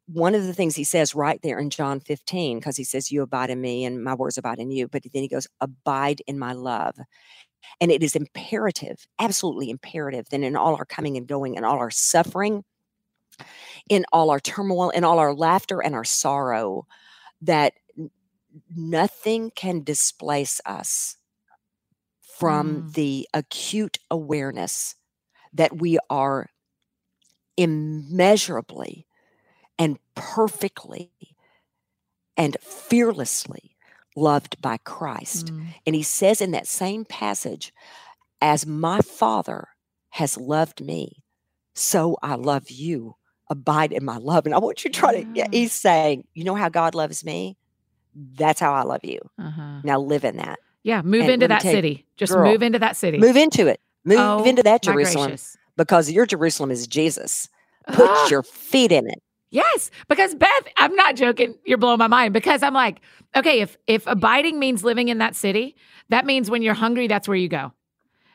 One 0.09 0.35
of 0.37 0.45
the 0.45 0.55
things 0.55 0.77
he 0.77 0.85
says 0.85 1.15
right 1.17 1.41
there 1.43 1.59
in 1.59 1.71
John 1.71 1.99
15 2.01 2.59
because 2.59 2.77
he 2.77 2.85
says 2.85 3.11
you 3.11 3.23
abide 3.23 3.51
in 3.51 3.61
me 3.61 3.85
and 3.85 4.05
my 4.05 4.15
words 4.15 4.39
abide 4.39 4.61
in 4.61 4.71
you. 4.71 4.87
But 4.89 5.03
then 5.13 5.23
he 5.23 5.29
goes 5.29 5.49
abide 5.61 6.23
in 6.29 6.39
my 6.39 6.53
love 6.53 6.95
and 7.81 7.91
it 7.91 8.03
is 8.03 8.17
imperative 8.17 9.07
absolutely 9.19 9.71
imperative 9.71 10.27
that 10.31 10.43
in 10.43 10.57
all 10.57 10.75
our 10.77 10.85
coming 10.85 11.17
and 11.17 11.27
going 11.27 11.57
and 11.57 11.67
all 11.67 11.79
our 11.79 11.91
suffering 11.91 12.65
in 13.89 14.05
all 14.13 14.31
our 14.31 14.41
turmoil 14.41 14.91
in 14.91 15.05
all 15.05 15.19
our 15.19 15.35
laughter 15.35 15.83
and 15.83 15.95
our 15.95 16.05
sorrow 16.05 16.87
that 17.43 17.75
nothing 18.75 19.51
can 19.55 19.83
displace 19.85 20.61
us 20.67 21.17
from 22.39 22.83
Mm. 22.83 22.93
the 22.95 23.29
acute 23.35 23.99
awareness 24.11 24.95
that 25.53 25.79
we 25.81 25.99
are 26.11 26.49
immeasurably 27.57 29.07
and 29.79 29.99
perfectly 30.15 31.11
and 32.37 32.57
fearlessly 32.61 33.76
loved 34.17 34.61
by 34.61 34.79
Christ. 34.79 35.53
Mm. 35.53 35.67
And 35.87 35.95
he 35.95 36.03
says 36.03 36.41
in 36.41 36.51
that 36.53 36.67
same 36.67 37.05
passage, 37.05 37.73
as 38.41 38.67
my 38.67 39.01
Father 39.01 39.69
has 40.11 40.37
loved 40.37 40.85
me, 40.85 41.23
so 41.75 42.17
I 42.23 42.35
love 42.35 42.71
you. 42.71 43.17
Abide 43.49 43.93
in 43.93 44.05
my 44.05 44.17
love. 44.17 44.45
And 44.47 44.55
I 44.55 44.59
want 44.59 44.83
you 44.83 44.91
to 44.91 44.99
try 44.99 45.13
to, 45.13 45.19
yeah, 45.21 45.45
Yeah. 45.45 45.47
he's 45.53 45.73
saying, 45.73 46.25
you 46.35 46.43
know 46.43 46.57
how 46.57 46.69
God 46.69 46.97
loves 46.97 47.25
me? 47.25 47.57
That's 48.15 48.59
how 48.59 48.73
I 48.73 48.83
love 48.83 49.05
you. 49.05 49.21
Uh-huh. 49.39 49.81
Now 49.85 50.01
live 50.01 50.25
in 50.25 50.39
that. 50.39 50.59
Yeah, 50.83 51.03
move 51.03 51.23
And 51.23 51.31
into 51.31 51.49
that 51.49 51.65
you, 51.65 51.71
city. 51.71 52.07
Just 52.17 52.33
girl, 52.33 52.51
move 52.51 52.63
into 52.63 52.79
that 52.79 52.97
city. 52.97 53.19
Move 53.19 53.37
into 53.37 53.67
it. 53.67 53.81
Move 54.05 54.19
oh, 54.21 54.45
into 54.45 54.63
that 54.63 54.83
Jerusalem 54.83 55.37
because 55.77 56.11
your 56.11 56.27
Jerusalem 56.27 56.71
is 56.71 56.87
Jesus. 56.87 57.49
Put 57.93 58.09
Ah, 58.09 58.29
your 58.31 58.43
feet 58.43 58.93
in 58.93 59.07
it. 59.09 59.23
Yes, 59.51 59.91
because 60.09 60.35
Beth, 60.35 60.51
I'm 60.77 60.95
not 60.95 61.17
joking. 61.17 61.55
You're 61.65 61.79
blowing 61.79 61.99
my 61.99 62.07
mind 62.09 62.33
because 62.35 62.63
I'm 62.63 62.75
like, 62.75 63.01
okay, 63.35 63.61
if 63.61 63.77
if 63.87 64.07
abiding 64.07 64.59
means 64.59 64.85
living 64.85 65.09
in 65.09 65.19
that 65.19 65.35
city, 65.37 65.77
that 66.09 66.25
means 66.27 66.51
when 66.51 66.63
you're 66.63 66.75
hungry, 66.75 67.07
that's 67.09 67.27
where 67.29 67.37
you 67.37 67.49
go, 67.49 67.73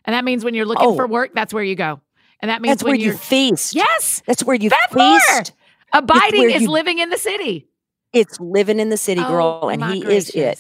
and 0.06 0.14
that 0.14 0.24
means 0.24 0.44
when 0.44 0.54
you're 0.54 0.66
looking 0.66 0.96
for 0.96 1.06
Oh. 1.06 1.08
work, 1.08 1.32
that's 1.34 1.54
where 1.54 1.64
you 1.64 1.76
go, 1.76 2.02
and 2.42 2.50
that 2.50 2.62
means 2.62 2.72
That's 2.74 2.84
where 2.84 2.92
when 2.92 3.00
you 3.00 3.08
you're 3.08 3.16
feast. 3.18 3.76
yes, 3.76 4.22
That's 4.26 4.44
where 4.44 4.56
you 4.56 4.70
Beth 4.70 4.80
Moore! 4.96 5.20
feast. 5.20 5.54
abiding 5.94 6.52
is 6.52 6.64
you- 6.64 6.70
living 6.72 7.00
in 7.00 7.10
the 7.10 7.18
city. 7.18 7.68
It's 8.14 8.40
living 8.42 8.80
in 8.82 8.90
the 8.90 8.98
city, 8.98 9.22
girl, 9.22 9.62
Oh, 9.64 9.70
and 9.70 9.82
he 9.86 10.04
is 10.04 10.30
it. 10.32 10.60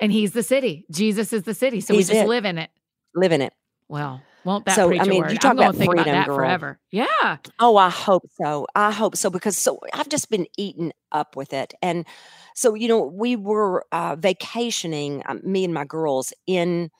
And 0.00 0.10
he's 0.10 0.32
the 0.32 0.42
city. 0.42 0.86
Jesus 0.90 1.30
is 1.34 1.42
the 1.42 1.52
city. 1.52 1.82
So 1.82 1.92
He's 1.92 2.08
we 2.08 2.14
just 2.14 2.24
it. 2.24 2.28
live 2.28 2.46
in 2.46 2.56
it. 2.56 2.70
Live 3.14 3.32
in 3.32 3.42
it. 3.42 3.52
Well, 3.86 4.22
won't 4.44 4.64
that 4.66 4.74
So, 4.76 4.92
I 4.92 5.04
mean, 5.04 5.22
word? 5.22 5.32
you 5.32 5.38
talk 5.38 5.52
about 5.52 5.74
about 5.74 5.86
freedom, 5.86 6.06
that 6.06 6.26
girl. 6.26 6.36
forever. 6.36 6.78
Yeah. 6.90 7.36
Oh, 7.58 7.76
I 7.76 7.88
hope 7.88 8.24
so. 8.40 8.66
I 8.74 8.90
hope 8.90 9.16
so 9.16 9.30
because 9.30 9.56
so 9.56 9.78
I've 9.92 10.08
just 10.08 10.30
been 10.30 10.46
eaten 10.56 10.92
up 11.12 11.36
with 11.36 11.52
it. 11.52 11.74
And 11.82 12.06
so, 12.54 12.74
you 12.74 12.88
know, 12.88 13.02
we 13.02 13.36
were 13.36 13.84
uh, 13.92 14.16
vacationing, 14.16 15.22
um, 15.26 15.40
me 15.44 15.64
and 15.64 15.72
my 15.74 15.84
girls, 15.84 16.32
in, 16.46 16.90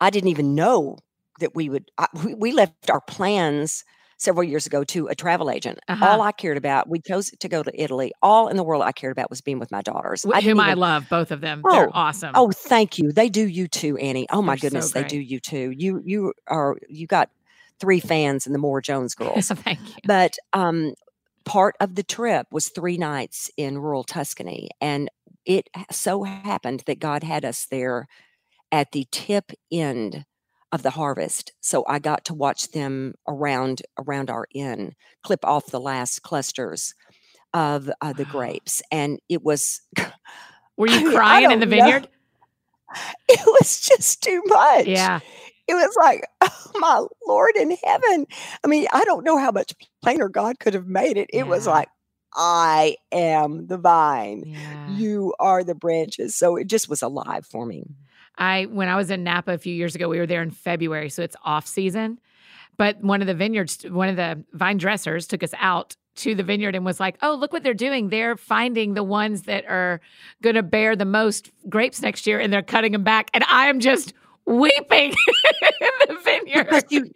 I 0.00 0.10
didn't 0.10 0.30
even 0.30 0.54
know 0.54 0.98
that 1.40 1.54
we 1.54 1.68
would, 1.68 1.90
I, 1.98 2.06
we, 2.24 2.34
we 2.34 2.52
left 2.52 2.90
our 2.90 3.00
plans 3.00 3.84
several 4.20 4.44
years 4.44 4.66
ago 4.66 4.84
to 4.84 5.06
a 5.06 5.14
travel 5.14 5.50
agent. 5.50 5.78
Uh-huh. 5.88 6.06
All 6.06 6.20
I 6.20 6.30
cared 6.30 6.58
about, 6.58 6.88
we 6.88 7.00
chose 7.00 7.30
to 7.30 7.48
go 7.48 7.62
to 7.62 7.82
Italy. 7.82 8.12
All 8.22 8.48
in 8.48 8.58
the 8.58 8.62
world 8.62 8.82
I 8.82 8.92
cared 8.92 9.12
about 9.12 9.30
was 9.30 9.40
being 9.40 9.58
with 9.58 9.72
my 9.72 9.80
daughters. 9.80 10.22
Wh- 10.24 10.36
I 10.36 10.40
whom 10.42 10.58
didn't 10.58 10.70
I 10.70 10.74
love, 10.74 11.06
both 11.08 11.30
of 11.30 11.40
them. 11.40 11.62
Oh, 11.64 11.72
They're 11.72 11.90
awesome. 11.96 12.32
Oh, 12.34 12.50
thank 12.50 12.98
you. 12.98 13.12
They 13.12 13.30
do 13.30 13.48
you 13.48 13.66
too, 13.66 13.96
Annie. 13.96 14.26
Oh 14.30 14.42
my 14.42 14.52
They're 14.56 14.58
so 14.58 14.66
goodness, 14.66 14.92
they 14.92 15.04
do 15.04 15.18
you 15.18 15.40
too. 15.40 15.70
You 15.76 16.02
you 16.04 16.34
are 16.46 16.76
you 16.88 17.06
got 17.06 17.30
three 17.80 17.98
fans 17.98 18.46
in 18.46 18.52
the 18.52 18.58
Moore 18.58 18.82
Jones 18.82 19.14
girls. 19.16 19.48
Thank 19.48 19.80
you. 19.88 19.94
but 20.04 20.36
um 20.52 20.92
part 21.46 21.74
of 21.80 21.94
the 21.94 22.02
trip 22.02 22.46
was 22.52 22.68
three 22.68 22.98
nights 22.98 23.50
in 23.56 23.78
rural 23.78 24.04
Tuscany 24.04 24.68
and 24.82 25.10
it 25.46 25.70
so 25.90 26.22
happened 26.24 26.82
that 26.86 26.98
God 26.98 27.22
had 27.24 27.46
us 27.46 27.64
there 27.70 28.06
at 28.70 28.92
the 28.92 29.06
tip 29.10 29.50
end 29.72 30.26
of 30.72 30.82
the 30.82 30.90
harvest 30.90 31.52
so 31.60 31.84
I 31.88 31.98
got 31.98 32.24
to 32.26 32.34
watch 32.34 32.70
them 32.72 33.14
around 33.26 33.82
around 33.98 34.30
our 34.30 34.46
inn 34.54 34.94
clip 35.22 35.44
off 35.44 35.66
the 35.66 35.80
last 35.80 36.22
clusters 36.22 36.94
of 37.52 37.90
uh, 38.00 38.12
the 38.12 38.24
grapes 38.24 38.80
and 38.92 39.18
it 39.28 39.42
was 39.42 39.80
Were 40.76 40.86
you 40.88 41.10
I 41.10 41.14
crying 41.14 41.50
in 41.50 41.60
the 41.60 41.66
don't 41.66 41.76
know. 41.78 41.84
vineyard? 41.84 42.08
it 43.28 43.40
was 43.46 43.80
just 43.80 44.22
too 44.22 44.42
much 44.46 44.86
Yeah. 44.86 45.20
it 45.68 45.74
was 45.74 45.94
like, 45.96 46.24
oh 46.40 46.70
my 46.78 47.04
Lord 47.26 47.52
in 47.56 47.76
heaven. 47.84 48.26
I 48.64 48.66
mean, 48.68 48.86
I 48.92 49.04
don't 49.04 49.24
know 49.24 49.36
how 49.38 49.50
much 49.50 49.74
plainer 50.02 50.28
God 50.28 50.58
could 50.58 50.74
have 50.74 50.86
made 50.86 51.16
it. 51.16 51.28
It 51.32 51.46
was 51.46 51.66
like, 51.66 51.88
I 52.34 52.96
am 53.12 53.66
the 53.66 53.76
vine. 53.78 54.44
Yeah. 54.46 54.88
You 54.96 55.34
are 55.38 55.62
the 55.64 55.74
branches. 55.74 56.36
So 56.36 56.56
it 56.56 56.66
just 56.68 56.88
was 56.88 57.02
alive 57.02 57.44
for 57.46 57.66
me. 57.66 57.84
I 58.38 58.64
when 58.64 58.88
I 58.88 58.96
was 58.96 59.10
in 59.10 59.24
Napa 59.24 59.52
a 59.52 59.58
few 59.58 59.74
years 59.74 59.94
ago, 59.94 60.08
we 60.08 60.18
were 60.18 60.26
there 60.26 60.42
in 60.42 60.50
February, 60.50 61.10
so 61.10 61.22
it's 61.22 61.36
off 61.44 61.66
season. 61.66 62.18
But 62.76 63.02
one 63.02 63.20
of 63.20 63.26
the 63.26 63.34
vineyards, 63.34 63.82
one 63.82 64.08
of 64.08 64.16
the 64.16 64.42
vine 64.52 64.78
dressers 64.78 65.26
took 65.26 65.42
us 65.42 65.52
out 65.58 65.96
to 66.16 66.34
the 66.34 66.42
vineyard 66.42 66.74
and 66.74 66.84
was 66.84 66.98
like, 66.98 67.16
"Oh, 67.22 67.34
look 67.34 67.52
what 67.52 67.62
they're 67.62 67.74
doing. 67.74 68.08
They're 68.08 68.36
finding 68.36 68.94
the 68.94 69.02
ones 69.04 69.42
that 69.42 69.64
are 69.66 70.00
going 70.42 70.56
to 70.56 70.62
bear 70.62 70.96
the 70.96 71.04
most 71.04 71.50
grapes 71.68 72.00
next 72.02 72.26
year 72.26 72.40
and 72.40 72.52
they're 72.52 72.62
cutting 72.62 72.92
them 72.92 73.04
back." 73.04 73.30
And 73.34 73.44
I 73.48 73.66
am 73.66 73.80
just 73.80 74.14
weeping 74.46 75.10
in 75.80 75.90
the 76.08 76.18
vineyard 76.24 76.64
Because 76.64 76.84
you 76.90 77.10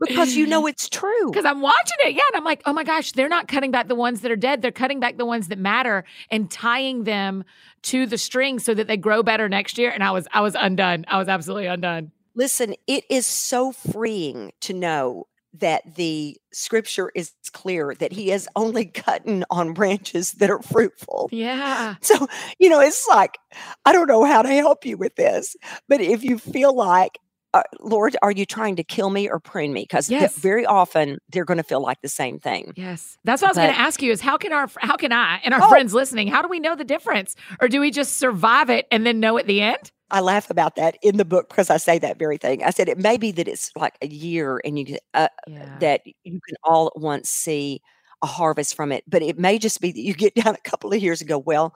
because 0.00 0.34
you 0.34 0.46
know 0.46 0.66
it's 0.66 0.88
true. 0.88 1.30
because 1.30 1.44
I'm 1.44 1.60
watching 1.60 1.96
it. 2.00 2.14
Yeah. 2.14 2.22
And 2.28 2.36
I'm 2.36 2.44
like, 2.44 2.62
oh 2.66 2.72
my 2.72 2.84
gosh, 2.84 3.12
they're 3.12 3.28
not 3.28 3.48
cutting 3.48 3.70
back 3.70 3.88
the 3.88 3.94
ones 3.94 4.20
that 4.20 4.30
are 4.30 4.36
dead. 4.36 4.62
They're 4.62 4.70
cutting 4.70 5.00
back 5.00 5.16
the 5.16 5.26
ones 5.26 5.48
that 5.48 5.58
matter 5.58 6.04
and 6.30 6.50
tying 6.50 7.04
them 7.04 7.44
to 7.82 8.06
the 8.06 8.18
string 8.18 8.58
so 8.58 8.74
that 8.74 8.86
they 8.86 8.96
grow 8.96 9.22
better 9.22 9.48
next 9.48 9.78
year. 9.78 9.90
And 9.90 10.02
I 10.02 10.10
was, 10.10 10.26
I 10.32 10.40
was 10.40 10.54
undone. 10.58 11.04
I 11.08 11.18
was 11.18 11.28
absolutely 11.28 11.66
undone. 11.66 12.12
Listen, 12.34 12.74
it 12.86 13.04
is 13.10 13.26
so 13.26 13.72
freeing 13.72 14.52
to 14.60 14.72
know 14.72 15.26
that 15.54 15.96
the 15.96 16.36
scripture 16.52 17.10
is 17.14 17.32
clear 17.52 17.94
that 17.98 18.12
he 18.12 18.30
is 18.30 18.48
only 18.54 18.84
cutting 18.84 19.42
on 19.50 19.72
branches 19.72 20.32
that 20.32 20.50
are 20.50 20.62
fruitful. 20.62 21.28
Yeah. 21.32 21.96
So, 22.00 22.28
you 22.58 22.68
know, 22.68 22.80
it's 22.80 23.08
like, 23.08 23.38
I 23.84 23.92
don't 23.92 24.06
know 24.06 24.24
how 24.24 24.42
to 24.42 24.48
help 24.48 24.84
you 24.84 24.96
with 24.96 25.16
this, 25.16 25.56
but 25.88 26.00
if 26.00 26.22
you 26.22 26.38
feel 26.38 26.76
like, 26.76 27.18
uh, 27.54 27.62
Lord, 27.80 28.16
are 28.22 28.30
you 28.30 28.44
trying 28.44 28.76
to 28.76 28.84
kill 28.84 29.10
me 29.10 29.28
or 29.28 29.40
prune 29.40 29.72
me? 29.72 29.82
Because 29.82 30.10
Yes. 30.10 30.36
very 30.36 30.66
often 30.66 31.18
they're 31.30 31.44
going 31.44 31.56
to 31.56 31.62
feel 31.62 31.80
like 31.80 32.00
the 32.02 32.08
same 32.08 32.38
thing. 32.38 32.72
Yes. 32.76 33.16
That's 33.24 33.40
what 33.42 33.48
I 33.48 33.50
was 33.52 33.56
going 33.58 33.72
to 33.74 33.80
ask 33.80 34.02
you 34.02 34.12
is 34.12 34.20
how 34.20 34.36
can 34.36 34.52
our, 34.52 34.68
how 34.78 34.96
can 34.96 35.12
I 35.12 35.40
and 35.44 35.54
our 35.54 35.62
Oh. 35.62 35.68
friends 35.68 35.94
listening, 35.94 36.28
how 36.28 36.42
do 36.42 36.48
we 36.48 36.60
know 36.60 36.76
the 36.76 36.84
difference? 36.84 37.34
Or 37.60 37.68
do 37.68 37.80
we 37.80 37.90
just 37.90 38.18
survive 38.18 38.68
it 38.70 38.86
and 38.90 39.06
then 39.06 39.18
know 39.20 39.38
at 39.38 39.46
the 39.46 39.60
end? 39.62 39.90
I 40.10 40.20
laugh 40.20 40.48
about 40.50 40.76
that 40.76 40.96
in 41.02 41.16
the 41.18 41.24
book 41.24 41.48
because 41.48 41.68
I 41.70 41.76
say 41.76 41.98
that 41.98 42.18
very 42.18 42.38
thing. 42.38 42.62
I 42.64 42.70
said 42.70 42.88
it 42.88 42.98
may 42.98 43.16
be 43.18 43.30
that 43.32 43.46
it's 43.48 43.70
like 43.76 43.96
a 44.02 44.06
year 44.06 44.60
and 44.64 44.78
you 44.78 44.96
uh, 45.14 45.28
Yeah. 45.46 45.78
that 45.80 46.00
you 46.24 46.40
can 46.46 46.56
all 46.64 46.86
at 46.94 47.00
once 47.00 47.28
see 47.28 47.80
a 48.22 48.26
harvest 48.26 48.74
from 48.74 48.90
it, 48.90 49.04
but 49.06 49.22
it 49.22 49.38
may 49.38 49.58
just 49.58 49.80
be 49.80 49.92
that 49.92 50.00
you 50.00 50.14
get 50.14 50.34
down 50.44 50.54
a 50.54 50.68
couple 50.68 50.92
of 50.92 51.00
years 51.02 51.20
and 51.20 51.28
go, 51.28 51.38
well, 51.38 51.74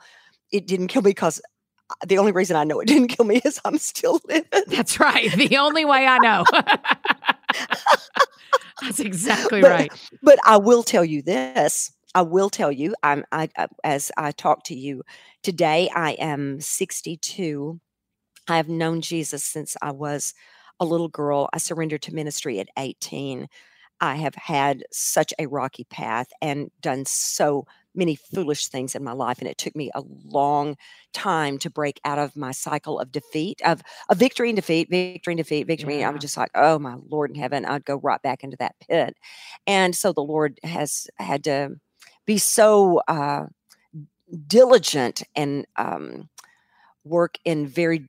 it 0.50 0.66
didn't 0.66 0.88
kill 0.88 1.02
me 1.02 1.10
because 1.10 1.40
the 2.06 2.18
only 2.18 2.32
reason 2.32 2.56
I 2.56 2.64
know 2.64 2.80
it 2.80 2.86
didn't 2.88 3.08
kill 3.08 3.24
me 3.24 3.40
is 3.44 3.60
I'm 3.64 3.78
still 3.78 4.20
living. 4.28 4.44
That's 4.68 4.98
right. 5.00 5.30
The 5.32 5.56
only 5.56 5.84
way 5.84 6.06
I 6.06 6.18
know. 6.18 6.44
That's 8.80 9.00
exactly 9.00 9.60
But- 9.60 9.70
right. 9.70 10.10
But 10.22 10.38
I 10.46 10.56
will 10.56 10.82
tell 10.82 11.04
you 11.04 11.22
this. 11.22 11.92
I 12.14 12.22
will 12.22 12.50
tell 12.50 12.70
you. 12.70 12.94
I'm. 13.02 13.24
I, 13.32 13.48
I 13.56 13.68
as 13.84 14.12
I 14.18 14.32
talk 14.32 14.64
to 14.64 14.74
you 14.74 15.02
today. 15.42 15.88
I 15.94 16.12
am 16.12 16.60
62. 16.60 17.80
I 18.48 18.56
have 18.56 18.68
known 18.68 19.00
Jesus 19.00 19.44
since 19.44 19.76
I 19.80 19.92
was 19.92 20.34
a 20.78 20.84
little 20.84 21.08
girl. 21.08 21.48
I 21.54 21.58
surrendered 21.58 22.02
to 22.02 22.14
ministry 22.14 22.58
at 22.60 22.68
18. 22.76 23.48
I 24.00 24.16
have 24.16 24.34
had 24.34 24.82
such 24.90 25.32
a 25.38 25.46
rocky 25.46 25.84
path 25.84 26.26
and 26.42 26.70
done 26.80 27.04
so 27.06 27.66
many 27.94 28.16
foolish 28.16 28.68
things 28.68 28.94
in 28.94 29.04
my 29.04 29.12
life, 29.12 29.38
and 29.38 29.48
it 29.48 29.58
took 29.58 29.76
me 29.76 29.90
a 29.94 30.02
long 30.24 30.76
time 31.12 31.58
to 31.58 31.70
break 31.70 32.00
out 32.04 32.18
of 32.18 32.36
my 32.36 32.52
cycle 32.52 32.98
of 33.00 33.12
defeat, 33.12 33.60
of 33.64 33.82
of 34.08 34.18
victory 34.18 34.50
and 34.50 34.56
defeat, 34.56 34.88
victory 34.90 35.32
and 35.32 35.38
defeat, 35.38 35.66
victory. 35.66 35.96
and 35.96 36.06
I 36.06 36.10
was 36.10 36.20
just 36.20 36.36
like, 36.36 36.50
oh 36.54 36.78
my 36.78 36.96
Lord 37.08 37.30
in 37.30 37.36
heaven, 37.36 37.64
I'd 37.64 37.84
go 37.84 37.96
right 37.96 38.22
back 38.22 38.44
into 38.44 38.56
that 38.58 38.74
pit. 38.88 39.16
And 39.66 39.94
so 39.94 40.12
the 40.12 40.22
Lord 40.22 40.58
has 40.64 41.06
had 41.18 41.44
to 41.44 41.76
be 42.26 42.38
so 42.38 43.02
uh, 43.08 43.46
diligent 44.46 45.22
and 45.36 45.66
um, 45.76 46.28
work 47.04 47.38
in 47.44 47.66
very, 47.66 48.08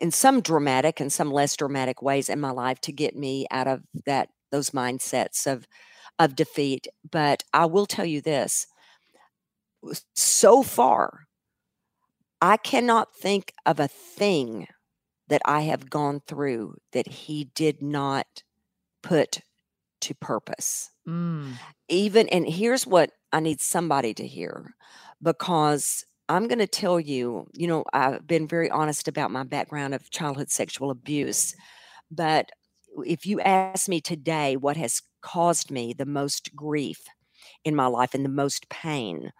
in 0.00 0.10
some 0.10 0.40
dramatic 0.40 1.00
and 1.00 1.12
some 1.12 1.30
less 1.32 1.56
dramatic 1.56 2.02
ways 2.02 2.28
in 2.28 2.40
my 2.40 2.50
life 2.50 2.80
to 2.82 2.92
get 2.92 3.16
me 3.16 3.46
out 3.50 3.66
of 3.68 3.82
that 4.06 4.30
those 4.52 4.70
mindsets 4.70 5.46
of 5.52 5.66
of 6.18 6.36
defeat. 6.36 6.88
But 7.10 7.44
I 7.54 7.66
will 7.66 7.86
tell 7.86 8.06
you 8.06 8.20
this: 8.20 8.66
so 10.14 10.62
far, 10.62 11.26
I 12.40 12.56
cannot 12.56 13.14
think 13.16 13.52
of 13.66 13.80
a 13.80 13.88
thing 13.88 14.68
that 15.28 15.42
I 15.46 15.62
have 15.62 15.90
gone 15.90 16.20
through 16.26 16.78
that 16.92 17.08
He 17.08 17.44
did 17.44 17.82
not 17.82 18.44
put 19.02 19.42
to 20.02 20.14
purpose 20.14 20.90
Mm. 21.06 21.60
even 21.88 22.28
and 22.30 22.48
here's 22.48 22.86
what 22.86 23.10
I 23.32 23.40
need 23.40 23.60
somebody 23.60 24.14
to 24.14 24.26
hear 24.26 24.74
because 25.22 26.04
I'm 26.28 26.48
going 26.48 26.58
to 26.60 26.66
tell 26.66 26.98
you, 27.00 27.46
you 27.54 27.66
know, 27.66 27.84
I've 27.92 28.26
been 28.26 28.48
very 28.48 28.70
honest 28.70 29.08
about 29.08 29.30
my 29.30 29.44
background 29.44 29.94
of 29.94 30.10
childhood 30.10 30.50
sexual 30.50 30.90
abuse, 30.90 31.54
but 32.10 32.50
if 33.04 33.26
you 33.26 33.40
ask 33.40 33.88
me 33.88 34.00
today 34.00 34.56
what 34.56 34.76
has 34.76 35.02
caused 35.22 35.70
me 35.70 35.92
the 35.94 36.06
most 36.06 36.54
grief 36.56 37.02
in 37.64 37.74
my 37.76 37.86
life 37.86 38.14
and 38.14 38.24
the 38.24 38.28
most 38.30 38.68
pain, 38.68 39.32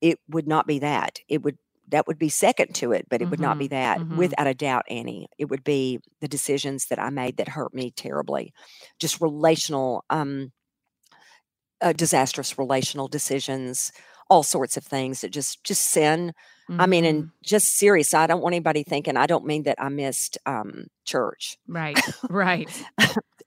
it 0.00 0.18
would 0.28 0.46
not 0.48 0.66
be 0.66 0.78
that. 0.80 1.20
It 1.28 1.42
would 1.42 1.58
that 1.88 2.06
would 2.06 2.18
be 2.18 2.28
second 2.28 2.74
to 2.76 2.92
it, 2.92 3.06
but 3.10 3.20
it 3.20 3.30
would 3.30 3.40
not 3.40 3.58
be 3.58 3.66
Mhm, 3.66 3.68
that 3.68 4.02
mhm. 4.02 4.16
without 4.16 4.46
a 4.46 4.54
doubt, 4.54 4.84
Annie. 4.88 5.28
It 5.38 5.46
would 5.46 5.64
be 5.64 5.98
the 6.20 6.28
decisions 6.28 6.86
that 6.86 7.00
I 7.00 7.10
made 7.10 7.36
that 7.38 7.48
hurt 7.48 7.74
me 7.74 7.90
terribly, 7.90 8.52
just 9.00 9.20
relational 9.20 10.04
um 10.10 10.52
uh, 11.80 11.92
disastrous 11.92 12.58
relational 12.58 13.08
decisions, 13.08 13.92
all 14.28 14.42
sorts 14.42 14.76
of 14.76 14.84
things 14.84 15.20
that 15.20 15.30
just 15.30 15.64
just 15.64 15.82
sin. 15.90 16.32
I 16.78 16.86
mean, 16.86 17.04
and 17.04 17.26
Mhm. 17.26 17.32
just 17.44 17.76
serious. 17.76 18.14
I 18.14 18.26
don't 18.26 18.40
want 18.42 18.54
anybody 18.54 18.82
thinking. 18.82 19.16
I 19.16 19.26
don't 19.26 19.46
mean 19.46 19.64
that 19.64 19.76
I 19.80 19.88
missed 19.88 20.38
um, 20.46 20.86
church, 21.04 21.58
right, 21.66 22.06
right. 22.30 22.86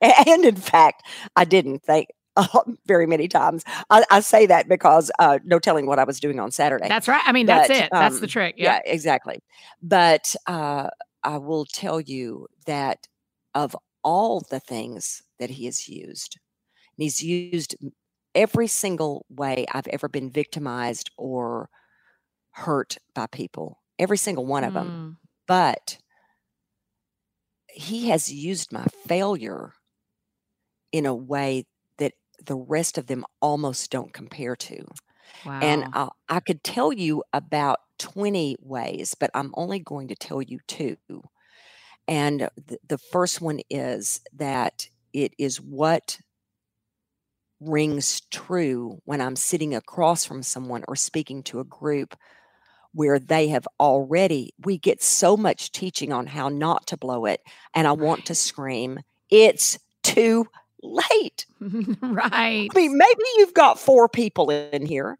And 0.01 0.45
in 0.45 0.55
fact, 0.55 1.03
I 1.35 1.45
didn't 1.45 1.83
think 1.83 2.09
uh, 2.35 2.47
very 2.85 3.05
many 3.05 3.27
times. 3.27 3.63
I, 3.89 4.03
I 4.09 4.19
say 4.19 4.45
that 4.45 4.67
because 4.67 5.11
uh, 5.19 5.39
no 5.43 5.59
telling 5.59 5.85
what 5.85 5.99
I 5.99 6.03
was 6.03 6.19
doing 6.19 6.39
on 6.39 6.51
Saturday. 6.51 6.87
That's 6.87 7.07
right. 7.07 7.21
I 7.25 7.31
mean, 7.31 7.45
that's 7.45 7.67
But, 7.67 7.77
it. 7.77 7.89
That's 7.91 8.19
the 8.19 8.25
um, 8.25 8.29
trick. 8.29 8.55
yeah, 8.57 8.79
Yeah. 8.85 8.91
exactly. 8.91 9.39
But 9.81 10.35
uh, 10.47 10.89
I 11.23 11.37
will 11.37 11.65
tell 11.65 11.99
you 12.01 12.47
that 12.65 13.07
of 13.53 13.75
all 14.03 14.41
the 14.49 14.59
things 14.59 15.21
that 15.39 15.49
he 15.49 15.65
has 15.65 15.87
used, 15.87 16.37
and 16.97 17.03
he's 17.03 17.21
used 17.23 17.75
every 18.35 18.67
single 18.67 19.25
way 19.29 19.65
I've 19.71 19.87
ever 19.87 20.09
been 20.09 20.29
victimized 20.29 21.11
or 21.17 21.69
hurt 22.51 22.97
by 23.13 23.27
people, 23.27 23.79
every 23.99 24.17
single 24.17 24.45
one 24.45 24.63
of 24.63 24.73
them. 24.73 24.87
Mm. 24.87 25.27
But 25.47 25.97
he 27.69 28.09
has 28.09 28.31
used 28.31 28.71
my 28.71 28.85
failure 29.07 29.73
in 30.91 31.05
a 31.05 31.15
way 31.15 31.65
the 32.45 32.57
rest 32.57 32.97
of 32.97 33.07
them 33.07 33.25
almost 33.41 33.91
don't 33.91 34.13
compare 34.13 34.55
to. 34.55 34.85
Wow. 35.43 35.59
And 35.61 35.85
I, 35.93 36.09
I 36.29 36.39
could 36.39 36.63
tell 36.63 36.93
you 36.93 37.23
about 37.33 37.79
20 37.99 38.57
ways, 38.59 39.15
but 39.19 39.31
I'm 39.33 39.53
only 39.55 39.79
going 39.79 40.07
to 40.09 40.15
tell 40.15 40.41
you 40.41 40.59
two. 40.67 40.97
And 42.07 42.49
th- 42.67 42.81
the 42.87 42.97
first 42.97 43.41
one 43.41 43.59
is 43.69 44.21
that 44.33 44.87
it 45.13 45.33
is 45.37 45.61
what 45.61 46.17
rings 47.59 48.21
true 48.31 48.99
when 49.05 49.21
I'm 49.21 49.35
sitting 49.35 49.73
across 49.73 50.25
from 50.25 50.43
someone 50.43 50.83
or 50.87 50.95
speaking 50.95 51.43
to 51.43 51.59
a 51.59 51.65
group 51.65 52.15
where 52.93 53.19
they 53.19 53.49
have 53.49 53.67
already, 53.79 54.53
we 54.65 54.77
get 54.77 55.01
so 55.01 55.37
much 55.37 55.71
teaching 55.71 56.13
on 56.13 56.27
how 56.27 56.49
not 56.49 56.87
to 56.87 56.97
blow 56.97 57.25
it. 57.25 57.41
And 57.73 57.87
I 57.87 57.93
want 57.93 58.25
to 58.27 58.35
scream, 58.35 58.99
it's 59.29 59.79
too 60.03 60.47
late. 60.83 61.45
right. 62.01 62.69
I 62.71 62.75
mean, 62.75 62.97
maybe 62.97 63.23
you've 63.37 63.53
got 63.53 63.79
four 63.79 64.07
people 64.09 64.49
in 64.49 64.85
here, 64.85 65.17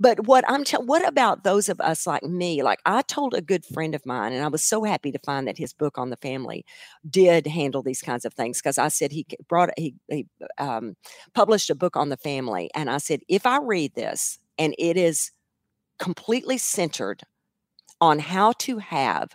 but 0.00 0.26
what 0.26 0.44
I'm 0.48 0.64
telling, 0.64 0.86
what 0.86 1.06
about 1.06 1.42
those 1.42 1.68
of 1.68 1.80
us 1.80 2.06
like 2.06 2.22
me? 2.22 2.62
Like 2.62 2.80
I 2.86 3.02
told 3.02 3.34
a 3.34 3.40
good 3.40 3.64
friend 3.64 3.94
of 3.94 4.06
mine, 4.06 4.32
and 4.32 4.44
I 4.44 4.48
was 4.48 4.64
so 4.64 4.84
happy 4.84 5.10
to 5.10 5.18
find 5.20 5.48
that 5.48 5.58
his 5.58 5.72
book 5.72 5.98
on 5.98 6.10
the 6.10 6.16
family 6.16 6.64
did 7.08 7.46
handle 7.46 7.82
these 7.82 8.02
kinds 8.02 8.24
of 8.24 8.34
things 8.34 8.60
because 8.60 8.78
I 8.78 8.88
said 8.88 9.10
he 9.10 9.26
brought 9.48 9.70
he 9.76 9.94
he 10.08 10.26
um, 10.58 10.96
published 11.34 11.70
a 11.70 11.74
book 11.74 11.96
on 11.96 12.10
the 12.10 12.16
family, 12.16 12.70
and 12.74 12.88
I 12.90 12.98
said 12.98 13.20
if 13.28 13.44
I 13.44 13.58
read 13.58 13.94
this 13.94 14.38
and 14.56 14.74
it 14.78 14.96
is 14.96 15.32
completely 15.98 16.58
centered 16.58 17.22
on 18.00 18.20
how 18.20 18.52
to 18.52 18.78
have 18.78 19.30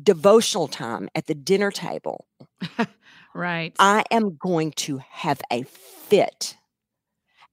devotional 0.00 0.68
time 0.68 1.08
at 1.14 1.26
the 1.26 1.34
dinner 1.34 1.70
table 1.70 2.26
right. 3.34 3.74
I 3.78 4.04
am 4.10 4.36
going 4.36 4.72
to 4.72 4.98
have 5.08 5.40
a 5.50 5.62
fit. 5.62 6.56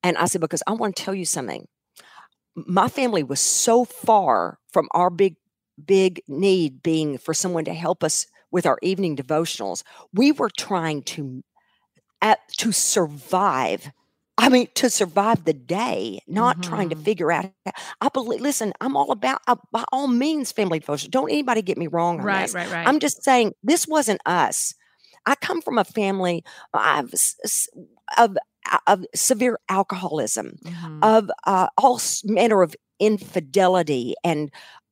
And 0.03 0.17
I 0.17 0.25
said, 0.25 0.41
because 0.41 0.63
I 0.67 0.73
want 0.73 0.95
to 0.95 1.03
tell 1.03 1.15
you 1.15 1.25
something. 1.25 1.67
My 2.55 2.87
family 2.87 3.23
was 3.23 3.39
so 3.39 3.85
far 3.85 4.59
from 4.71 4.87
our 4.91 5.09
big, 5.09 5.35
big 5.83 6.21
need 6.27 6.81
being 6.81 7.17
for 7.17 7.33
someone 7.33 7.65
to 7.65 7.73
help 7.73 8.03
us 8.03 8.25
with 8.51 8.65
our 8.65 8.79
evening 8.81 9.15
devotionals. 9.15 9.83
We 10.13 10.31
were 10.31 10.49
trying 10.49 11.03
to 11.03 11.43
at, 12.21 12.39
to 12.57 12.71
survive. 12.71 13.91
I 14.39 14.49
mean, 14.49 14.67
to 14.75 14.89
survive 14.89 15.45
the 15.45 15.53
day, 15.53 16.19
not 16.27 16.61
trying 16.61 16.89
to 16.89 16.95
Mhm. 16.95 17.03
figure 17.03 17.31
out. 17.31 17.51
I 18.01 18.09
believe. 18.09 18.41
Listen, 18.41 18.73
I'm 18.81 18.95
all 18.95 19.11
about 19.11 19.41
uh, 19.47 19.55
by 19.71 19.83
all 19.91 20.07
means 20.07 20.51
family 20.51 20.79
devotion. 20.79 21.09
Don't 21.11 21.29
anybody 21.31 21.61
get 21.61 21.77
me 21.77 21.87
wrong 21.87 22.19
on 22.19 22.25
right, 22.25 22.43
this. 22.43 22.53
right, 22.53 22.71
right. 22.71 22.87
I'm 22.87 22.99
just 22.99 23.23
saying 23.23 23.53
this 23.63 23.87
wasn't 23.87 24.21
us. 24.25 24.75
I 25.27 25.35
come 25.35 25.61
from 25.61 25.77
a 25.77 25.83
family 25.83 26.43
of, 26.73 27.13
of, 28.17 28.37
of 28.87 29.05
severe 29.13 29.59
alcoholism, 29.69 30.57
Mhm. 30.63 30.99
of 31.03 31.29
uh, 31.45 31.67
all 31.77 31.99
manner 32.23 32.63
of 32.63 32.75
infidelity 32.99 34.15
and 34.23 34.49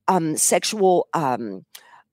um, 0.08 0.36
sexual, 0.36 1.08
um, 1.14 1.64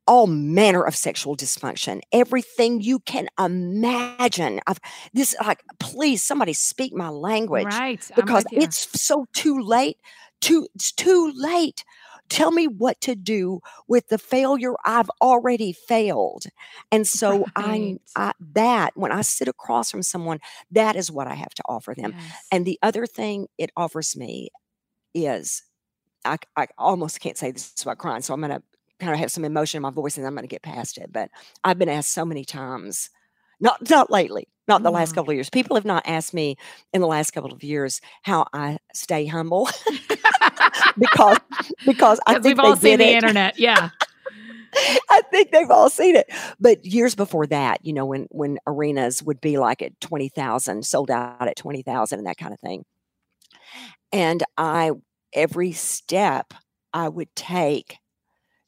all 0.07 0.27
manner 0.27 0.83
of 0.83 0.95
sexual 0.95 1.35
dysfunction. 1.37 2.01
Everything 2.11 2.81
you 2.81 2.99
can 2.99 3.27
imagine. 3.37 4.59
I've, 4.67 4.79
this, 5.13 5.35
like, 5.45 5.61
please, 5.79 6.23
somebody 6.23 6.53
speak 6.53 6.93
my 6.93 7.09
language 7.09 7.65
right. 7.65 8.11
Because 8.15 8.45
it's 8.51 9.01
so 9.01 9.25
too 9.33 9.59
late. 9.59 9.97
Too 10.41 10.67
it's 10.75 10.91
too 10.91 11.31
late. 11.35 11.85
Tell 12.29 12.51
me 12.51 12.67
what 12.67 12.99
to 13.01 13.15
do 13.15 13.59
with 13.87 14.07
the 14.07 14.17
failure 14.17 14.73
I've 14.85 15.09
already 15.21 15.71
failed. 15.73 16.45
And 16.91 17.05
so 17.07 17.47
I, 17.55 17.95
Right. 17.95 17.99
I 18.15 18.33
that 18.53 18.91
when 18.95 19.11
I 19.11 19.21
sit 19.21 19.47
across 19.47 19.91
from 19.91 20.03
someone, 20.03 20.39
that 20.71 20.95
is 20.95 21.11
what 21.11 21.27
I 21.27 21.35
have 21.35 21.53
to 21.55 21.63
offer 21.67 21.93
them. 21.95 22.13
Yes. 22.13 22.51
And 22.51 22.65
the 22.65 22.79
other 22.81 23.05
thing 23.05 23.47
it 23.57 23.71
offers 23.77 24.15
me 24.15 24.49
is 25.13 25.63
I, 26.25 26.37
I 26.57 26.67
almost 26.77 27.19
can't 27.21 27.37
say 27.37 27.51
this 27.51 27.73
without 27.79 27.97
crying, 27.99 28.21
so 28.21 28.33
I'm 28.33 28.41
gonna 28.41 28.63
kind 28.99 29.13
of 29.13 29.19
have 29.19 29.31
some 29.31 29.45
emotion 29.45 29.77
in 29.77 29.83
my 29.83 29.91
voice 29.91 30.17
and 30.17 30.25
I'm 30.27 30.35
gonna 30.35 30.47
get 30.47 30.63
past 30.63 30.97
it. 30.97 31.11
But 31.11 31.29
I've 31.63 31.79
been 31.79 31.89
asked 31.89 32.13
so 32.13 32.25
many 32.25 32.45
times, 32.45 33.09
not 33.59 33.89
not 33.89 34.11
lately, 34.11 34.47
not 34.67 34.83
the 34.83 34.91
last 34.91 35.13
Mhm. 35.13 35.15
couple 35.15 35.31
of 35.31 35.35
years. 35.35 35.49
People 35.49 35.75
have 35.75 35.85
not 35.85 36.03
asked 36.07 36.33
me 36.33 36.57
in 36.93 37.01
the 37.01 37.07
last 37.07 37.31
couple 37.31 37.51
of 37.53 37.63
years 37.63 38.01
how 38.23 38.45
I 38.53 38.77
stay 38.93 39.25
humble 39.25 39.69
because 40.97 41.37
because 41.85 42.19
I 42.25 42.33
think 42.33 42.45
we've 42.45 42.59
all 42.59 42.75
seen 42.75 42.99
the 42.99 43.09
it. 43.09 43.15
internet. 43.15 43.59
Yeah. 43.59 43.89
I 45.09 45.21
think 45.29 45.51
they've 45.51 45.69
all 45.69 45.89
seen 45.89 46.15
it. 46.15 46.27
But 46.59 46.83
years 46.83 47.15
before 47.15 47.45
that, 47.47 47.85
you 47.85 47.93
know, 47.93 48.05
when 48.05 48.27
when 48.31 48.57
arenas 48.65 49.21
would 49.21 49.39
be 49.39 49.57
like 49.57 49.81
at 49.81 49.99
20,000, 50.01 50.85
sold 50.85 51.11
out 51.11 51.47
at 51.47 51.55
20,000 51.55 52.19
and 52.19 52.27
that 52.27 52.37
kind 52.37 52.53
of 52.53 52.59
thing. 52.59 52.83
And 54.11 54.43
I 54.57 54.91
every 55.33 55.71
step 55.71 56.53
I 56.93 57.09
would 57.09 57.35
take 57.35 57.97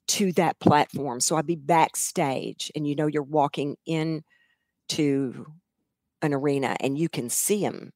to 0.08 0.32
that 0.34 0.60
platform. 0.60 1.20
So 1.20 1.36
I'd 1.36 1.48
be 1.48 1.56
backstage 1.56 2.72
and 2.76 2.88
you 2.88 2.96
know 2.96 3.08
you're 3.08 3.24
walking 3.24 3.76
in 3.86 4.24
to 4.90 5.48
an 6.22 6.34
arena 6.34 6.76
and 6.80 6.98
you 6.98 7.10
can 7.10 7.30
see 7.30 7.62
them. 7.62 7.92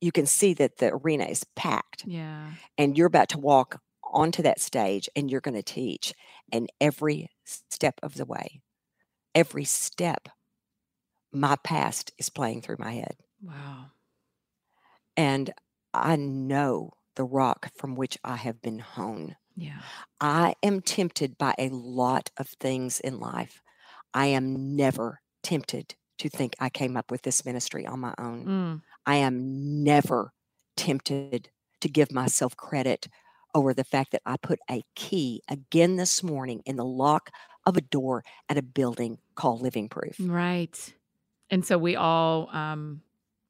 You 0.00 0.12
can 0.12 0.26
see 0.26 0.54
that 0.54 0.76
the 0.78 0.92
arena 0.94 1.24
is 1.24 1.44
packed 1.56 2.04
Yeah. 2.06 2.52
and 2.78 2.96
you're 2.96 3.06
about 3.06 3.28
to 3.30 3.38
walk 3.38 3.80
onto 4.12 4.42
that 4.42 4.60
stage 4.60 5.08
and 5.16 5.30
you're 5.30 5.40
going 5.40 5.56
to 5.56 5.62
teach 5.62 6.14
and 6.52 6.70
every 6.80 7.28
step 7.44 7.98
of 8.02 8.14
the 8.14 8.24
way 8.24 8.60
every 9.34 9.64
step 9.64 10.28
my 11.32 11.56
past 11.64 12.12
is 12.18 12.30
playing 12.30 12.62
through 12.62 12.76
my 12.78 12.92
head 12.92 13.16
Wow. 13.42 13.90
and 15.16 15.52
i 15.92 16.16
know 16.16 16.92
the 17.16 17.24
rock 17.24 17.70
from 17.76 17.94
which 17.96 18.18
i 18.24 18.36
have 18.36 18.60
been 18.62 18.78
honed 18.78 19.36
Yeah. 19.56 19.80
i 20.20 20.54
am 20.62 20.80
tempted 20.80 21.36
by 21.38 21.54
a 21.58 21.68
lot 21.70 22.30
of 22.36 22.48
things 22.48 23.00
in 23.00 23.18
life 23.18 23.60
i 24.14 24.26
am 24.26 24.76
never 24.76 25.20
tempted 25.42 25.94
to 26.18 26.28
think 26.28 26.54
i 26.60 26.68
came 26.68 26.96
up 26.96 27.10
with 27.10 27.22
this 27.22 27.44
ministry 27.44 27.86
on 27.86 28.00
my 28.00 28.14
own 28.18 28.46
Mm. 28.46 28.82
I 29.06 29.16
am 29.16 29.84
never 29.84 30.32
tempted 30.76 31.50
to 31.80 31.88
give 31.88 32.12
myself 32.12 32.56
credit 32.56 33.08
over 33.54 33.72
the 33.72 33.84
fact 33.84 34.12
that 34.12 34.22
I 34.26 34.36
put 34.36 34.58
a 34.70 34.82
key 34.94 35.42
again 35.48 35.96
this 35.96 36.22
morning 36.22 36.62
in 36.66 36.76
the 36.76 36.84
lock 36.84 37.30
of 37.64 37.76
a 37.76 37.80
door 37.80 38.22
at 38.48 38.58
a 38.58 38.62
building 38.62 39.18
called 39.34 39.62
Living 39.62 39.88
Proof. 39.88 40.16
Right. 40.20 40.94
And 41.50 41.64
so 41.64 41.78
we 41.78 41.96
all, 41.96 42.48
um, 42.50 43.00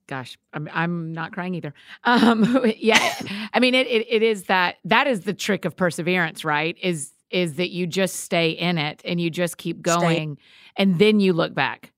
gosh, 0.07 0.39
I'm, 0.53 0.69
I'm 0.73 1.13
not 1.13 1.33
crying 1.33 1.55
either. 1.55 1.75
Um, 2.05 2.71
yeah. 2.77 3.15
I 3.53 3.59
mean, 3.59 3.75
it, 3.75 3.87
it, 3.87 4.07
it 4.09 4.23
is 4.23 4.45
that, 4.45 4.77
that 4.85 5.07
is 5.07 5.23
the 5.23 5.35
trick 5.35 5.65
of 5.65 5.77
perseverance, 5.77 6.45
right? 6.45 6.77
Is, 6.81 7.13
is 7.31 7.57
that 7.57 7.71
you 7.71 7.87
just 7.87 8.17
stay 8.17 8.51
in 8.51 8.79
it 8.79 9.03
and 9.05 9.21
you 9.21 9.31
just 9.31 9.59
keep 9.59 9.79
Stay- 9.79 9.99
going 9.99 10.39
and 10.77 10.99
then 10.99 11.21
you 11.21 11.33
look 11.33 11.55
back. 11.55 11.93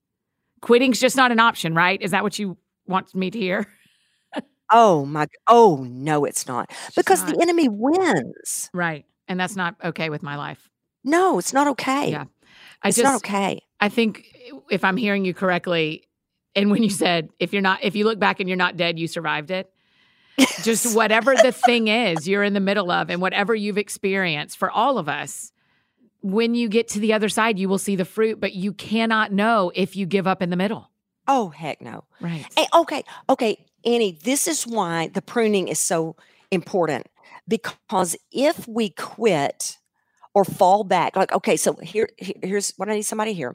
Quitting's 0.60 0.98
just 0.98 1.16
not 1.16 1.30
an 1.30 1.38
option, 1.38 1.74
right? 1.74 2.00
Is 2.00 2.12
that 2.12 2.22
what 2.22 2.38
you 2.38 2.56
want 2.88 3.14
me 3.14 3.30
to 3.30 3.38
hear? 3.38 3.66
Oh 4.70 5.06
my, 5.06 5.26
oh 5.46 5.86
no, 5.88 6.24
it's 6.26 6.46
not. 6.46 6.70
It's 6.88 6.96
Because 6.96 7.22
not. 7.22 7.34
the 7.34 7.40
enemy 7.42 7.68
wins. 7.70 8.68
Right. 8.74 9.06
And 9.26 9.40
that's 9.40 9.56
not 9.56 9.76
okay 9.82 10.10
with 10.10 10.22
my 10.22 10.36
life. 10.36 10.68
No, 11.04 11.38
it's 11.38 11.54
not 11.54 11.68
okay. 11.68 12.10
Yeah. 12.10 12.24
I 12.82 12.88
It's 12.88 12.98
just, 12.98 13.04
not 13.04 13.16
okay. 13.16 13.62
I 13.80 13.88
think 13.88 14.26
if 14.70 14.84
I'm 14.84 14.96
hearing 14.98 15.24
you 15.24 15.32
correctly, 15.32 16.04
and 16.54 16.70
when 16.70 16.82
you 16.82 16.90
said 16.90 17.30
if 17.38 17.52
you're 17.52 17.62
not, 17.62 17.82
if 17.82 17.96
you 17.96 18.04
look 18.04 18.18
back 18.18 18.40
and 18.40 18.48
you're 18.48 18.56
not 18.58 18.76
dead, 18.76 18.98
you 18.98 19.08
survived 19.08 19.50
it. 19.50 19.70
Just 20.62 20.94
whatever 20.96 21.34
the 21.34 21.52
thing 21.52 21.88
is 21.88 22.28
you're 22.28 22.42
in 22.42 22.52
the 22.52 22.60
middle 22.60 22.90
of, 22.90 23.08
and 23.10 23.22
whatever 23.22 23.54
you've 23.54 23.78
experienced 23.78 24.58
for 24.58 24.70
all 24.70 24.98
of 24.98 25.08
us, 25.08 25.50
when 26.20 26.54
you 26.54 26.68
get 26.68 26.88
to 26.88 27.00
the 27.00 27.14
other 27.14 27.28
side, 27.30 27.58
you 27.58 27.68
will 27.70 27.78
see 27.78 27.96
the 27.96 28.04
fruit, 28.04 28.38
but 28.38 28.52
you 28.52 28.72
cannot 28.74 29.32
know 29.32 29.72
if 29.74 29.96
you 29.96 30.04
give 30.04 30.26
up 30.26 30.42
in 30.42 30.50
the 30.50 30.56
middle. 30.56 30.90
Oh, 31.28 31.50
heck 31.50 31.80
no. 31.82 32.04
Right. 32.20 32.46
Eh, 32.56 32.66
okay, 32.74 33.04
okay, 33.28 33.64
Annie, 33.84 34.18
this 34.24 34.48
is 34.48 34.66
why 34.66 35.08
the 35.08 35.22
pruning 35.22 35.68
is 35.68 35.78
so 35.78 36.16
important 36.50 37.06
because 37.46 38.16
if 38.32 38.66
we 38.66 38.90
quit 38.90 39.78
or 40.34 40.44
fall 40.44 40.84
back, 40.84 41.16
like, 41.16 41.32
okay, 41.32 41.56
so 41.56 41.74
here, 41.74 42.08
here's 42.16 42.72
what 42.76 42.88
I 42.88 42.94
need 42.94 43.02
somebody 43.02 43.34
here. 43.34 43.54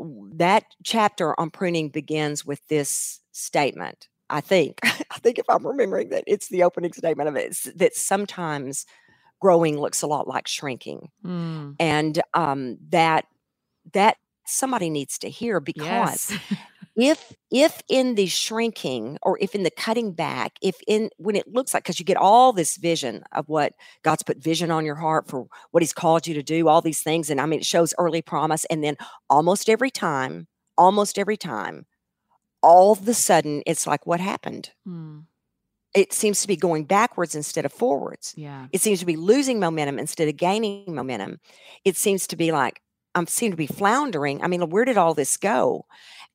That 0.00 0.64
chapter 0.82 1.38
on 1.38 1.50
pruning 1.50 1.90
begins 1.90 2.44
with 2.44 2.66
this 2.68 3.20
statement. 3.32 4.08
I 4.30 4.40
think, 4.40 4.80
I 4.84 5.18
think 5.18 5.38
if 5.38 5.46
I'm 5.48 5.66
remembering 5.66 6.08
that 6.10 6.24
it's 6.26 6.48
the 6.48 6.62
opening 6.62 6.92
statement 6.92 7.28
of 7.28 7.36
it, 7.36 7.46
it's 7.46 7.64
that 7.76 7.94
sometimes 7.94 8.86
growing 9.40 9.78
looks 9.78 10.02
a 10.02 10.06
lot 10.06 10.26
like 10.26 10.48
shrinking, 10.48 11.10
Mm, 11.24 11.76
and 11.80 12.22
um, 12.34 12.78
that 12.90 13.26
that 13.92 14.16
somebody 14.46 14.90
needs 14.90 15.18
to 15.18 15.28
hear 15.30 15.60
because 15.60 16.30
yes. 16.30 16.38
if 16.96 17.34
if 17.50 17.82
in 17.88 18.14
the 18.14 18.26
shrinking 18.26 19.18
or 19.22 19.38
if 19.40 19.54
in 19.54 19.62
the 19.62 19.70
cutting 19.70 20.12
back 20.12 20.52
if 20.62 20.76
in 20.86 21.10
when 21.16 21.34
it 21.36 21.52
looks 21.52 21.74
like 21.74 21.82
because 21.82 21.98
you 21.98 22.04
get 22.04 22.16
all 22.16 22.52
this 22.52 22.76
vision 22.76 23.22
of 23.32 23.48
what 23.48 23.72
god's 24.02 24.22
put 24.22 24.38
vision 24.38 24.70
on 24.70 24.84
your 24.84 24.94
heart 24.94 25.28
for 25.28 25.46
what 25.72 25.82
he's 25.82 25.92
called 25.92 26.26
you 26.26 26.34
to 26.34 26.42
do 26.42 26.68
all 26.68 26.80
these 26.80 27.02
things 27.02 27.30
and 27.30 27.40
i 27.40 27.46
mean 27.46 27.58
it 27.58 27.66
shows 27.66 27.94
early 27.98 28.22
promise 28.22 28.64
and 28.66 28.84
then 28.84 28.96
almost 29.28 29.68
every 29.68 29.90
time 29.90 30.46
almost 30.78 31.18
every 31.18 31.36
time 31.36 31.86
all 32.62 32.92
of 32.92 33.06
a 33.08 33.14
sudden 33.14 33.62
it's 33.66 33.86
like 33.86 34.06
what 34.06 34.20
happened 34.20 34.70
Mm, 34.86 35.24
it 35.94 36.12
seems 36.12 36.42
to 36.42 36.48
be 36.48 36.56
going 36.56 36.84
backwards 36.84 37.34
instead 37.34 37.64
of 37.64 37.72
forwards 37.72 38.34
yeah. 38.36 38.66
it 38.72 38.80
seems 38.80 39.00
to 39.00 39.06
be 39.06 39.16
losing 39.16 39.58
momentum 39.58 39.98
instead 39.98 40.28
of 40.28 40.36
gaining 40.36 40.94
momentum. 40.94 41.38
It 41.84 41.96
seems 41.96 42.26
to 42.28 42.36
be 42.36 42.52
like 42.52 42.80
I'm 43.14 43.26
seem 43.26 43.50
to 43.50 43.56
be 43.56 43.66
floundering. 43.66 44.42
I 44.42 44.48
mean, 44.48 44.68
where 44.70 44.84
did 44.84 44.98
all 44.98 45.14
this 45.14 45.36
go? 45.36 45.86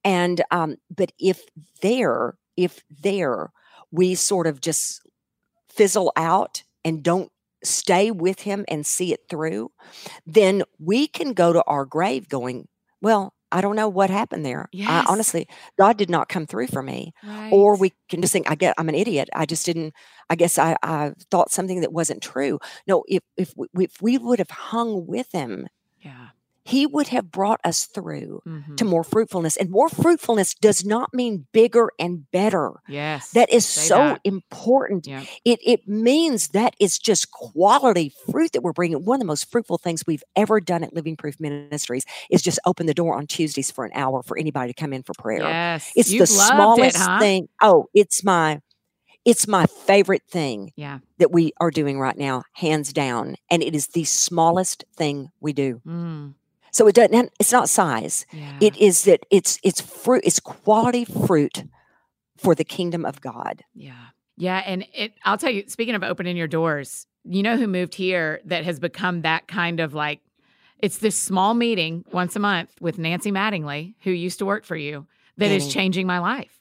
And 0.03 0.41
um, 0.51 0.77
but 0.95 1.11
if 1.19 1.43
there, 1.82 2.38
if 2.55 2.82
there, 2.89 3.51
we 3.91 4.15
sort 4.15 4.47
of 4.47 4.61
just 4.61 5.01
fizzle 5.69 6.11
out 6.15 6.63
and 6.86 7.03
don't 7.03 7.32
stay 7.63 8.11
with 8.11 8.41
him 8.41 8.65
and 8.69 8.86
see 8.86 9.13
it 9.13 9.21
through, 9.30 9.71
then 10.25 10.63
we 10.80 11.07
can 11.07 11.34
go 11.34 11.51
to 11.51 11.63
our 11.63 11.86
grave 11.86 12.30
going, 12.30 12.67
well, 13.01 13.34
I 13.51 13.61
don't 13.61 13.75
know 13.75 13.89
what 13.89 14.09
happened 14.09 14.45
there. 14.45 14.69
I, 15.07 15.11
honestly, 15.11 15.47
God 15.77 15.97
did 15.97 16.09
not 16.09 16.30
come 16.30 16.45
through 16.45 16.67
for 16.67 16.84
me 16.84 17.13
or 17.51 17.75
we 17.75 17.93
can 18.09 18.21
just 18.21 18.32
think 18.34 18.49
i 18.49 18.55
get 18.55 18.75
i'm 18.77 18.89
an 18.89 18.95
idiot 18.95 19.30
i 19.34 19.45
just 19.45 19.65
didn't 19.65 19.93
i 20.30 20.36
guess 20.36 20.57
i, 20.59 20.75
I 20.84 21.13
thought 21.32 21.51
something 21.51 21.82
that 21.82 21.91
wasn't 21.93 22.21
true 22.21 22.59
no 22.88 23.03
if 23.07 23.23
if 23.38 23.53
we, 23.55 23.67
if 23.86 24.01
we 24.01 24.17
would 24.17 24.39
have 24.39 24.51
hung 24.51 25.07
with 25.07 25.32
him 25.32 25.67
yeah. 26.01 26.30
He 26.66 26.86
would 26.86 27.07
have 27.07 27.32
brought 27.32 27.60
us 27.64 27.86
through 27.86 28.41
Mhm. 28.45 28.78
to 28.78 28.86
more 28.86 29.03
fruitfulness 29.03 29.57
and 29.57 29.70
more 29.70 29.89
fruitfulness 29.89 30.53
does 30.53 30.86
not 30.86 31.14
mean 31.14 31.47
bigger 31.51 31.89
and 31.97 32.30
better 32.32 32.74
Yes. 32.88 33.32
that 33.32 33.49
is 33.51 33.66
so 33.66 33.95
that. 33.97 34.22
important 34.24 35.07
Yeah. 35.07 35.24
it 35.45 35.60
it 35.66 35.88
means 35.88 36.49
that 36.49 36.76
it's 36.80 36.99
just 36.99 37.32
quality 37.32 38.12
fruit 38.32 38.51
that 38.51 38.62
we're 38.62 38.74
bringing 38.74 39.03
one 39.05 39.16
of 39.16 39.20
the 39.22 39.26
most 39.26 39.49
fruitful 39.49 39.78
things 39.78 40.03
we've 40.05 40.24
ever 40.36 40.60
done 40.60 40.84
at 40.84 40.93
living 40.93 41.16
proof 41.16 41.39
ministries 41.39 42.03
is 42.30 42.41
just 42.41 42.60
open 42.66 42.86
the 42.86 42.93
door 42.93 43.16
on 43.18 43.26
tuesdays 43.28 43.72
for 43.72 43.86
an 43.86 43.91
hour 43.95 44.22
for 44.24 44.38
anybody 44.38 44.72
to 44.74 44.80
come 44.80 44.93
in 44.93 45.01
for 45.03 45.14
prayer 45.18 45.41
Yes. 45.41 45.91
it's 45.95 46.12
You've 46.12 46.20
the 46.22 46.28
smallest 46.28 46.95
it, 46.97 47.01
huh? 47.01 47.20
thing. 47.20 47.47
Oh, 47.62 47.88
it's 47.93 48.24
my 48.24 48.60
it's 49.26 49.47
my 49.47 49.66
favorite 49.66 50.24
thing 50.32 50.72
Yeah. 50.78 50.99
that 51.18 51.32
we 51.32 51.51
are 51.60 51.72
doing 51.72 51.99
right 51.99 52.18
now, 52.18 52.43
hands 52.53 52.93
down. 52.93 53.36
And 53.51 53.62
it 53.62 53.76
is 53.76 53.88
the 53.88 54.05
smallest 54.05 54.86
thing 54.95 55.30
we 55.41 55.51
do. 55.51 55.82
Mm, 55.86 56.36
So 56.72 56.88
it 56.88 56.95
doesn't 56.95 57.32
it's 57.39 57.51
not 57.51 57.70
size. 57.70 58.26
yeah. 58.32 58.57
It 58.61 58.78
is 58.78 59.03
that 59.03 59.22
it's 59.30 59.59
it's 59.63 59.82
fruit, 59.82 60.24
it's 60.26 60.39
quality 60.39 61.05
fruit 61.05 61.63
for 62.38 62.55
the 62.55 62.63
kingdom 62.63 63.05
of 63.05 63.22
God. 63.22 63.63
Yeah. 63.74 63.93
Yeah. 64.38 64.63
And 64.65 64.86
it, 64.93 65.13
I'll 65.26 65.38
tell 65.38 65.51
you, 65.51 65.65
speaking 65.67 65.95
of 65.95 66.03
opening 66.03 66.38
your 66.38 66.47
doors, 66.47 67.05
you 67.26 67.43
know 67.43 67.57
who 67.57 67.67
moved 67.67 67.95
here 67.95 68.39
that 68.45 68.63
has 68.63 68.80
become 68.80 69.22
that 69.24 69.47
kind 69.47 69.82
of 69.82 69.93
like, 69.93 70.22
it's 70.80 70.99
this 70.99 71.17
small 71.17 71.53
meeting 71.53 72.05
once 72.13 72.38
a 72.38 72.39
month 72.39 72.70
with 72.80 72.97
Nancy 72.97 73.32
Mattingly, 73.32 73.95
who 74.01 74.11
used 74.11 74.39
to 74.39 74.45
work 74.45 74.63
for 74.63 74.78
you, 74.78 75.05
that 75.38 75.51
is 75.51 75.63
Annie. 75.63 75.72
changing 75.74 76.07
my 76.07 76.20
life. 76.20 76.57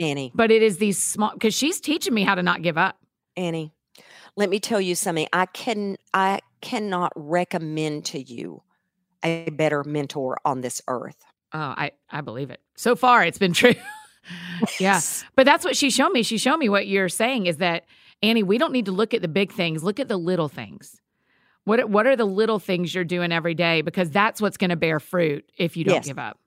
Annie, 0.00 0.32
But 0.34 0.50
it 0.50 0.62
is 0.62 0.78
these 0.78 0.96
small, 0.96 1.32
because 1.34 1.54
she's 1.54 1.80
teaching 1.80 2.14
me 2.14 2.22
how 2.22 2.34
to 2.34 2.42
not 2.42 2.62
give 2.62 2.78
up. 2.78 2.96
Annie, 3.36 3.72
let 4.36 4.48
me 4.48 4.60
tell 4.60 4.80
you 4.80 4.94
something. 4.94 5.26
I 5.32 5.46
can 5.46 5.96
I 6.14 6.40
cannot 6.60 7.12
recommend 7.16 8.06
to 8.06 8.20
you 8.22 8.62
a 9.24 9.50
better 9.50 9.84
mentor 9.84 10.38
on 10.44 10.60
this 10.60 10.80
earth. 10.88 11.16
Oh, 11.52 11.58
I, 11.58 11.92
I 12.10 12.20
believe 12.20 12.50
it. 12.50 12.60
So 12.76 12.94
far, 12.96 13.24
it's 13.24 13.38
been 13.38 13.52
true. 13.54 13.74
yeah. 14.78 15.00
But 15.34 15.46
that's 15.46 15.64
what 15.64 15.76
she 15.76 15.90
showed 15.90 16.10
me. 16.10 16.22
She 16.22 16.38
showed 16.38 16.58
me 16.58 16.68
what 16.68 16.86
you're 16.86 17.08
saying 17.08 17.46
is 17.46 17.58
that, 17.58 17.84
Annie, 18.22 18.42
we 18.42 18.58
don't 18.58 18.72
need 18.72 18.86
to 18.86 18.92
look 18.92 19.14
at 19.14 19.22
the 19.22 19.28
big 19.28 19.52
things, 19.52 19.82
look 19.82 20.00
at 20.00 20.08
the 20.08 20.16
little 20.16 20.48
things. 20.48 21.00
What, 21.64 21.80
are- 21.80 21.86
what 21.86 22.06
are 22.06 22.16
the 22.16 22.24
little 22.24 22.58
things 22.58 22.94
you're 22.94 23.04
doing 23.04 23.32
every 23.32 23.54
day? 23.54 23.82
Because 23.82 24.10
that's 24.10 24.40
what's 24.40 24.56
going 24.56 24.70
to 24.70 24.76
bear 24.76 25.00
fruit 25.00 25.44
if 25.56 25.76
you 25.76 25.84
don't 25.84 25.94
Yes. 25.96 26.06
give 26.06 26.18
up. 26.18 26.38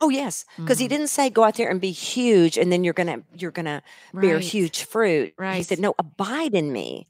Oh 0.00 0.10
yes, 0.10 0.44
because 0.56 0.78
he 0.78 0.86
Mhm. 0.86 0.90
didn't 0.90 1.06
say 1.08 1.28
go 1.28 1.42
out 1.42 1.54
there 1.56 1.68
and 1.68 1.80
be 1.80 1.90
huge, 1.90 2.56
and 2.56 2.70
then 2.70 2.84
you're 2.84 2.94
gonna 2.94 3.22
you're 3.36 3.50
gonna 3.50 3.82
bear 4.14 4.38
huge 4.38 4.84
fruit. 4.84 5.34
Right. 5.36 5.56
He 5.56 5.64
said, 5.64 5.80
"No, 5.80 5.92
abide 5.98 6.54
in 6.54 6.72
me." 6.72 7.08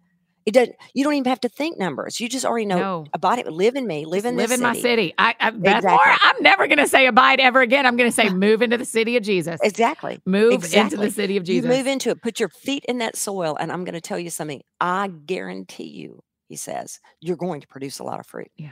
It 0.49 0.55
doesn't. 0.55 0.76
You 0.94 1.05
don't 1.05 1.12
even 1.14 1.28
have 1.28 1.40
to 1.42 1.49
think 1.49 1.78
numbers. 1.78 2.20
You 2.20 2.28
just 2.28 2.44
already 2.46 2.64
know. 2.66 2.78
No. 2.78 3.05
Abide. 3.12 3.46
Live 3.46 3.76
in 3.76 3.86
me. 3.86 4.05
Live 4.07 4.24
in 4.24 4.34
live 4.36 4.51
in 4.51 4.61
my 4.61 4.72
city. 4.74 5.12
I, 5.18 5.34
I 5.38 5.49
Exactly. 5.49 5.90
more, 5.90 6.01
I'm 6.05 6.42
never 6.42 6.66
going 6.66 6.78
to 6.78 6.86
say 6.88 7.07
abide 7.07 7.38
ever 7.38 7.61
again. 7.61 7.84
I'm 7.86 7.96
going 7.96 8.09
to 8.11 8.14
say 8.14 8.28
move 8.46 8.62
into 8.62 8.76
the 8.78 8.84
city 8.84 9.16
of 9.16 9.22
Jesus. 9.22 9.61
Exactly. 9.62 10.20
Move 10.24 10.64
into 10.74 10.96
the 10.96 11.11
city 11.11 11.36
of 11.36 11.42
You 11.49 11.61
Jesus. 11.61 11.68
move 11.76 11.86
into 11.86 12.11
it. 12.11 12.22
Put 12.22 12.40
your 12.40 12.49
feet 12.49 12.84
in 12.88 12.99
that 12.99 13.14
soil, 13.16 13.57
and 13.61 13.70
I'm 13.70 13.84
going 13.84 13.94
to 13.94 14.01
tell 14.01 14.18
you 14.18 14.30
something. 14.30 14.62
I 14.80 15.09
guarantee 15.26 15.88
you, 15.88 16.22
he 16.49 16.57
says, 16.57 16.99
you're 17.20 17.36
going 17.36 17.61
to 17.61 17.68
produce 17.68 17.99
a 17.99 18.05
lot 18.05 18.18
of 18.20 18.26
fruit. 18.26 18.51
yeah. 18.57 18.70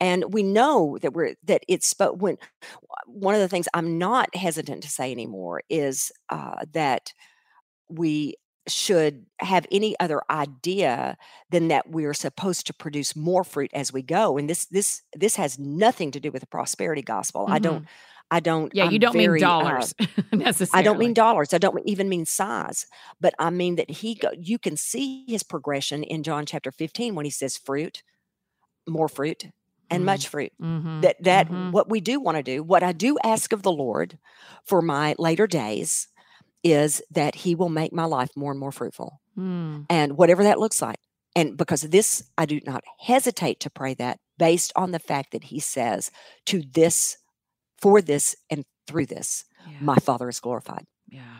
and 0.00 0.34
we 0.34 0.42
know 0.42 0.98
that 1.00 1.14
we're 1.14 1.34
that 1.44 1.62
it's 1.68 1.94
but 1.94 2.18
when 2.18 2.36
one 3.06 3.34
of 3.34 3.40
the 3.40 3.48
things 3.48 3.66
i'm 3.72 3.96
not 3.96 4.28
hesitant 4.36 4.82
to 4.82 4.90
say 4.90 5.10
anymore 5.10 5.62
is 5.70 6.12
uh, 6.28 6.56
that 6.72 7.14
we 7.88 8.34
should 8.68 9.26
have 9.38 9.66
any 9.70 9.98
other 10.00 10.22
idea 10.30 11.16
than 11.50 11.68
that 11.68 11.88
we're 11.90 12.14
supposed 12.14 12.66
to 12.66 12.74
produce 12.74 13.14
more 13.14 13.44
fruit 13.44 13.70
as 13.72 13.92
we 13.92 14.02
go 14.02 14.36
and 14.36 14.50
this 14.50 14.66
this 14.66 15.02
this 15.14 15.36
has 15.36 15.58
nothing 15.58 16.10
to 16.10 16.20
do 16.20 16.30
with 16.30 16.40
the 16.40 16.46
prosperity 16.46 17.02
gospel 17.02 17.44
mm-hmm. 17.44 17.52
i 17.52 17.58
don't 17.58 17.86
i 18.30 18.40
don't 18.40 18.74
yeah 18.74 18.86
I'm 18.86 18.92
you 18.92 18.98
don't 18.98 19.12
very, 19.12 19.28
mean 19.28 19.40
dollars 19.40 19.94
uh, 20.00 20.06
necessarily 20.32 20.80
i 20.80 20.82
don't 20.82 20.98
mean 20.98 21.14
dollars 21.14 21.54
i 21.54 21.58
don't 21.58 21.80
even 21.86 22.08
mean 22.08 22.26
size 22.26 22.86
but 23.20 23.34
i 23.38 23.50
mean 23.50 23.76
that 23.76 23.90
he 23.90 24.16
go, 24.16 24.30
you 24.36 24.58
can 24.58 24.76
see 24.76 25.24
his 25.28 25.42
progression 25.42 26.02
in 26.02 26.22
john 26.22 26.44
chapter 26.44 26.72
15 26.72 27.14
when 27.14 27.24
he 27.24 27.30
says 27.30 27.56
fruit 27.56 28.02
more 28.88 29.08
fruit 29.08 29.44
and 29.90 30.00
mm-hmm. 30.00 30.06
much 30.06 30.28
fruit 30.28 30.52
mm-hmm. 30.60 31.02
that 31.02 31.22
that 31.22 31.46
mm-hmm. 31.46 31.70
what 31.70 31.88
we 31.88 32.00
do 32.00 32.18
want 32.18 32.36
to 32.36 32.42
do 32.42 32.62
what 32.62 32.82
i 32.82 32.92
do 32.92 33.16
ask 33.22 33.52
of 33.52 33.62
the 33.62 33.72
lord 33.72 34.18
for 34.64 34.82
my 34.82 35.14
later 35.18 35.46
days 35.46 36.08
is 36.66 37.00
that 37.12 37.36
he 37.36 37.54
will 37.54 37.68
make 37.68 37.92
my 37.92 38.04
life 38.04 38.30
more 38.34 38.50
and 38.50 38.58
more 38.58 38.72
fruitful. 38.72 39.20
Mm. 39.38 39.86
And 39.88 40.16
whatever 40.16 40.42
that 40.42 40.58
looks 40.58 40.82
like. 40.82 40.98
And 41.36 41.56
because 41.56 41.84
of 41.84 41.92
this, 41.92 42.24
I 42.36 42.46
do 42.46 42.60
not 42.66 42.82
hesitate 42.98 43.60
to 43.60 43.70
pray 43.70 43.94
that 43.94 44.18
based 44.38 44.72
on 44.74 44.90
the 44.90 44.98
fact 44.98 45.30
that 45.32 45.44
he 45.44 45.60
says, 45.60 46.10
to 46.46 46.62
this, 46.62 47.18
for 47.78 48.02
this, 48.02 48.34
and 48.50 48.64
through 48.86 49.06
this, 49.06 49.44
yeah. 49.68 49.76
my 49.80 49.96
Father 49.96 50.28
is 50.28 50.40
glorified. 50.40 50.86
Yeah. 51.08 51.38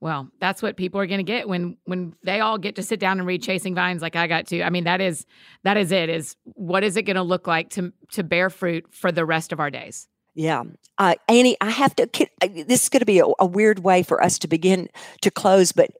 Well, 0.00 0.30
that's 0.40 0.62
what 0.62 0.78
people 0.78 0.98
are 1.00 1.06
going 1.06 1.18
to 1.18 1.24
get 1.24 1.46
when 1.46 1.76
when 1.84 2.14
they 2.24 2.40
all 2.40 2.56
get 2.56 2.76
to 2.76 2.82
sit 2.82 2.98
down 2.98 3.18
and 3.18 3.26
read 3.26 3.42
Chasing 3.42 3.74
Vines 3.74 4.00
like 4.00 4.16
I 4.16 4.26
got 4.26 4.46
to. 4.46 4.62
I 4.62 4.70
mean, 4.70 4.84
that 4.84 5.02
is 5.02 5.26
that 5.62 5.76
is 5.76 5.92
it. 5.92 6.08
Is 6.08 6.36
what 6.44 6.82
is 6.82 6.96
it 6.96 7.02
going 7.02 7.16
to 7.16 7.22
look 7.22 7.46
like 7.46 7.68
to 7.70 7.92
to 8.12 8.24
bear 8.24 8.48
fruit 8.48 8.86
for 8.90 9.12
the 9.12 9.26
rest 9.26 9.52
of 9.52 9.60
our 9.60 9.70
days? 9.70 10.08
Yeah. 10.34 10.64
Uh, 10.98 11.14
Annie, 11.28 11.56
I 11.60 11.70
have 11.70 11.94
to, 11.96 12.04
uh, 12.42 12.48
this 12.66 12.84
is 12.84 12.88
going 12.88 13.00
to 13.00 13.06
be 13.06 13.20
a, 13.20 13.24
a 13.38 13.46
weird 13.46 13.80
way 13.80 14.02
for 14.02 14.22
us 14.22 14.38
to 14.40 14.48
begin 14.48 14.88
to 15.22 15.30
close, 15.30 15.72
but 15.72 15.90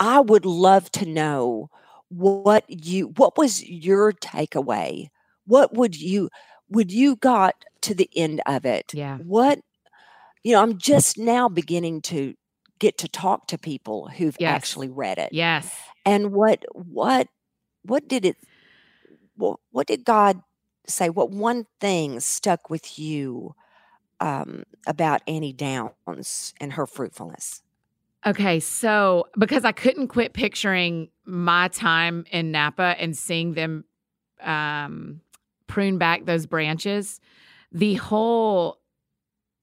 I 0.00 0.20
would 0.20 0.44
love 0.46 0.90
to 0.92 1.06
know 1.06 1.70
what 2.08 2.64
you, 2.68 3.08
what 3.08 3.36
was 3.36 3.62
your 3.64 4.12
takeaway? 4.12 5.08
What 5.46 5.74
would 5.74 6.00
you, 6.00 6.30
would 6.70 6.90
you 6.90 7.16
got 7.16 7.54
to 7.82 7.94
the 7.94 8.08
end 8.16 8.40
of 8.46 8.64
it? 8.64 8.92
Yeah. 8.94 9.18
What, 9.18 9.60
you 10.42 10.52
know, 10.52 10.62
I'm 10.62 10.78
just 10.78 11.18
now 11.18 11.48
beginning 11.48 12.00
to 12.02 12.34
get 12.78 12.96
to 12.98 13.08
talk 13.08 13.48
to 13.48 13.58
people 13.58 14.08
who've 14.08 14.36
Yes. 14.38 14.54
actually 14.54 14.88
read 14.88 15.18
it. 15.18 15.32
Yes. 15.32 15.70
And 16.06 16.32
what, 16.32 16.64
what, 16.72 17.28
what 17.82 18.08
did 18.08 18.24
it, 18.24 18.36
what, 19.36 19.58
what 19.72 19.86
did 19.86 20.04
God 20.04 20.40
say? 20.86 21.10
What 21.10 21.30
one 21.30 21.66
thing 21.80 22.20
stuck 22.20 22.70
with 22.70 22.98
you 22.98 23.54
um, 24.20 24.64
about 24.86 25.22
Annie 25.26 25.52
Downs 25.52 26.54
and 26.60 26.72
her 26.72 26.86
fruitfulness? 26.86 27.62
Okay, 28.26 28.58
so 28.60 29.26
because 29.38 29.64
I 29.64 29.72
couldn't 29.72 30.08
quit 30.08 30.32
picturing 30.32 31.08
my 31.24 31.68
time 31.68 32.24
in 32.30 32.50
Napa 32.50 32.96
and 32.98 33.16
seeing 33.16 33.54
them 33.54 33.84
um, 34.40 35.20
prune 35.66 35.98
back 35.98 36.24
those 36.24 36.46
branches, 36.46 37.20
the 37.70 37.94
whole 37.94 38.80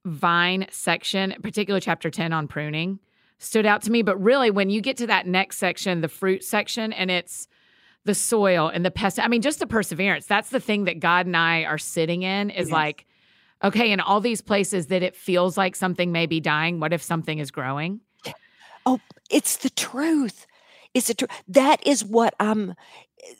vine 0.05 0.67
section, 0.71 1.35
particular 1.41 1.79
chapter 1.79 2.09
10 2.09 2.31
on 2.31 2.47
pruning, 2.47 2.99
stood 3.39 3.65
out 3.65 3.81
to 3.83 3.91
me. 3.91 4.03
But 4.03 4.21
really, 4.21 4.51
when 4.51 4.69
you 4.69 4.79
get 4.81 4.97
to 4.97 5.07
that 5.07 5.27
next 5.27 5.57
section, 5.57 6.01
the 6.01 6.07
fruit 6.07 6.43
section, 6.43 6.93
and 6.93 7.11
it's 7.11 7.47
the 8.05 8.15
soil 8.15 8.69
and 8.69 8.85
the 8.85 8.91
pest, 8.91 9.19
I 9.19 9.27
mean, 9.27 9.41
just 9.41 9.59
the 9.59 9.67
perseverance. 9.67 10.27
That's 10.27 10.49
the 10.49 10.59
thing 10.59 10.85
that 10.85 10.99
God 10.99 11.25
and 11.25 11.35
I 11.35 11.63
are 11.63 11.79
sitting 11.79 12.21
in 12.21 12.51
is 12.51 12.69
Yes. 12.69 12.73
like, 12.73 13.05
okay, 13.63 13.91
in 13.91 13.99
all 13.99 14.21
these 14.21 14.41
places 14.41 14.87
that 14.87 15.03
it 15.03 15.15
feels 15.15 15.57
like 15.57 15.75
something 15.75 16.11
may 16.11 16.25
be 16.25 16.39
dying, 16.39 16.79
what 16.79 16.93
if 16.93 17.01
something 17.01 17.39
is 17.39 17.51
growing? 17.51 18.01
Oh, 18.85 18.99
it's 19.29 19.57
the 19.57 19.69
truth. 19.71 20.45
It's 20.93 21.07
the 21.07 21.13
truth. 21.15 21.31
That 21.47 21.85
is 21.85 22.03
what 22.05 22.35
I'm. 22.39 22.75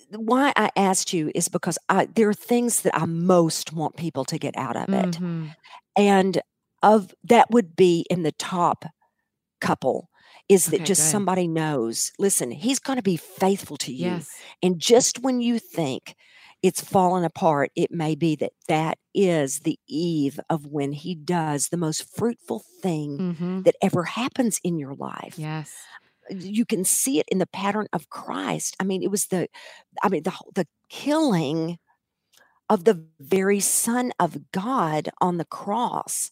Why 0.10 0.52
I 0.56 0.72
asked 0.76 1.14
you 1.14 1.32
is 1.36 1.48
because 1.48 1.78
I, 1.90 2.08
there 2.08 2.28
are 2.30 2.34
things 2.34 2.82
that 2.82 2.96
I 3.00 3.06
most 3.06 3.72
want 3.72 3.96
people 3.98 4.26
to 4.26 4.40
get 4.40 4.58
out 4.58 4.76
of 4.76 4.90
it, 4.90 5.16
Mhm. 5.22 5.56
and 5.96 6.42
of 6.82 7.14
that 7.24 7.52
would 7.52 7.76
be 7.76 8.06
in 8.10 8.24
the 8.24 8.32
top 8.32 8.86
couple 9.62 10.10
is 10.50 10.66
that 10.68 10.76
Okay, 10.78 10.86
just 10.86 11.02
good. 11.04 11.12
somebody 11.12 11.48
knows. 11.48 12.12
Listen, 12.20 12.52
he's 12.52 12.80
going 12.80 12.98
to 12.98 13.04
be 13.04 13.18
faithful 13.18 13.78
to 13.78 13.92
you, 13.94 14.06
Yes. 14.12 14.30
and 14.64 14.80
just 14.80 15.20
when 15.20 15.40
you 15.42 15.60
think 15.60 16.16
it's 16.66 16.82
fallen 16.82 17.24
apart, 17.24 17.72
it 17.76 17.92
may 17.92 18.16
be 18.16 18.36
that 18.38 18.54
that 18.68 18.98
is 19.14 19.62
the 19.62 19.80
eve 19.88 20.40
of 20.50 20.66
when 20.68 20.92
he 20.94 21.16
does 21.16 21.70
the 21.70 21.78
most 21.78 22.02
fruitful 22.18 22.64
thing 22.82 23.12
hmm 23.20 23.62
that 23.66 23.76
ever 23.82 24.04
happens 24.06 24.60
in 24.64 24.80
your 24.80 24.96
life 24.96 25.38
Yes. 25.38 25.76
you 26.30 26.66
can 26.66 26.84
see 26.86 27.20
it 27.20 27.28
in 27.30 27.40
the 27.40 27.48
pattern 27.48 27.88
of 27.94 28.10
Christ. 28.10 28.76
I 28.80 28.84
mean, 28.84 29.04
it 29.04 29.12
was 29.12 29.28
the, 29.28 29.48
I 30.04 30.10
mean, 30.10 30.24
the 30.24 30.32
whole- 30.32 30.52
the 30.56 30.68
killing 30.90 31.78
of 32.70 32.84
the 32.86 33.08
very 33.20 33.60
Son 33.60 34.12
of 34.20 34.52
God 34.52 35.10
on 35.22 35.38
the 35.38 35.46
cross, 35.46 36.32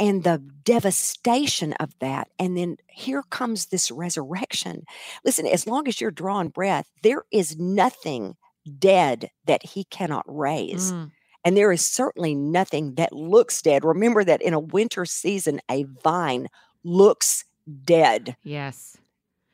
and 0.00 0.24
the 0.24 0.38
devastation 0.64 1.74
of 1.74 1.92
that. 2.00 2.28
And 2.38 2.56
then 2.58 2.76
here 2.88 3.22
comes 3.30 3.66
this 3.66 3.90
resurrection. 3.90 4.84
Listen, 5.24 5.46
as 5.46 5.66
long 5.66 5.88
as 5.88 6.00
you're 6.00 6.10
drawing 6.10 6.50
breath, 6.50 6.90
there 7.04 7.24
is 7.32 7.58
nothing 7.58 8.36
dead 8.78 9.30
that 9.46 9.62
He 9.62 9.84
cannot 9.84 10.24
raise. 10.26 10.92
Mm. 10.92 11.10
And 11.44 11.56
there 11.56 11.72
is 11.72 11.84
certainly 11.84 12.34
nothing 12.34 12.94
that 12.96 13.12
looks 13.12 13.62
dead. 13.62 13.84
Remember 13.84 14.22
that 14.24 14.42
in 14.42 14.52
a 14.52 14.60
winter 14.60 15.06
season, 15.06 15.60
a 15.70 15.84
vine 16.02 16.48
looks 16.84 17.44
dead. 17.84 18.36
Yes. 18.42 18.96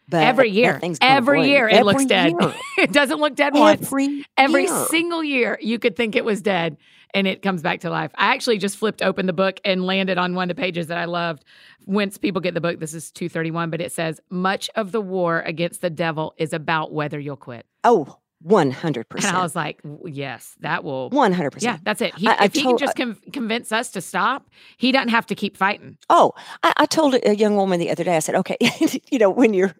But 0.08 0.22
every 0.22 0.50
year. 0.50 0.80
Every 1.00 1.48
year 1.48 1.68
it 1.68 1.84
looks 1.84 2.04
Every 2.10 2.32
dead. 2.32 2.54
it 2.78 2.92
doesn't 2.92 3.18
look 3.18 3.34
dead 3.34 3.54
once. 3.54 3.86
Every 3.86 4.24
Every 4.36 4.64
year. 4.64 4.86
single 4.86 5.22
year 5.22 5.58
you 5.60 5.78
could 5.78 5.96
think 5.96 6.14
it 6.14 6.24
was 6.24 6.40
dead 6.40 6.76
and 7.12 7.26
it 7.26 7.42
comes 7.42 7.62
back 7.62 7.80
to 7.80 7.90
life. 7.90 8.12
I 8.14 8.34
actually 8.34 8.58
just 8.58 8.76
flipped 8.76 9.02
open 9.02 9.26
the 9.26 9.32
book 9.32 9.60
and 9.64 9.84
landed 9.84 10.18
on 10.18 10.34
one 10.34 10.50
of 10.50 10.56
the 10.56 10.60
pages 10.60 10.88
that 10.88 10.98
I 10.98 11.06
loved. 11.06 11.44
Once 11.86 12.18
people 12.18 12.40
get 12.40 12.54
the 12.54 12.60
book, 12.60 12.78
this 12.78 12.94
is 12.94 13.10
231, 13.10 13.70
but 13.70 13.80
it 13.80 13.90
says, 13.90 14.20
Much 14.30 14.70
of 14.76 14.92
the 14.92 15.00
war 15.00 15.40
against 15.40 15.80
the 15.80 15.90
devil 15.90 16.34
is 16.36 16.52
about 16.52 16.92
whether 16.92 17.18
you'll 17.18 17.36
quit. 17.36 17.66
Oh, 17.82 18.18
100%. 18.44 19.04
And 19.16 19.24
I 19.36 19.42
was 19.42 19.56
like, 19.56 19.80
Yes, 20.04 20.54
that 20.60 20.84
will. 20.84 21.10
100%. 21.10 21.62
Yeah, 21.62 21.78
that's 21.82 22.00
it. 22.00 22.14
He, 22.16 22.26
I- 22.28 22.34
I 22.34 22.44
if 22.46 22.54
he 22.54 22.62
can 22.62 22.76
just 22.78 22.90
uh 22.98 23.04
con- 23.04 23.16
convince 23.32 23.72
us 23.72 23.90
to 23.92 24.00
stop, 24.00 24.48
he 24.76 24.92
doesn't 24.92 25.08
have 25.08 25.26
to 25.26 25.34
keep 25.34 25.56
fighting. 25.56 25.98
Oh, 26.10 26.32
I, 26.62 26.72
I 26.76 26.86
told 26.86 27.14
a 27.14 27.36
young 27.36 27.56
woman 27.56 27.80
the 27.80 27.90
other 27.90 28.04
day, 28.04 28.16
I 28.16 28.20
said, 28.20 28.34
okay, 28.36 28.56
you 29.10 29.18
know, 29.18 29.30
when 29.30 29.54
you're 29.54 29.74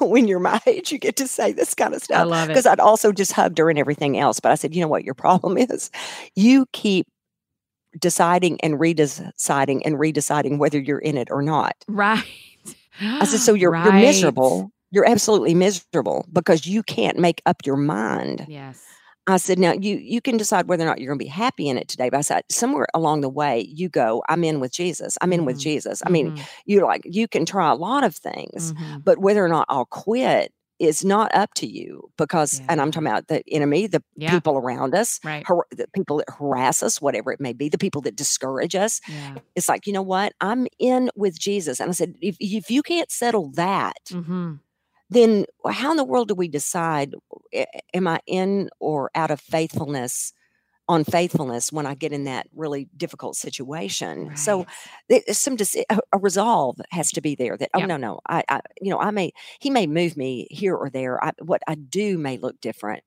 when 0.00 0.26
you're 0.26 0.40
my 0.40 0.60
age, 0.66 0.90
you 0.90 0.98
get 0.98 1.14
to 1.16 1.28
say 1.28 1.52
this 1.52 1.74
kind 1.74 1.94
of 1.94 2.02
stuff. 2.02 2.18
I 2.18 2.24
love 2.24 2.44
it. 2.48 2.48
Because 2.48 2.66
I'd 2.66 2.80
also 2.80 3.12
just 3.12 3.32
hugged 3.32 3.58
her 3.58 3.70
and 3.70 3.78
everything 3.78 4.18
else. 4.18 4.40
But 4.40 4.52
I 4.52 4.54
said, 4.56 4.74
you 4.74 4.80
know 4.80 4.88
what 4.88 5.04
your 5.04 5.14
problem 5.14 5.56
is? 5.58 5.90
You 6.34 6.66
keep 6.72 7.06
deciding 8.00 8.58
and 8.62 8.74
redeciding 8.80 9.82
and 9.84 9.96
redeciding 9.96 10.58
whether 10.58 10.78
you're 10.80 10.98
in 10.98 11.16
it 11.18 11.28
or 11.30 11.42
not. 11.42 11.74
Right. 11.86 12.24
I 13.00 13.24
said, 13.26 13.40
so 13.40 13.54
you're 13.54 13.74
you're 13.76 13.92
miserable. 13.92 14.72
You're 14.92 15.08
absolutely 15.08 15.54
miserable 15.54 16.26
because 16.32 16.66
you 16.66 16.82
can't 16.84 17.18
make 17.18 17.42
up 17.46 17.56
your 17.64 17.76
mind. 17.78 18.46
Yes. 18.46 18.86
I 19.28 19.36
said, 19.38 19.58
now 19.58 19.72
you 19.72 19.96
you 19.98 20.20
can 20.20 20.36
decide 20.36 20.68
whether 20.68 20.84
or 20.84 20.86
not 20.86 21.00
you're 21.00 21.08
going 21.08 21.18
to 21.18 21.24
be 21.24 21.28
happy 21.30 21.68
in 21.68 21.78
it 21.78 21.88
today. 21.88 22.10
But 22.10 22.18
I 22.18 22.22
said, 22.22 22.42
somewhere 22.50 22.88
along 22.94 23.22
the 23.22 23.28
way, 23.28 23.60
you 23.60 23.88
go, 23.88 24.22
I'm 24.28 24.44
in 24.44 24.60
with 24.60 24.72
Jesus. 24.72 25.16
I'm 25.22 25.32
in 25.32 25.44
with 25.44 25.58
Mhm. 25.58 25.60
Jesus. 25.60 26.02
I 26.06 26.10
mean, 26.10 26.32
Mhm. 26.32 26.48
you 26.66 26.82
like 26.84 27.02
you 27.04 27.28
can 27.28 27.46
try 27.46 27.70
a 27.70 27.74
lot 27.76 28.04
of 28.04 28.16
things, 28.16 28.72
Mhm. 28.74 29.02
but 29.04 29.18
whether 29.18 29.44
or 29.44 29.48
not 29.48 29.66
I'll 29.68 29.86
quit 29.86 30.52
is 30.80 31.04
not 31.04 31.32
up 31.34 31.54
to 31.54 31.66
you 31.68 32.10
because, 32.18 32.60
and 32.68 32.80
I'm 32.80 32.90
talking 32.90 33.06
about 33.06 33.28
the 33.28 33.42
enemy, 33.52 33.86
the 33.86 34.02
Yeah. 34.16 34.32
people 34.32 34.56
around 34.58 34.94
us, 34.96 35.20
Right. 35.24 35.46
har- 35.46 35.66
the 35.70 35.86
people 35.94 36.16
that 36.18 36.28
harass 36.30 36.82
us, 36.82 37.00
whatever 37.00 37.32
it 37.32 37.40
may 37.40 37.52
be, 37.52 37.68
the 37.68 37.78
people 37.78 38.00
that 38.02 38.16
discourage 38.16 38.74
us. 38.74 39.00
Yeah. 39.06 39.38
It's 39.54 39.68
like, 39.68 39.86
you 39.86 39.92
know 39.92 40.02
what? 40.02 40.32
I'm 40.40 40.66
in 40.80 41.10
with 41.16 41.38
Jesus. 41.38 41.80
And 41.80 41.90
I 41.90 41.92
said, 41.92 42.14
if, 42.20 42.36
if 42.40 42.70
you 42.70 42.82
can't 42.82 43.10
settle 43.12 43.52
that, 43.54 43.94
hmm 44.10 44.60
then 45.14 45.46
how 45.70 45.90
in 45.90 45.96
the 45.96 46.04
world 46.04 46.28
do 46.28 46.34
we 46.34 46.48
decide 46.48 47.14
am 47.94 48.06
I 48.06 48.20
in 48.26 48.70
or 48.80 49.10
out 49.14 49.30
of 49.30 49.40
faithfulness 49.40 50.32
on 50.88 51.04
faithfulness 51.04 51.72
when 51.72 51.86
I 51.86 51.94
get 51.94 52.12
in 52.12 52.24
that 52.24 52.48
really 52.54 52.88
difficult 52.96 53.36
situation? 53.36 54.36
So 54.36 54.58
Right. 55.08 55.22
there's 55.26 55.38
some 55.38 55.56
a, 55.90 55.98
a 56.12 56.18
resolve 56.18 56.80
has 56.90 57.12
to 57.12 57.20
be 57.20 57.34
there 57.34 57.56
that 57.56 57.70
oh 57.74 57.78
Yeah. 57.80 57.86
no 57.86 57.96
no 57.96 58.20
I, 58.28 58.42
I 58.48 58.60
you 58.80 58.90
know 58.90 58.98
I 58.98 59.10
may 59.10 59.32
he 59.60 59.70
may 59.70 59.86
move 59.86 60.16
me 60.16 60.48
here 60.50 60.74
or 60.74 60.90
there 60.90 61.22
I, 61.24 61.32
what 61.40 61.62
I 61.66 61.76
do 61.76 62.18
may 62.18 62.36
look 62.36 62.60
different 62.60 63.04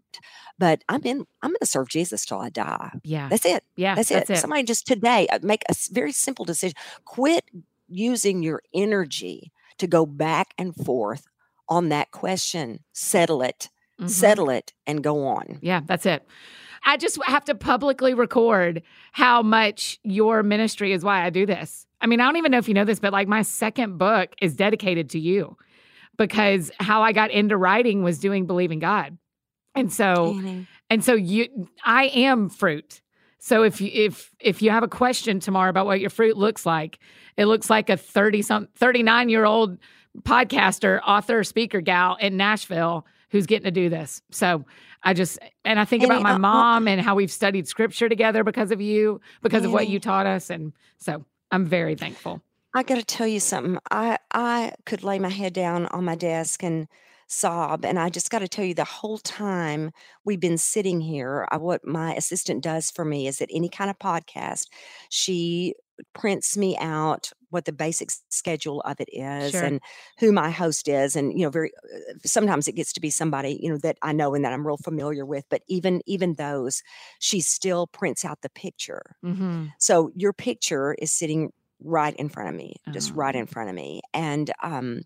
but 0.58 0.84
I'm 0.89 1.01
in 1.03 1.26
I'm 1.41 1.51
going 1.51 1.58
to 1.62 1.66
serve 1.66 1.89
Jesus 1.89 2.26
till 2.26 2.39
I 2.39 2.49
die. 2.49 2.91
Yeah. 3.03 3.28
That's 3.30 3.45
it. 3.45 3.64
yeah. 3.76 3.95
That's, 3.95 4.12
it. 4.12 4.38
Somebody 4.38 4.64
just 4.64 4.88
today 4.88 5.28
uh, 5.28 5.39
make 5.43 5.64
a 5.70 5.76
very 5.91 6.12
simple 6.12 6.45
decision. 6.45 6.76
Quit 7.03 7.43
using 7.88 8.41
your 8.41 8.62
energy 8.74 9.51
to 9.78 9.88
go 9.88 10.06
back 10.06 10.53
and 10.58 10.76
forth 10.76 11.28
on 11.70 11.89
that 11.89 12.11
question. 12.11 12.80
Settle 12.93 13.41
it. 13.41 13.70
Mhm. 13.99 14.09
Settle 14.09 14.49
it 14.49 14.74
and 14.86 15.03
go 15.03 15.26
on. 15.26 15.59
Yeah, 15.61 15.82
that's 15.86 16.05
it. 16.05 16.26
I 16.86 16.97
just 16.97 17.18
have 17.26 17.45
to 17.45 17.55
publicly 17.55 18.13
record 18.13 18.84
how 19.11 19.41
much 19.41 19.99
your 20.03 20.43
ministry 20.43 20.91
is 20.91 21.03
why 21.03 21.24
I 21.26 21.30
do 21.30 21.45
this. 21.45 21.88
I 22.01 22.07
mean, 22.07 22.20
I 22.22 22.26
don't 22.26 22.38
even 22.38 22.51
know 22.51 22.59
if 22.59 22.68
you 22.68 22.74
know 22.76 22.86
this, 22.86 22.99
but 22.99 23.11
like 23.13 23.28
my 23.28 23.41
second 23.41 23.97
book 23.97 24.36
is 24.41 24.55
dedicated 24.55 25.09
to 25.11 25.20
you 25.20 25.57
because 26.18 26.72
how 26.80 27.01
I 27.01 27.11
got 27.11 27.32
into 27.32 27.57
writing 27.57 28.03
was 28.03 28.20
doing 28.20 28.45
Believing 28.45 28.80
God. 28.80 29.18
And 29.74 29.91
so, 29.91 30.36
Annie. 30.38 30.68
and 30.89 31.03
so 31.03 31.13
you, 31.13 31.68
I 31.84 32.05
am 32.07 32.49
fruit. 32.49 33.01
So 33.39 33.63
if 33.63 33.82
you, 33.82 33.89
if, 33.93 34.32
if 34.39 34.61
you 34.61 34.72
have 34.72 34.84
a 34.84 34.88
question 34.88 35.39
tomorrow 35.39 35.70
about 35.70 35.86
what 35.86 35.99
your 35.99 36.09
fruit 36.09 36.38
looks 36.38 36.66
like, 36.66 36.99
it 37.38 37.45
looks 37.45 37.70
like 37.70 37.89
a 37.89 37.97
30 37.97 38.41
some 38.41 38.68
39 38.76 39.30
year 39.30 39.45
old 39.45 39.78
podcaster, 40.22 40.99
author, 41.05 41.43
speaker 41.43 41.82
gal 41.82 42.16
in 42.16 42.38
Nashville 42.38 43.05
who's 43.30 43.45
getting 43.45 43.66
to 43.66 43.72
do 43.72 43.89
this. 43.89 44.22
So 44.32 44.66
I 45.03 45.13
just, 45.13 45.39
and 45.63 45.80
I 45.80 45.86
think 45.86 46.03
And 46.03 46.11
about 46.11 46.24
my 46.24 46.34
uh, 46.34 46.39
mom 46.39 46.88
and 46.88 47.01
how 47.01 47.16
we've 47.16 47.32
studied 47.32 47.68
scripture 47.68 48.07
together 48.07 48.43
because 48.43 48.72
of 48.72 48.82
you, 48.82 49.20
because 49.41 49.66
of 49.66 49.72
what 49.72 49.89
you 49.89 49.99
taught 49.99 50.26
us. 50.26 50.49
And 50.49 50.74
so 50.97 51.26
I'm 51.51 51.66
very 51.66 51.95
thankful. 51.95 52.41
I 52.74 52.84
got 52.84 52.95
to 52.95 53.05
tell 53.05 53.28
you 53.28 53.39
something. 53.39 53.78
I 53.89 54.18
I 54.34 54.74
could 54.86 55.03
lay 55.03 55.18
my 55.18 55.30
head 55.30 55.53
down 55.53 55.86
on 55.88 56.03
my 56.03 56.16
desk 56.16 56.61
and 56.61 56.88
sob, 57.28 57.86
and 57.86 57.97
I 57.97 58.09
just 58.09 58.30
got 58.30 58.39
to 58.39 58.47
tell 58.49 58.66
you, 58.66 58.74
the 58.74 58.84
whole 58.84 59.18
time 59.18 59.91
we've 60.26 60.41
been 60.41 60.57
sitting 60.57 60.99
here, 60.99 61.47
I, 61.51 61.57
what 61.57 61.88
my 61.88 62.13
assistant 62.16 62.63
does 62.63 62.91
for 62.91 63.05
me 63.05 63.28
is 63.28 63.38
that 63.39 63.49
any 63.51 63.70
kind 63.70 63.89
of 63.89 63.97
podcast, 63.97 64.68
she 65.09 65.74
prints 66.14 66.58
me 66.58 66.78
out 66.78 67.32
what 67.50 67.66
the 67.66 67.72
basic 67.72 68.10
schedule 68.30 68.82
of 68.82 69.00
it 69.00 69.10
is 69.14 69.52
Sure. 69.52 69.64
and 69.64 69.82
who 70.20 70.32
my 70.32 70.50
host 70.52 70.88
is 70.88 71.16
and 71.16 71.32
you 71.38 71.46
know 71.46 71.50
very 71.50 71.72
uh, 71.93 72.14
sometimes 72.26 72.68
it 72.68 72.74
gets 72.76 72.91
to 72.93 73.00
be 73.00 73.10
somebody 73.10 73.60
you 73.62 73.70
know 73.70 73.78
that 73.78 73.98
I 74.02 74.12
know 74.12 74.34
and 74.36 74.43
that 74.43 74.52
I'm 74.54 74.66
real 74.68 74.78
familiar 74.78 75.26
with 75.26 75.46
but 75.50 75.62
even 75.68 76.02
even 76.06 76.34
those 76.34 76.84
she 77.20 77.39
still 77.39 77.88
prints 77.88 78.26
out 78.26 78.41
the 78.41 78.50
picture 78.50 79.16
Mm-hmm. 79.24 79.68
so 79.80 80.12
your 80.16 80.34
picture 80.34 80.93
is 80.96 81.12
sitting 81.12 81.52
right 81.82 82.16
in 82.16 82.30
front 82.30 82.50
of 82.50 82.56
me, 82.56 82.76
just 82.93 83.12
right 83.12 83.36
Oh. 83.36 83.39
in 83.39 83.48
front 83.48 83.70
of 83.70 83.76
me. 83.76 84.02
And 84.14 84.50
um, 84.64 85.02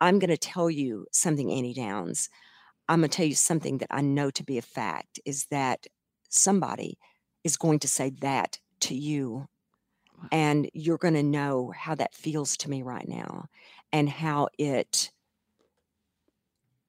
I'm 0.00 0.18
going 0.18 0.30
to 0.30 0.36
tell 0.38 0.70
you 0.70 1.06
something, 1.12 1.50
Annie 1.50 1.74
Downs. 1.74 2.28
I'm 2.88 3.00
going 3.00 3.10
to 3.10 3.16
tell 3.16 3.26
you 3.26 3.34
something 3.34 3.78
that 3.78 3.88
I 3.90 4.02
know 4.02 4.30
to 4.30 4.44
be 4.44 4.58
a 4.58 4.62
fact 4.62 5.18
is 5.24 5.46
that 5.46 5.86
somebody 6.28 6.98
is 7.44 7.56
going 7.56 7.80
to 7.80 7.88
say 7.88 8.10
that 8.20 8.58
to 8.80 8.94
you. 8.94 9.46
And 10.32 10.70
you're 10.74 10.98
going 10.98 11.14
to 11.14 11.22
know 11.22 11.72
how 11.76 11.94
that 11.96 12.14
feels 12.14 12.56
to 12.58 12.70
me 12.70 12.82
right 12.82 13.08
now 13.08 13.46
and 13.92 14.08
how 14.08 14.48
it 14.58 15.10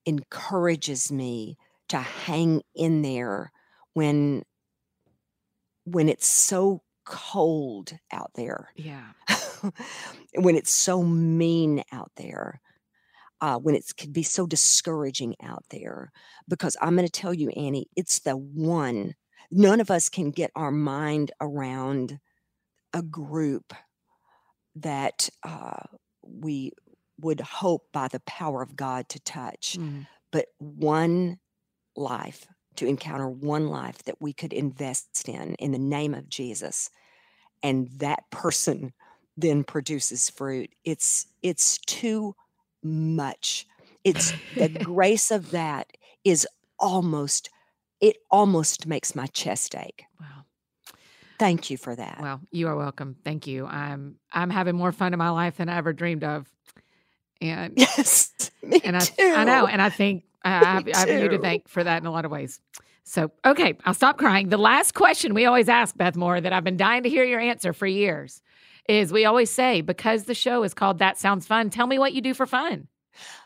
encourages 0.06 1.12
me 1.12 1.58
to 1.90 1.98
hang 1.98 2.62
in 2.76 3.02
there 3.02 3.52
when 3.94 4.44
when 5.86 6.10
it's 6.10 6.28
so 6.28 6.84
cold 7.06 7.94
out 8.12 8.32
there 8.36 8.74
Yeah. 8.76 9.14
when 10.36 10.56
it's 10.56 10.72
so 10.72 11.04
mean 11.04 11.84
out 11.92 12.12
there 12.16 12.62
uh, 13.42 13.60
when 13.60 13.76
it 13.76 13.86
could 13.98 14.14
be 14.14 14.24
so 14.24 14.48
discouraging 14.48 15.36
out 15.44 15.64
there 15.70 16.12
because 16.48 16.78
i'm 16.82 16.96
going 16.96 17.08
to 17.08 17.12
tell 17.12 17.34
you 17.34 17.50
annie 17.52 17.88
it's 17.96 18.20
the 18.20 18.38
one 18.38 19.16
none 19.52 19.82
of 19.82 19.92
us 19.92 20.10
can 20.10 20.32
get 20.32 20.52
our 20.56 20.72
mind 20.72 21.32
around 21.42 22.20
a 22.98 23.04
group 23.04 23.74
that 24.76 25.30
uh, 25.44 25.84
we 26.24 26.72
would 27.20 27.40
hope 27.42 27.88
by 27.92 28.08
the 28.08 28.20
power 28.22 28.62
of 28.62 28.76
god 28.76 29.10
to 29.10 29.20
touch 29.22 29.78
Mm. 29.78 30.08
but 30.32 30.48
one 30.60 31.40
life 31.96 32.48
to 32.76 32.88
encounter 32.88 33.30
one 33.30 33.68
life 33.70 34.04
that 34.06 34.22
we 34.22 34.34
could 34.34 34.54
invest 34.54 35.30
in 35.30 35.56
in 35.56 35.72
the 35.72 35.80
name 35.80 36.14
of 36.14 36.30
Jesus 36.30 36.90
and 37.64 37.90
that 38.00 38.30
person 38.32 38.94
then 39.38 39.64
produces 39.64 40.30
fruit 40.30 40.72
it's 40.86 41.28
it's 41.44 41.78
too 41.80 42.36
much 42.84 43.68
it's 44.04 44.34
the 44.58 44.70
grace 44.84 45.32
of 45.32 45.52
that 45.52 45.92
is 46.26 46.48
almost 46.80 47.50
it 48.02 48.18
almost 48.32 48.88
makes 48.88 49.16
my 49.16 49.28
chest 49.28 49.76
ache 49.76 50.06
Wow. 50.20 50.47
Thank 51.40 51.70
you 51.70 51.78
for 51.78 51.96
that 51.96 52.20
Well, 52.22 52.42
you 52.52 52.68
are 52.68 52.76
welcome. 52.76 53.16
Thank 53.24 53.48
you. 53.48 53.66
I'm 53.66 54.16
I'm 54.32 54.50
having 54.50 54.76
more 54.76 54.92
fun 54.92 55.14
in 55.14 55.20
my 55.20 55.30
life 55.30 55.58
than 55.58 55.70
I 55.70 55.78
ever 55.78 55.94
dreamed 55.94 56.24
of. 56.24 56.50
And 57.42 57.74
yes 57.78 58.52
me 58.68 58.82
and 58.84 58.96
I 58.96 59.00
too. 59.00 59.34
I 59.36 59.44
know, 59.44 59.68
and 59.68 59.82
I 59.82 59.90
think 59.90 60.24
I 60.44 60.50
have, 60.50 60.88
I 60.88 60.98
have 61.00 61.10
you 61.10 61.30
to 61.30 61.40
thank 61.40 61.68
for 61.68 61.84
that 61.84 62.02
in 62.02 62.06
a 62.06 62.12
lot 62.12 62.26
of 62.26 62.32
ways. 62.32 62.60
So, 63.04 63.32
okay, 63.46 63.78
I'll 63.86 63.94
stop 63.94 64.18
crying. 64.18 64.50
The 64.50 64.58
last 64.58 64.94
question 64.94 65.34
we 65.34 65.46
always 65.46 65.70
ask 65.70 65.96
Beth 65.96 66.18
Moore 66.18 66.42
that 66.42 66.52
I've 66.52 66.64
been 66.64 66.78
dying 66.78 67.04
to 67.04 67.10
hear 67.10 67.24
your 67.24 67.40
answer 67.40 67.72
for 67.72 67.88
years 67.88 68.42
is 68.90 69.14
we 69.14 69.26
always 69.26 69.50
say 69.50 69.82
because 69.82 70.26
the 70.26 70.34
show 70.34 70.64
is 70.64 70.74
called 70.74 71.00
That 71.00 71.18
Sounds 71.18 71.46
Fun, 71.46 71.70
tell 71.70 71.88
me 71.88 72.00
what 72.00 72.14
you 72.14 72.22
do 72.22 72.34
for 72.34 72.46
fun. 72.46 72.88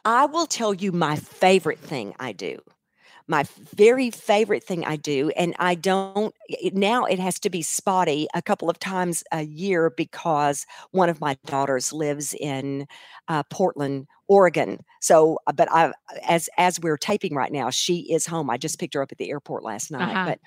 I 0.03 0.25
will 0.25 0.47
tell 0.47 0.73
you 0.73 0.91
my 0.91 1.15
favorite 1.15 1.79
thing 1.79 2.15
I 2.19 2.31
do. 2.31 2.59
My 3.27 3.45
very 3.75 4.09
favorite 4.11 4.63
thing 4.63 4.83
I 4.85 4.95
do. 4.95 5.29
And 5.37 5.55
I 5.59 5.75
don't, 5.75 6.33
it, 6.47 6.73
now 6.73 7.05
it 7.05 7.19
has 7.19 7.39
to 7.41 7.49
be 7.49 7.61
spotty 7.61 8.27
a 8.33 8.41
couple 8.41 8.69
of 8.69 8.79
times 8.79 9.23
a 9.31 9.43
year 9.43 9.89
because 9.95 10.65
one 10.91 11.09
of 11.09 11.21
my 11.21 11.37
daughters 11.45 11.93
lives 11.93 12.33
in 12.33 12.87
uh, 13.27 13.43
Portland, 13.43 14.07
Oregon. 14.27 14.79
So, 15.01 15.39
uh, 15.47 15.53
but 15.53 15.71
I, 15.71 15.93
as, 16.27 16.49
as 16.57 16.79
we're 16.79 16.97
taping 16.97 17.35
right 17.35 17.51
now, 17.51 17.69
she 17.69 18.11
is 18.11 18.25
home. 18.25 18.49
I 18.49 18.57
just 18.57 18.79
picked 18.79 18.93
her 18.95 19.01
up 19.01 19.11
at 19.11 19.17
the 19.17 19.29
airport 19.29 19.63
last 19.63 19.91
night. 19.91 20.15
Uh-huh. 20.15 20.25
But 20.25 20.39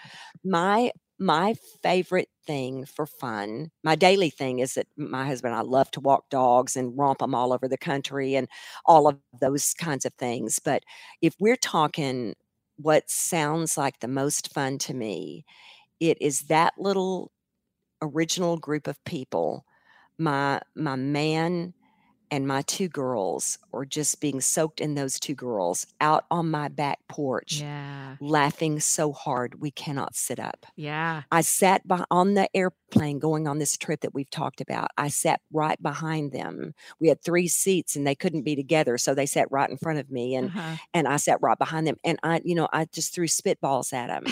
my, 0.45 0.91
my 1.19 1.55
favorite 1.83 2.29
thing 2.47 2.85
for 2.85 3.07
fun, 3.07 3.71
my 3.83 3.95
daily 3.95 4.31
thing 4.31 4.59
is 4.59 4.75
that 4.75 4.89
my 4.97 5.25
husband 5.25 5.55
and 5.55 5.61
I 5.61 5.63
love 5.63 5.91
to 5.93 6.01
walk 6.01 6.29
dogs 6.29 6.77
and 6.77 6.99
romp 6.99 7.21
them 7.21 7.35
all 7.35 7.53
over 7.53 7.69
the 7.69 7.79
country 7.79 8.35
and 8.35 8.49
all 8.85 9.07
of 9.07 9.19
those 9.41 9.75
kinds 9.75 10.05
of 10.05 10.13
things. 10.15 10.59
But 10.59 10.83
if 11.23 11.35
we're 11.39 11.57
talking 11.57 12.35
what 12.77 13.11
sounds 13.11 13.77
like 13.79 14.01
the 14.01 14.09
most 14.09 14.53
fun 14.53 14.79
to 14.79 14.95
me, 14.95 15.45
it 16.01 16.21
is 16.23 16.43
that 16.43 16.75
little 16.79 17.33
original 18.03 18.57
group 18.59 18.87
of 18.89 19.03
people, 19.05 19.65
my 20.19 20.61
my 20.77 20.97
man 20.97 21.75
and 22.35 22.49
my 22.49 22.63
two 22.63 22.89
girls, 22.89 23.59
or 23.71 23.85
just 23.85 24.21
being 24.21 24.41
soaked 24.41 24.81
in 24.81 24.95
those 24.97 25.21
two 25.21 25.35
girls 25.37 25.87
out 26.01 26.25
on 26.33 26.51
my 26.51 26.67
back 26.69 26.99
porch, 27.09 27.61
Yeah. 27.61 28.17
laughing 28.21 28.81
so 28.81 29.13
hard 29.13 29.61
we 29.61 29.71
cannot 29.71 30.17
sit 30.17 30.41
up. 30.41 30.67
Yeah. 30.75 31.23
I 31.31 31.43
sat 31.43 31.87
by, 31.87 32.05
on 32.11 32.35
the 32.35 32.49
airplane 32.57 33.21
going 33.21 33.47
on 33.47 33.59
this 33.61 33.77
trip 33.77 34.01
that 34.01 34.15
we've 34.15 34.31
talked 34.31 34.61
about. 34.61 34.89
I 34.99 35.09
sat 35.09 35.41
right 35.53 35.81
behind 35.81 36.33
them. 36.33 36.75
We 36.99 37.07
had 37.09 37.23
three 37.23 37.47
seats 37.47 37.95
and 37.95 38.05
they 38.05 38.17
couldn't 38.17 38.43
be 38.43 38.57
together, 38.57 38.99
so 38.99 39.15
they 39.15 39.27
sat 39.27 39.47
right 39.53 39.71
in 39.71 39.77
front 39.79 40.01
of 40.01 40.11
me, 40.11 40.35
and 40.35 40.49
Uh-huh. 40.49 40.77
and 40.93 41.07
I 41.07 41.17
sat 41.19 41.39
right 41.41 41.59
behind 41.59 41.87
them. 41.87 41.97
And 42.05 42.19
I, 42.25 42.41
you 42.45 42.57
know, 42.57 42.69
I 42.73 42.87
just 42.87 43.15
threw 43.15 43.29
spitballs 43.29 43.93
at 43.93 44.09
them 44.09 44.25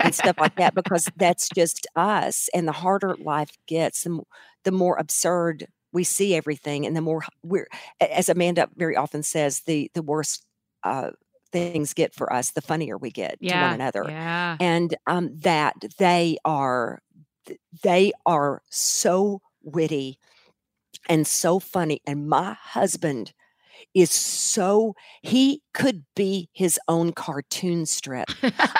and 0.00 0.14
stuff 0.14 0.36
like 0.38 0.54
that 0.56 0.74
because 0.80 1.08
that's 1.16 1.48
just 1.48 1.86
us. 1.96 2.48
And 2.54 2.68
the 2.68 2.72
harder 2.72 3.16
life 3.16 3.50
gets, 3.66 4.04
the, 4.04 4.20
the 4.64 4.70
more 4.72 4.96
absurd 4.96 5.66
we 5.92 6.04
see 6.04 6.34
everything, 6.34 6.86
and 6.86 6.96
the 6.96 7.00
more 7.00 7.24
we're, 7.42 7.68
as 8.00 8.28
Amanda 8.28 8.68
very 8.76 8.96
often 8.96 9.22
says, 9.22 9.60
the 9.60 9.90
the 9.94 10.02
worse 10.02 10.44
uh, 10.84 11.10
things 11.52 11.94
get 11.94 12.14
for 12.14 12.32
us, 12.32 12.50
the 12.52 12.60
funnier 12.62 12.98
we 12.98 13.10
get 13.10 13.38
to 13.48 13.58
one 13.58 13.72
another 13.72 14.04
Yeah. 14.04 14.56
and 14.60 14.94
um, 15.06 15.36
that 15.38 15.74
they 15.98 16.38
are 16.44 17.00
they 17.82 18.12
are 18.26 18.62
so 18.70 19.40
witty 19.62 20.18
and 21.08 21.26
so 21.26 21.58
funny 21.58 22.00
and 22.06 22.28
my 22.28 22.54
husband 22.54 23.32
is 23.94 24.10
so 24.10 24.94
he 25.22 25.62
could 25.74 26.04
be 26.14 26.48
his 26.52 26.78
own 26.88 27.12
cartoon 27.12 27.86
strip 27.86 28.28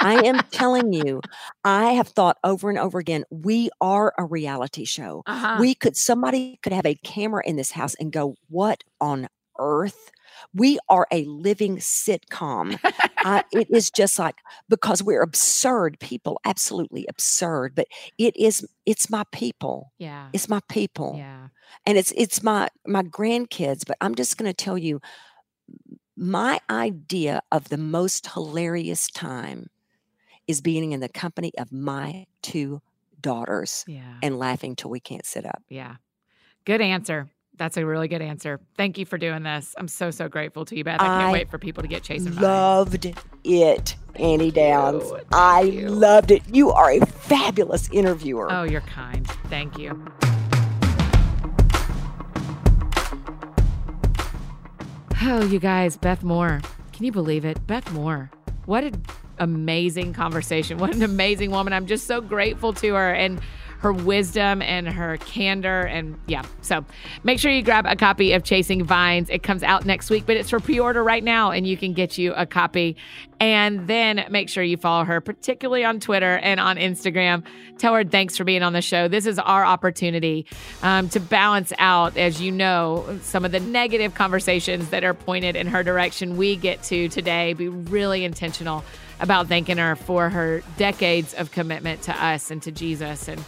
i 0.01 0.21
am 0.25 0.39
telling 0.51 0.93
you 0.93 1.21
i 1.65 1.93
have 1.93 2.09
thought 2.09 2.37
over 2.45 2.69
and 2.69 2.79
over 2.79 2.99
again 2.99 3.25
we 3.31 3.71
are 3.81 4.13
a 4.19 4.25
reality 4.25 4.85
show 4.85 5.23
uh-huh. 5.27 5.57
we 5.61 5.75
could 5.75 5.97
somebody 5.97 6.59
could 6.63 6.73
have 6.73 6.87
a 6.87 6.95
camera 6.97 7.43
in 7.47 7.57
this 7.57 7.71
house 7.71 7.95
and 7.97 8.13
go 8.13 8.35
what 8.49 8.85
on 9.01 9.29
earth 9.59 10.11
we 10.55 10.79
are 10.89 11.07
a 11.11 11.25
living 11.25 11.77
sitcom 11.79 12.79
I, 13.19 13.45
it 13.53 13.69
is 13.71 13.91
just 13.91 14.19
like 14.19 14.37
because 14.69 15.03
we're 15.03 15.23
absurd 15.23 15.99
people 16.01 16.41
absolutely 16.45 17.07
absurd 17.09 17.75
but 17.75 17.87
it 18.19 18.37
is 18.37 18.67
it's 18.87 19.11
my 19.11 19.25
people 19.33 19.93
yeah. 19.99 20.29
it's 20.33 20.49
my 20.49 20.61
people 20.69 21.15
Yeah. 21.19 21.49
and 21.87 21.99
it's 21.99 22.13
it's 22.17 22.43
my 22.43 22.69
my 22.87 23.03
grandkids 23.03 23.85
but 23.87 23.97
i'm 24.01 24.15
just 24.15 24.37
going 24.39 24.51
to 24.51 24.55
tell 24.65 24.79
you 24.79 25.01
my 26.17 26.61
idea 26.71 27.43
of 27.53 27.69
the 27.69 27.79
most 27.79 28.29
hilarious 28.33 29.09
time 29.09 29.69
is 30.47 30.61
being 30.61 30.93
in 30.93 31.01
the 31.01 31.09
company 31.09 31.53
of 31.59 31.71
my 31.73 32.27
two 32.43 32.81
daughters 33.21 33.85
Yeah. 33.87 34.15
and 34.23 34.39
laughing 34.39 34.77
till 34.77 34.91
we 34.91 35.01
can't 35.01 35.27
sit 35.27 35.45
up 35.45 35.63
Yeah. 35.69 35.97
Good 36.65 36.81
answer. 36.81 37.29
That's 37.59 37.77
a 37.77 37.85
really 37.85 38.09
good 38.09 38.23
answer. 38.23 38.61
Thank 38.77 38.99
you 38.99 39.05
for 39.05 39.19
doing 39.19 39.43
this. 39.43 39.75
I'm 39.77 39.89
so, 39.89 40.11
so 40.11 40.29
grateful 40.29 40.65
to 40.67 40.77
you, 40.77 40.85
Beth. 40.85 41.01
I 41.01 41.07
can't 41.07 41.23
I 41.25 41.33
wait 41.33 41.51
for 41.51 41.59
people 41.59 41.83
to 41.83 41.89
get 41.89 42.03
chasing 42.05 42.35
loved 42.37 43.13
it 43.45 43.97
Annie 44.15 44.51
Downs. 44.51 45.05
you. 45.05 45.21
I 45.33 45.61
you. 45.63 45.89
loved 45.89 46.31
it. 46.31 46.43
You 46.53 46.71
are 46.71 46.91
a 46.93 47.05
fabulous 47.05 47.89
interviewer. 47.91 48.51
Oh, 48.51 48.63
you're 48.63 48.81
kind. 48.83 49.27
Thank 49.49 49.79
you. 49.79 50.03
Oh, 55.21 55.45
you 55.45 55.59
guys, 55.59 55.97
Beth 55.97 56.23
Moore. 56.23 56.61
Can 56.93 57.05
you 57.05 57.13
believe 57.13 57.45
it? 57.45 57.67
Beth 57.67 57.91
Moore. 57.93 58.31
What 58.67 58.85
an 58.85 59.03
amazing 59.39 60.13
conversation. 60.13 60.79
What 60.79 60.95
an 60.95 61.03
amazing 61.03 61.51
woman. 61.51 61.73
I'm 61.73 61.87
just 61.87 62.07
so 62.07 62.21
grateful 62.21 62.73
to 62.75 62.95
her 62.95 63.13
and 63.13 63.41
her 63.79 63.93
wisdom 63.93 64.61
and 64.61 64.89
her 64.89 65.17
candor. 65.19 65.83
And 65.83 66.19
yeah, 66.27 66.43
so 66.63 66.85
make 67.23 67.39
sure 67.39 67.51
you 67.51 67.63
grab 67.63 67.87
a 67.87 67.97
copy 67.97 68.33
of 68.33 68.43
Chasing 68.43 68.85
Vines. 68.85 69.31
It 69.31 69.43
comes 69.43 69.63
out 69.63 69.87
next 69.87 70.11
week, 70.11 70.25
but 70.27 70.37
it's 70.37 70.51
for 70.51 70.61
pre 70.61 70.81
order 70.81 71.03
right 71.03 71.23
now, 71.23 71.51
and 71.53 71.67
you 71.67 71.77
can 71.77 71.93
get 71.93 72.19
you 72.19 72.35
a 72.35 72.45
copy. 72.45 72.97
And 73.41 73.87
then 73.87 74.27
make 74.31 74.49
sure 74.49 74.65
you 74.65 74.77
follow 74.77 75.05
her, 75.05 75.21
particularly 75.21 75.85
on 75.85 76.01
Twitter 76.01 76.39
and 76.39 76.59
on 76.59 76.77
Instagram. 76.77 77.45
Tell 77.79 77.95
her 77.95 78.03
thanks 78.03 78.37
for 78.37 78.43
being 78.43 78.65
on 78.65 78.73
the 78.73 78.83
show. 78.83 79.07
This 79.07 79.27
is 79.27 79.39
our 79.39 79.65
opportunity 79.65 80.45
um, 80.83 81.09
to 81.11 81.21
balance 81.21 81.73
out, 81.79 82.17
as 82.17 82.43
you 82.43 82.51
know, 82.51 83.21
some 83.23 83.45
of 83.45 83.53
the 83.53 83.61
negative 83.61 84.15
conversations 84.15 84.91
that 84.91 85.05
are 85.05 85.15
pointed 85.15 85.55
in 85.55 85.69
her 85.69 85.85
direction. 85.85 86.37
We 86.37 86.57
get 86.57 86.83
to 86.85 87.09
today 87.09 87.53
be 87.53 87.69
really 87.69 88.25
intentional 88.25 88.83
about 89.21 89.47
thanking 89.47 89.79
her 89.79 89.95
for 89.95 90.31
her 90.31 90.63
decades 90.77 91.33
of 91.35 91.53
commitment 91.53 92.03
to 92.03 92.25
us 92.25 92.51
and 92.51 92.61
to 92.63 92.73
Jesus 92.73 93.29
and 93.29 93.41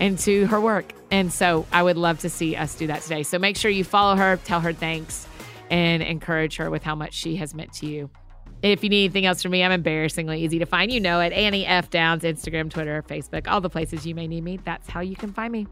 and 0.00 0.18
to 0.20 0.46
her 0.46 0.60
work. 0.60 0.92
And 1.10 1.32
so 1.32 1.66
I 1.72 1.82
would 1.82 1.96
love 1.96 2.20
to 2.20 2.28
see 2.28 2.56
us 2.56 2.74
do 2.74 2.86
that 2.88 3.02
today. 3.02 3.22
So 3.22 3.38
make 3.38 3.56
sure 3.56 3.70
you 3.70 3.84
follow 3.84 4.16
her, 4.16 4.36
tell 4.44 4.60
her 4.60 4.72
thanks, 4.72 5.26
and 5.70 6.02
encourage 6.02 6.56
her 6.56 6.70
with 6.70 6.82
how 6.82 6.94
much 6.94 7.14
she 7.14 7.36
has 7.36 7.54
meant 7.54 7.72
to 7.74 7.86
you. 7.86 8.10
If 8.62 8.82
you 8.82 8.90
need 8.90 9.04
anything 9.04 9.24
else 9.26 9.42
from 9.42 9.52
me, 9.52 9.62
I'm 9.62 9.70
embarrassingly 9.70 10.42
easy 10.42 10.58
to 10.58 10.66
find. 10.66 10.90
You 10.90 11.00
know 11.00 11.20
it. 11.20 11.32
Annie 11.32 11.64
F. 11.64 11.90
Downs, 11.90 12.24
Instagram, 12.24 12.70
Twitter, 12.70 13.04
Facebook, 13.08 13.46
all 13.46 13.60
the 13.60 13.70
places 13.70 14.04
you 14.04 14.14
may 14.14 14.26
need 14.26 14.42
me. 14.42 14.58
That's 14.64 14.88
how 14.88 15.00
you 15.00 15.14
can 15.14 15.32
find 15.32 15.52
me. 15.52 15.68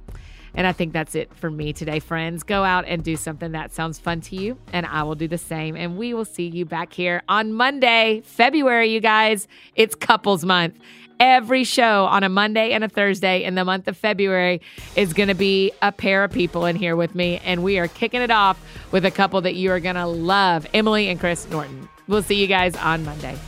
And 0.55 0.67
I 0.67 0.73
think 0.73 0.93
that's 0.93 1.15
it 1.15 1.35
for 1.35 1.51
me 1.51 1.73
today, 1.73 1.99
friends. 1.99 2.43
Go 2.43 2.65
out 2.65 2.87
and 2.87 3.03
do 3.03 3.17
something 3.17 3.53
that 3.53 3.75
sounds 3.75 3.99
fun 3.99 4.21
to 4.23 4.37
you, 4.37 4.57
and 4.73 4.87
I 4.87 5.03
will 5.03 5.17
do 5.17 5.29
the 5.29 5.37
same. 5.37 5.77
And 5.77 5.99
we 5.99 6.15
will 6.15 6.25
see 6.25 6.47
you 6.47 6.65
back 6.65 6.93
here 6.93 7.23
on 7.29 7.53
Monday, 7.53 8.23
February, 8.25 8.91
you 8.93 9.01
guys. 9.01 9.49
It's 9.75 9.95
couples 9.95 10.45
month. 10.45 10.79
Every 11.19 11.65
show 11.65 12.05
on 12.05 12.25
a 12.25 12.29
Monday 12.29 12.73
and 12.73 12.85
a 12.85 12.89
Thursday 12.89 13.45
in 13.45 13.55
the 13.55 13.65
month 13.65 13.89
of 13.89 13.97
February 13.97 14.61
is 14.97 15.15
going 15.15 15.29
to 15.29 15.35
be 15.35 15.73
a 15.81 15.91
pair 15.91 16.25
of 16.25 16.31
people 16.31 16.67
in 16.67 16.77
here 16.77 16.95
with 16.95 17.15
me. 17.15 17.39
And 17.39 17.63
we 17.63 17.79
are 17.79 17.89
kicking 17.89 18.21
it 18.21 18.31
off 18.31 18.63
with 18.93 19.05
a 19.07 19.11
couple 19.11 19.41
that 19.41 19.55
you 19.55 19.71
are 19.71 19.81
going 19.81 19.97
to 19.97 20.07
love 20.07 20.67
Emily 20.75 21.09
and 21.09 21.19
Chris 21.19 21.49
Norton. 21.49 21.89
We'll 22.07 22.23
see 22.23 22.41
you 22.41 22.47
guys 22.47 22.77
on 22.77 23.05
Monday. 23.05 23.39